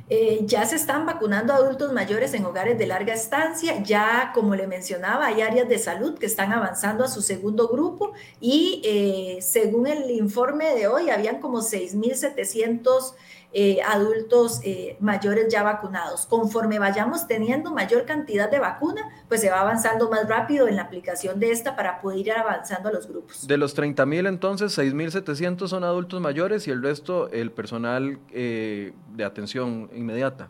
Eh, 0.10 0.42
ya 0.46 0.66
se 0.66 0.76
están 0.76 1.06
vacunando 1.06 1.54
adultos 1.54 1.94
mayores 1.94 2.34
en 2.34 2.44
hogares 2.44 2.78
de 2.78 2.86
larga 2.86 3.14
estancia, 3.14 3.82
ya 3.84 4.32
como 4.34 4.54
le 4.54 4.68
mencionaba, 4.68 5.28
hay 5.28 5.42
áreas 5.42 5.70
de 5.70 5.80
salud 5.80 6.18
que 6.18 6.26
están 6.26 6.52
avanzando 6.52 7.06
a 7.06 7.08
su 7.08 7.22
segundo 7.22 7.70
grupo 7.70 8.12
y 8.42 8.82
eh, 8.84 9.42
según 9.42 9.88
el 9.88 10.12
informe 10.12 10.76
de 10.76 10.88
hoy, 10.88 11.10
habían 11.10 11.40
como 11.40 11.60
6.700 11.60 13.14
eh, 13.56 13.80
adultos 13.84 14.62
eh, 14.64 14.98
mayores 15.00 15.48
ya 15.48 15.62
vacunados. 15.62 16.26
Conforme 16.26 16.80
vayamos 16.80 17.28
teniendo 17.28 17.72
mayor 17.72 18.06
cantidad 18.06 18.50
de 18.50 18.60
vacuna, 18.60 19.08
pues 19.28 19.42
se 19.42 19.52
va 19.52 19.62
avanzando 19.62 20.10
más 20.10 20.28
rápido 20.28 20.68
en 20.68 20.76
la 20.76 20.84
aplicación 20.84 21.40
de 21.40 21.52
esta 21.52 21.76
para 21.76 22.02
poder 22.02 22.20
ir 22.20 22.32
avanzando 22.32 22.90
a 22.90 22.92
los 22.92 23.08
grupos. 23.08 23.46
De 23.46 23.58
los 23.58 23.76
30 23.76 24.06
mil 24.08 24.26
entonces, 24.26 24.76
6.700 24.76 25.68
son 25.68 25.84
adultos 25.84 26.20
mayores 26.20 26.68
y 26.68 26.72
el 26.72 26.82
resto 26.82 27.30
el 27.30 27.52
personal 27.52 28.20
eh, 28.32 28.94
de 29.12 29.24
atención 29.24 29.88
inmediata. 29.94 30.50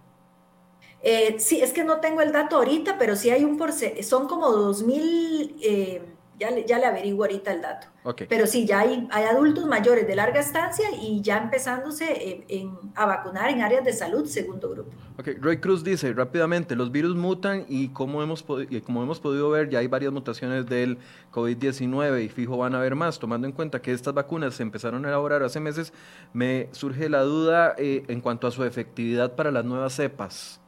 sí, 1.39 1.59
es 1.61 1.73
que 1.73 1.83
no 1.83 1.99
tengo 1.99 2.21
el 2.21 2.31
dato 2.31 2.55
ahorita, 2.55 2.97
pero 2.97 3.17
sí 3.17 3.29
hay 3.29 3.43
un 3.43 3.57
porcentaje, 3.57 4.03
son 4.03 4.29
como 4.29 4.47
2.000 4.47 6.12
ya 6.39 6.51
le, 6.51 6.65
ya 6.65 6.79
le 6.79 6.85
averiguo 6.85 7.23
ahorita 7.23 7.51
el 7.51 7.61
dato. 7.61 7.87
Pero 8.27 8.47
sí, 8.47 8.65
ya 8.65 8.79
hay, 8.79 9.07
hay, 9.11 9.23
adultos 9.25 9.65
mayores 9.65 10.05
de 10.05 10.15
larga 10.15 10.39
estancia 10.39 10.89
y 10.91 11.21
ya 11.21 11.37
empezándose 11.37 12.43
en, 12.49 12.77
a 12.95 13.05
vacunar 13.05 13.49
en 13.49 13.61
áreas 13.61 13.85
de 13.85 13.93
salud, 13.93 14.25
segundo 14.25 14.69
grupo. 14.69 14.91
Ok, 15.17 15.29
Roy 15.39 15.57
Cruz 15.59 15.83
dice 15.83 16.11
rápidamente, 16.11 16.75
los 16.75 16.91
virus 16.91 17.15
mutan 17.15 17.65
y 17.69 17.89
como 17.89 18.21
hemos, 18.21 18.43
como 18.83 19.03
hemos 19.03 19.19
podido 19.19 19.49
ver, 19.49 19.69
ya 19.69 19.79
hay 19.79 19.87
varias 19.87 20.11
mutaciones 20.11 20.65
del 20.65 20.97
COVID-19 21.31 22.25
y 22.25 22.29
fijo 22.29 22.57
van 22.57 22.75
a 22.75 22.79
haber 22.79 22.95
más. 22.95 23.19
Tomando 23.19 23.47
en 23.47 23.53
cuenta 23.53 23.81
que 23.81 23.93
estas 23.93 24.13
vacunas 24.13 24.55
se 24.55 24.63
empezaron 24.63 25.05
a 25.05 25.07
elaborar 25.07 25.43
hace 25.43 25.59
meses, 25.61 25.93
me 26.33 26.67
surge 26.71 27.07
la 27.09 27.21
duda 27.21 27.75
eh, 27.77 28.03
en 28.07 28.19
cuanto 28.19 28.47
a 28.47 28.51
su 28.51 28.65
efectividad 28.65 29.33
para 29.35 29.51
las 29.51 29.63
nuevas 29.63 29.93
cepas. 29.93 30.59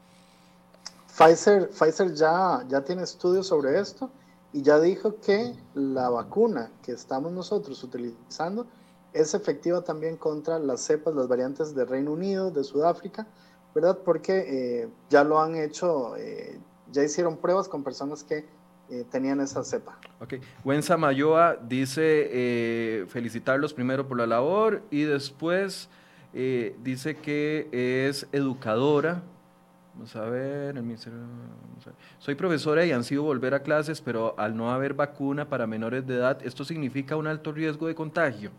Pfizer, 1.18 1.70
Pfizer 1.70 2.14
ya, 2.14 2.64
ya 2.70 2.82
tiene 2.82 3.04
estudios 3.04 3.48
sobre 3.48 3.80
esto 3.80 4.10
y 4.56 4.62
ya 4.62 4.80
dijo 4.80 5.20
que 5.20 5.54
la 5.74 6.10
vacuna 6.10 6.72
que 6.82 6.94
estamos 6.94 7.30
nosotros 7.34 7.84
utilizando 7.84 8.66
es 9.12 9.34
efectiva 9.34 9.84
también 9.84 10.16
contra 10.16 10.60
las 10.60 10.80
cepas, 10.80 11.14
las 11.14 11.28
variantes 11.28 11.76
de 11.76 11.84
Reino 11.84 12.14
Unido, 12.14 12.52
de 12.52 12.64
Sudáfrica, 12.64 13.28
¿verdad? 13.74 14.00
Porque 14.06 14.46
eh, 14.48 14.90
ya 15.10 15.26
lo 15.26 15.42
han 15.42 15.58
hecho, 15.58 16.16
eh, 16.16 16.58
ya 16.90 17.04
hicieron 17.04 17.36
pruebas 17.36 17.68
con 17.68 17.84
personas 17.84 18.24
que 18.24 18.46
eh, 18.90 19.04
tenían 19.12 19.42
esa 19.42 19.62
cepa. 19.66 20.00
Ok. 20.22 20.36
Wensa 20.64 20.96
Mayoa 20.96 21.58
dice 21.58 22.30
eh, 22.32 23.06
felicitarlos 23.10 23.74
primero 23.74 24.08
por 24.08 24.18
la 24.18 24.26
labor 24.26 24.84
y 24.90 25.02
después 25.02 25.90
dice 26.32 27.16
que 27.18 27.70
es 28.08 28.28
educadora. 28.32 29.22
Vamos 29.96 30.14
a 30.18 30.26
ver, 30.26 30.76
el 30.76 30.84
ministerio, 30.84 31.20
soy 32.20 32.36
profesora 32.36 32.86
y 32.86 32.92
han 32.92 33.06
sido 33.06 33.24
volver 33.24 33.54
a 33.54 33.64
clases, 33.64 34.02
pero 34.02 34.38
al 34.38 34.56
no 34.56 34.70
haber 34.70 34.94
vacuna 34.94 35.48
para 35.48 35.68
menores 35.68 36.06
de 36.06 36.16
edad, 36.16 36.38
¿esto 36.46 36.66
significa 36.66 37.16
un 37.16 37.28
alto 37.28 37.54
riesgo 37.54 37.88
de 37.88 37.96
contagio? 37.96 38.52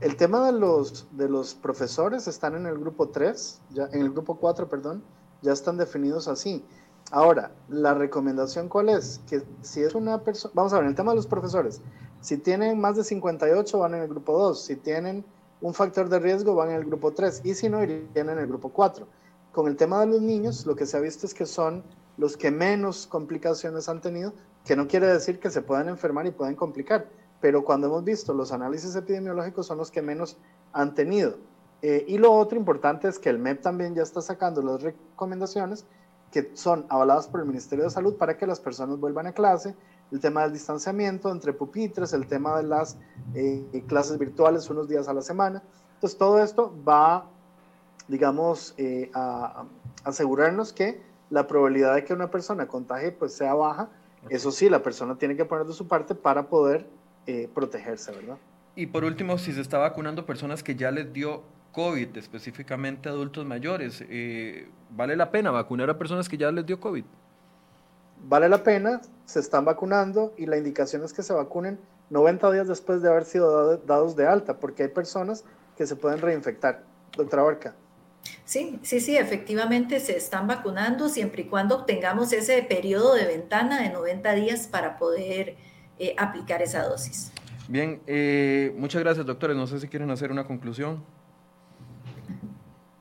El 0.00 0.16
tema 0.16 0.46
de 0.46 0.58
los, 0.58 1.06
de 1.12 1.28
los 1.28 1.54
profesores 1.54 2.26
están 2.26 2.54
en 2.54 2.64
el 2.64 2.78
grupo 2.78 3.10
3, 3.10 3.60
ya, 3.70 3.88
en 3.92 4.00
el 4.00 4.10
grupo 4.10 4.36
4, 4.36 4.66
perdón, 4.68 5.02
ya 5.42 5.52
están 5.52 5.76
definidos 5.76 6.26
así. 6.26 6.64
Ahora, 7.10 7.52
la 7.68 7.92
recomendación 7.92 8.70
cuál 8.70 8.88
es? 8.88 9.20
Que 9.28 9.42
si 9.60 9.82
es 9.82 9.94
una 9.94 10.22
persona, 10.22 10.52
vamos 10.54 10.72
a 10.72 10.78
ver, 10.78 10.88
el 10.88 10.94
tema 10.94 11.12
de 11.12 11.16
los 11.16 11.26
profesores, 11.26 11.82
si 12.22 12.38
tienen 12.38 12.80
más 12.80 12.96
de 12.96 13.04
58 13.04 13.78
van 13.78 13.94
en 13.94 14.02
el 14.02 14.08
grupo 14.08 14.38
2, 14.38 14.64
si 14.64 14.76
tienen 14.76 15.22
un 15.60 15.74
factor 15.74 16.08
de 16.08 16.18
riesgo 16.18 16.54
van 16.54 16.70
en 16.70 16.76
el 16.76 16.84
grupo 16.84 17.12
3 17.12 17.42
y 17.44 17.54
si 17.54 17.68
no 17.68 17.82
irían 17.82 18.28
en 18.28 18.38
el 18.38 18.46
grupo 18.46 18.70
4. 18.70 19.06
Con 19.52 19.68
el 19.68 19.76
tema 19.76 20.00
de 20.00 20.06
los 20.06 20.20
niños, 20.20 20.66
lo 20.66 20.74
que 20.74 20.86
se 20.86 20.96
ha 20.96 21.00
visto 21.00 21.26
es 21.26 21.34
que 21.34 21.46
son 21.46 21.82
los 22.16 22.36
que 22.36 22.50
menos 22.50 23.06
complicaciones 23.06 23.88
han 23.88 24.00
tenido, 24.00 24.32
que 24.64 24.76
no 24.76 24.86
quiere 24.88 25.06
decir 25.06 25.38
que 25.38 25.50
se 25.50 25.62
puedan 25.62 25.88
enfermar 25.88 26.26
y 26.26 26.30
pueden 26.30 26.54
complicar, 26.54 27.06
pero 27.40 27.64
cuando 27.64 27.86
hemos 27.86 28.04
visto 28.04 28.32
los 28.32 28.52
análisis 28.52 28.94
epidemiológicos 28.96 29.66
son 29.66 29.78
los 29.78 29.90
que 29.90 30.02
menos 30.02 30.36
han 30.72 30.94
tenido. 30.94 31.36
Eh, 31.82 32.04
y 32.08 32.18
lo 32.18 32.32
otro 32.32 32.58
importante 32.58 33.08
es 33.08 33.18
que 33.18 33.28
el 33.28 33.38
MEP 33.38 33.60
también 33.60 33.94
ya 33.94 34.02
está 34.02 34.22
sacando 34.22 34.62
las 34.62 34.82
recomendaciones 34.82 35.84
que 36.34 36.50
son 36.54 36.84
avaladas 36.88 37.28
por 37.28 37.38
el 37.38 37.46
Ministerio 37.46 37.84
de 37.84 37.90
Salud 37.90 38.16
para 38.16 38.36
que 38.36 38.44
las 38.44 38.58
personas 38.58 38.98
vuelvan 38.98 39.28
a 39.28 39.32
clase, 39.32 39.76
el 40.10 40.18
tema 40.18 40.42
del 40.42 40.52
distanciamiento 40.52 41.30
entre 41.30 41.52
pupitres, 41.52 42.12
el 42.12 42.26
tema 42.26 42.56
de 42.56 42.64
las 42.64 42.98
eh, 43.36 43.84
clases 43.86 44.18
virtuales 44.18 44.68
unos 44.68 44.88
días 44.88 45.06
a 45.06 45.14
la 45.14 45.22
semana. 45.22 45.62
Entonces, 45.94 46.18
todo 46.18 46.42
esto 46.42 46.74
va, 46.86 47.30
digamos, 48.08 48.74
eh, 48.78 49.12
a, 49.14 49.64
asegurarnos 50.02 50.72
que 50.72 51.00
la 51.30 51.46
probabilidad 51.46 51.94
de 51.94 52.04
que 52.04 52.12
una 52.12 52.32
persona 52.32 52.66
contagie 52.66 53.12
pues 53.12 53.32
sea 53.32 53.54
baja. 53.54 53.88
Eso 54.28 54.50
sí, 54.50 54.68
la 54.68 54.82
persona 54.82 55.14
tiene 55.14 55.36
que 55.36 55.44
poner 55.44 55.64
de 55.66 55.72
su 55.72 55.86
parte 55.86 56.16
para 56.16 56.48
poder 56.48 56.88
eh, 57.28 57.48
protegerse, 57.54 58.10
¿verdad? 58.10 58.38
Y 58.74 58.88
por 58.88 59.04
último, 59.04 59.38
si 59.38 59.52
se 59.52 59.60
está 59.60 59.78
vacunando 59.78 60.26
personas 60.26 60.64
que 60.64 60.74
ya 60.74 60.90
les 60.90 61.12
dio 61.12 61.44
COVID, 61.74 62.16
específicamente 62.16 63.08
adultos 63.08 63.44
mayores. 63.44 64.02
Eh, 64.08 64.68
¿Vale 64.90 65.16
la 65.16 65.30
pena 65.30 65.50
vacunar 65.50 65.90
a 65.90 65.98
personas 65.98 66.28
que 66.28 66.38
ya 66.38 66.50
les 66.52 66.64
dio 66.64 66.78
COVID? 66.78 67.04
Vale 68.26 68.48
la 68.48 68.62
pena, 68.62 69.02
se 69.26 69.40
están 69.40 69.64
vacunando 69.64 70.32
y 70.38 70.46
la 70.46 70.56
indicación 70.56 71.04
es 71.04 71.12
que 71.12 71.22
se 71.22 71.34
vacunen 71.34 71.78
90 72.10 72.52
días 72.52 72.68
después 72.68 73.02
de 73.02 73.08
haber 73.08 73.24
sido 73.24 73.76
dados 73.78 74.14
de 74.14 74.26
alta, 74.26 74.58
porque 74.58 74.84
hay 74.84 74.88
personas 74.88 75.44
que 75.76 75.86
se 75.86 75.96
pueden 75.96 76.20
reinfectar. 76.20 76.84
Doctora 77.16 77.42
Barca. 77.42 77.74
Sí, 78.44 78.78
sí, 78.82 79.00
sí, 79.00 79.16
efectivamente 79.16 80.00
se 80.00 80.16
están 80.16 80.46
vacunando 80.46 81.08
siempre 81.08 81.42
y 81.42 81.44
cuando 81.46 81.76
obtengamos 81.76 82.32
ese 82.32 82.62
periodo 82.62 83.14
de 83.14 83.26
ventana 83.26 83.82
de 83.82 83.90
90 83.90 84.32
días 84.34 84.68
para 84.68 84.96
poder 84.96 85.56
eh, 85.98 86.14
aplicar 86.18 86.62
esa 86.62 86.84
dosis. 86.84 87.32
Bien, 87.68 88.00
eh, 88.06 88.74
muchas 88.78 89.02
gracias, 89.02 89.26
doctores. 89.26 89.56
No 89.56 89.66
sé 89.66 89.80
si 89.80 89.88
quieren 89.88 90.10
hacer 90.10 90.30
una 90.30 90.46
conclusión. 90.46 91.02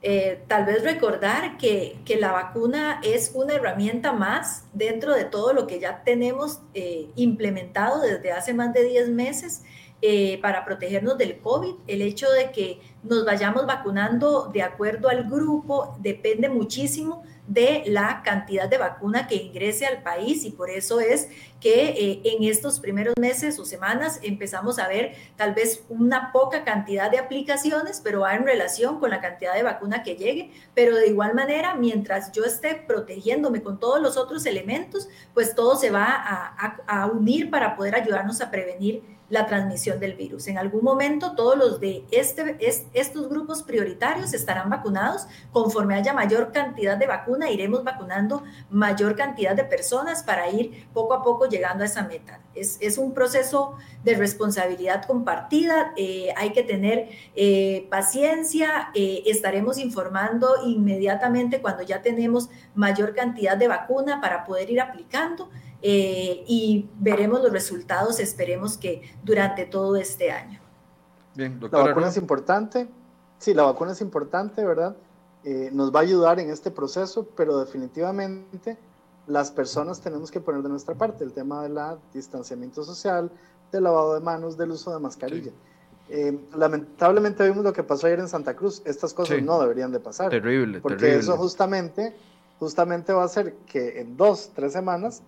Eh, 0.05 0.43
tal 0.49 0.65
vez 0.65 0.83
recordar 0.83 1.57
que, 1.57 1.95
la 2.19 2.33
vacuna 2.33 2.99
es 3.03 3.31
una 3.33 3.53
herramienta 3.53 4.11
más 4.11 4.65
dentro 4.73 5.15
de 5.15 5.23
todo 5.23 5.53
lo 5.53 5.65
que 5.65 5.79
ya 5.79 6.03
tenemos 6.03 6.59
eh, 6.73 7.09
implementado 7.15 8.01
desde 8.01 8.33
hace 8.33 8.53
más 8.53 8.73
de 8.73 8.83
10 8.83 9.09
meses 9.09 9.63
eh, 10.01 10.39
para 10.41 10.65
protegernos 10.65 11.17
del 11.17 11.39
COVID. 11.39 11.75
El 11.87 12.01
hecho 12.01 12.29
de 12.29 12.51
que 12.51 12.81
nos 13.01 13.23
vayamos 13.23 13.65
vacunando 13.65 14.49
de 14.53 14.61
acuerdo 14.61 15.07
al 15.07 15.23
grupo 15.29 15.95
depende 16.01 16.49
muchísimo 16.49 17.23
de 17.47 17.83
la 17.87 18.21
cantidad 18.23 18.69
de 18.69 18.77
vacuna 18.77 19.27
que 19.27 19.35
ingrese 19.35 19.85
al 19.85 20.01
país 20.01 20.45
y 20.45 20.51
por 20.51 20.69
eso 20.69 21.01
es 21.01 21.27
que 21.59 21.89
eh, 21.89 22.21
en 22.23 22.43
estos 22.43 22.79
primeros 22.79 23.13
meses 23.19 23.59
o 23.59 23.65
semanas 23.65 24.19
empezamos 24.23 24.79
a 24.79 24.87
ver 24.87 25.15
tal 25.35 25.53
vez 25.53 25.83
una 25.89 26.31
poca 26.31 26.63
cantidad 26.63 27.11
de 27.11 27.19
aplicaciones, 27.19 28.01
pero 28.03 28.21
va 28.21 28.35
en 28.35 28.45
relación 28.45 28.99
con 28.99 29.09
la 29.09 29.21
cantidad 29.21 29.53
de 29.53 29.63
vacuna 29.63 30.03
que 30.03 30.15
llegue, 30.15 30.51
pero 30.73 30.95
de 30.95 31.07
igual 31.07 31.35
manera, 31.35 31.75
mientras 31.75 32.31
yo 32.31 32.43
esté 32.43 32.75
protegiéndome 32.75 33.61
con 33.61 33.79
todos 33.79 34.01
los 34.01 34.17
otros 34.17 34.45
elementos, 34.45 35.09
pues 35.33 35.53
todo 35.53 35.75
se 35.75 35.91
va 35.91 36.05
a, 36.05 36.77
a 36.87 37.05
unir 37.07 37.49
para 37.49 37.75
poder 37.75 37.95
ayudarnos 37.95 38.41
a 38.41 38.51
prevenir 38.51 39.03
la 39.33 39.47
transmisión 39.47 39.99
del 39.99 40.13
virus. 40.13 40.47
En 40.47 40.59
algún 40.59 40.83
momento 40.83 41.33
todos 41.35 41.57
los 41.57 41.79
de 41.79 42.05
este, 42.11 42.55
estos 42.93 43.27
grupos 43.27 43.63
prioritarios 43.63 44.31
estarán 44.31 44.69
vacunados. 44.69 45.25
Conforme 45.51 45.95
haya 45.95 46.13
mayor 46.13 46.51
cantidad 46.51 46.97
de 46.97 47.07
vacuna, 47.07 47.49
iremos 47.49 47.83
vacunando 47.83 48.43
mayor 48.69 49.15
cantidad 49.15 49.55
de 49.55 49.63
personas 49.63 50.21
para 50.21 50.51
ir 50.51 50.87
poco 50.93 51.15
a 51.15 51.23
poco 51.23 51.47
llegando 51.47 51.83
a 51.83 51.87
esa 51.87 52.03
meta. 52.03 52.41
Es, 52.53 52.77
es 52.79 52.99
un 52.99 53.15
proceso 53.15 53.75
de 54.03 54.13
responsabilidad 54.13 55.03
compartida, 55.05 55.93
eh, 55.97 56.31
hay 56.37 56.51
que 56.51 56.61
tener 56.61 57.09
eh, 57.35 57.87
paciencia, 57.89 58.91
eh, 58.93 59.23
estaremos 59.25 59.79
informando 59.79 60.57
inmediatamente 60.63 61.59
cuando 61.59 61.81
ya 61.81 62.03
tenemos 62.03 62.51
mayor 62.75 63.15
cantidad 63.15 63.57
de 63.57 63.67
vacuna 63.67 64.21
para 64.21 64.45
poder 64.45 64.69
ir 64.69 64.79
aplicando. 64.79 65.49
Eh, 65.85 66.45
y 66.47 66.89
veremos 66.97 67.41
los 67.43 67.51
resultados, 67.51 68.21
esperemos 68.21 68.77
que 68.77 69.01
durante 69.21 69.65
todo 69.65 69.97
este 69.97 70.31
año. 70.31 70.61
Bien, 71.35 71.59
doctora. 71.59 71.83
La 71.83 71.89
vacuna 71.89 72.07
es 72.07 72.15
importante, 72.15 72.87
sí, 73.37 73.53
la 73.53 73.63
vacuna 73.63 73.91
es 73.91 73.99
importante, 73.99 74.63
¿verdad? 74.63 74.95
Eh, 75.43 75.69
nos 75.73 75.93
va 75.93 75.99
a 75.99 76.03
ayudar 76.03 76.39
en 76.39 76.49
este 76.49 76.71
proceso, 76.71 77.27
pero 77.35 77.59
definitivamente 77.59 78.77
las 79.27 79.51
personas 79.51 79.99
tenemos 79.99 80.31
que 80.31 80.39
poner 80.39 80.61
de 80.63 80.69
nuestra 80.69 80.95
parte 80.95 81.25
el 81.25 81.33
tema 81.33 81.63
del 81.63 81.77
distanciamiento 82.13 82.85
social, 82.85 83.29
del 83.69 83.83
lavado 83.83 84.13
de 84.13 84.21
manos, 84.21 84.57
del 84.57 84.71
uso 84.71 84.93
de 84.93 85.01
mascarilla. 85.01 85.51
Eh, 86.07 86.37
lamentablemente 86.55 87.45
vimos 87.45 87.65
lo 87.65 87.73
que 87.73 87.83
pasó 87.83 88.07
ayer 88.07 88.19
en 88.19 88.29
Santa 88.29 88.55
Cruz. 88.55 88.81
Estas 88.85 89.13
cosas 89.13 89.41
no 89.41 89.59
deberían 89.59 89.91
de 89.91 89.99
pasar. 89.99 90.29
Terrible. 90.29 90.79
Porque 90.79 91.15
eso 91.15 91.35
justamente, 91.35 92.15
justamente 92.59 93.11
va 93.11 93.23
a 93.23 93.25
hacer 93.25 93.55
que 93.65 93.99
en 93.99 94.15
dos, 94.15 94.51
tres 94.55 94.71
semanas 94.71 95.23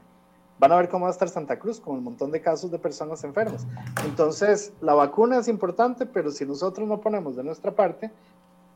van 0.60 0.72
a 0.72 0.76
ver 0.78 0.90
cómo 0.90 1.04
va 1.04 1.10
a 1.10 1.14
estar 1.14 1.30
Santa 1.30 1.60
Cruz 1.60 1.80
con 1.80 1.98
un 1.98 2.04
montón 2.04 2.32
de 2.32 2.42
casos 2.42 2.72
de 2.72 2.80
personas 2.80 3.24
enfermas. 3.24 3.66
Entonces, 4.06 4.74
la 4.82 4.94
vacuna 4.94 5.38
es 5.38 5.48
importante, 5.48 6.06
pero 6.06 6.32
si 6.32 6.46
nosotros 6.46 6.88
no 6.88 7.02
ponemos 7.02 7.36
de 7.36 7.44
nuestra 7.44 7.72
parte, 7.72 8.12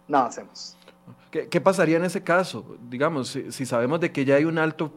nada 0.07 0.27
hacemos. 0.27 0.75
¿Qué, 1.31 1.61
pasaría 1.61 1.97
en 1.97 2.05
ese 2.05 2.23
caso? 2.23 2.65
Digamos, 2.89 3.37
si, 3.49 3.65
sabemos 3.65 3.99
de 3.99 4.11
que 4.11 4.25
ya 4.25 4.35
hay 4.35 4.45
un 4.45 4.57
alto 4.57 4.91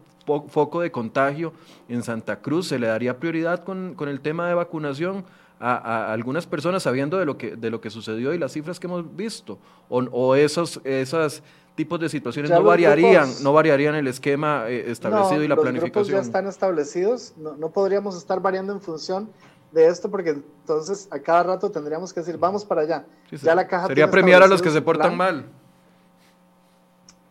foco 0.48 0.80
de 0.80 0.90
contagio 0.90 1.52
en 1.88 2.02
Santa 2.02 2.40
Cruz, 2.40 2.68
¿se 2.68 2.78
le 2.78 2.86
daría 2.86 3.18
prioridad 3.18 3.64
con, 3.64 3.96
el 4.00 4.20
tema 4.20 4.48
de 4.48 4.54
vacunación 4.54 5.24
a, 5.60 6.12
algunas 6.12 6.46
personas 6.46 6.82
sabiendo 6.82 7.18
de 7.18 7.26
lo, 7.26 7.36
que, 7.36 7.54
de 7.56 7.70
lo 7.70 7.80
que 7.80 7.90
sucedió 7.90 8.32
y 8.32 8.38
las 8.38 8.52
cifras 8.52 8.80
que 8.80 8.86
hemos 8.86 9.14
visto? 9.14 9.58
¿O, 9.88 9.98
o 9.98 10.34
esos, 10.34 10.80
esas 10.84 11.42
tipos 11.74 11.98
de 12.00 12.08
situaciones 12.08 12.50
no 12.50 12.62
variarían, 12.62 13.28
no 13.42 13.52
variarían 13.52 13.94
el 13.94 14.06
esquema 14.06 14.68
eh, 14.68 14.90
establecido 14.90 15.42
y 15.42 15.48
la 15.48 15.56
planificación. 15.56 16.00
Los 16.00 16.08
grupos 16.08 16.24
ya 16.24 16.26
están 16.26 16.46
establecidos, 16.46 17.34
no, 17.36 17.56
no, 17.56 17.70
podríamos 17.70 18.16
estar 18.16 18.40
variando 18.40 18.72
en 18.72 18.80
función 18.80 19.30
de 19.72 19.86
esto 19.86 20.10
porque 20.10 20.30
entonces 20.30 21.08
a 21.10 21.18
cada 21.18 21.44
rato 21.44 21.70
tendríamos 21.70 22.12
que 22.12 22.20
decir, 22.20 22.36
vamos 22.36 22.64
para 22.64 22.82
allá. 22.82 23.06
ya 23.30 23.54
la 23.54 23.66
caja 23.66 23.86
Sería 23.86 24.10
premiar 24.10 24.42
a 24.42 24.46
los 24.46 24.60
que 24.60 24.70
se 24.70 24.82
portan 24.82 25.16
mal. 25.16 25.46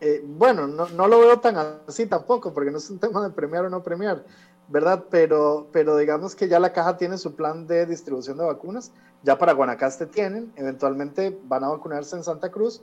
Eh, 0.00 0.20
bueno, 0.24 0.66
no, 0.66 0.88
no, 0.88 1.06
lo 1.06 1.20
veo 1.20 1.38
tan 1.38 1.56
así 1.86 2.06
tampoco, 2.06 2.52
porque 2.52 2.72
no 2.72 2.78
es 2.78 2.90
un 2.90 2.98
tema 2.98 3.22
de 3.22 3.30
premiar 3.30 3.66
o 3.66 3.70
no 3.70 3.84
premiar, 3.84 4.24
¿verdad? 4.66 5.04
Pero, 5.08 5.68
pero 5.70 5.96
digamos 5.96 6.34
que 6.34 6.48
ya 6.48 6.58
la 6.58 6.72
caja 6.72 6.96
tiene 6.96 7.18
su 7.18 7.36
plan 7.36 7.68
de 7.68 7.86
distribución 7.86 8.36
de 8.36 8.44
vacunas, 8.44 8.90
ya 9.22 9.38
para 9.38 9.52
Guanacaste 9.52 10.06
tienen, 10.06 10.52
eventualmente 10.56 11.38
van 11.44 11.62
a 11.62 11.68
vacunarse 11.68 12.16
en 12.16 12.24
Santa 12.24 12.50
Cruz, 12.50 12.82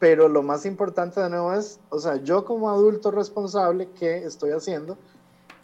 pero 0.00 0.28
lo 0.28 0.42
más 0.42 0.64
importante 0.64 1.20
de 1.20 1.28
nuevo 1.28 1.52
es, 1.52 1.78
o 1.90 2.00
sea, 2.00 2.16
yo 2.16 2.44
como 2.46 2.70
adulto 2.70 3.10
responsable, 3.10 3.90
¿qué 3.98 4.24
estoy 4.24 4.50
haciendo 4.50 4.96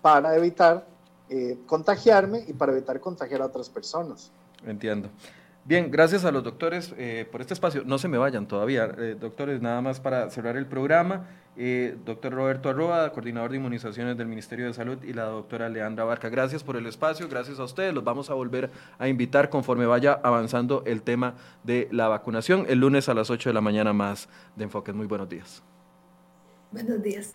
para 0.02 0.36
evitar 0.36 0.86
eh, 1.30 1.58
contagiarme 1.66 2.44
y 2.46 2.52
para 2.52 2.72
evitar 2.72 3.00
contagiar 3.00 3.40
a 3.40 3.46
otras 3.46 3.70
personas? 3.70 4.30
Entiendo. 4.64 5.08
Bien, 5.66 5.90
gracias 5.90 6.24
a 6.24 6.30
los 6.30 6.44
doctores 6.44 6.94
eh, 6.96 7.26
por 7.30 7.40
este 7.40 7.52
espacio. 7.52 7.82
No 7.84 7.98
se 7.98 8.06
me 8.06 8.18
vayan 8.18 8.46
todavía, 8.46 8.84
eh, 8.98 9.16
doctores, 9.18 9.60
nada 9.60 9.80
más 9.80 9.98
para 9.98 10.30
cerrar 10.30 10.56
el 10.56 10.66
programa. 10.66 11.26
Eh, 11.56 11.96
doctor 12.04 12.32
Roberto 12.32 12.68
Arroba, 12.68 13.10
coordinador 13.10 13.50
de 13.50 13.56
inmunizaciones 13.56 14.16
del 14.16 14.28
Ministerio 14.28 14.66
de 14.66 14.74
Salud, 14.74 15.02
y 15.02 15.12
la 15.12 15.24
doctora 15.24 15.68
Leandra 15.68 16.04
Barca. 16.04 16.28
Gracias 16.28 16.62
por 16.62 16.76
el 16.76 16.86
espacio, 16.86 17.28
gracias 17.28 17.58
a 17.58 17.64
ustedes. 17.64 17.92
Los 17.92 18.04
vamos 18.04 18.30
a 18.30 18.34
volver 18.34 18.70
a 18.96 19.08
invitar 19.08 19.50
conforme 19.50 19.86
vaya 19.86 20.12
avanzando 20.22 20.84
el 20.86 21.02
tema 21.02 21.34
de 21.64 21.88
la 21.90 22.06
vacunación. 22.06 22.66
El 22.68 22.78
lunes 22.78 23.08
a 23.08 23.14
las 23.14 23.30
8 23.30 23.50
de 23.50 23.54
la 23.54 23.60
mañana 23.60 23.92
más 23.92 24.28
de 24.54 24.64
Enfoques. 24.64 24.94
Muy 24.94 25.06
buenos 25.06 25.28
días. 25.28 25.64
Buenos 26.70 27.02
días. 27.02 27.34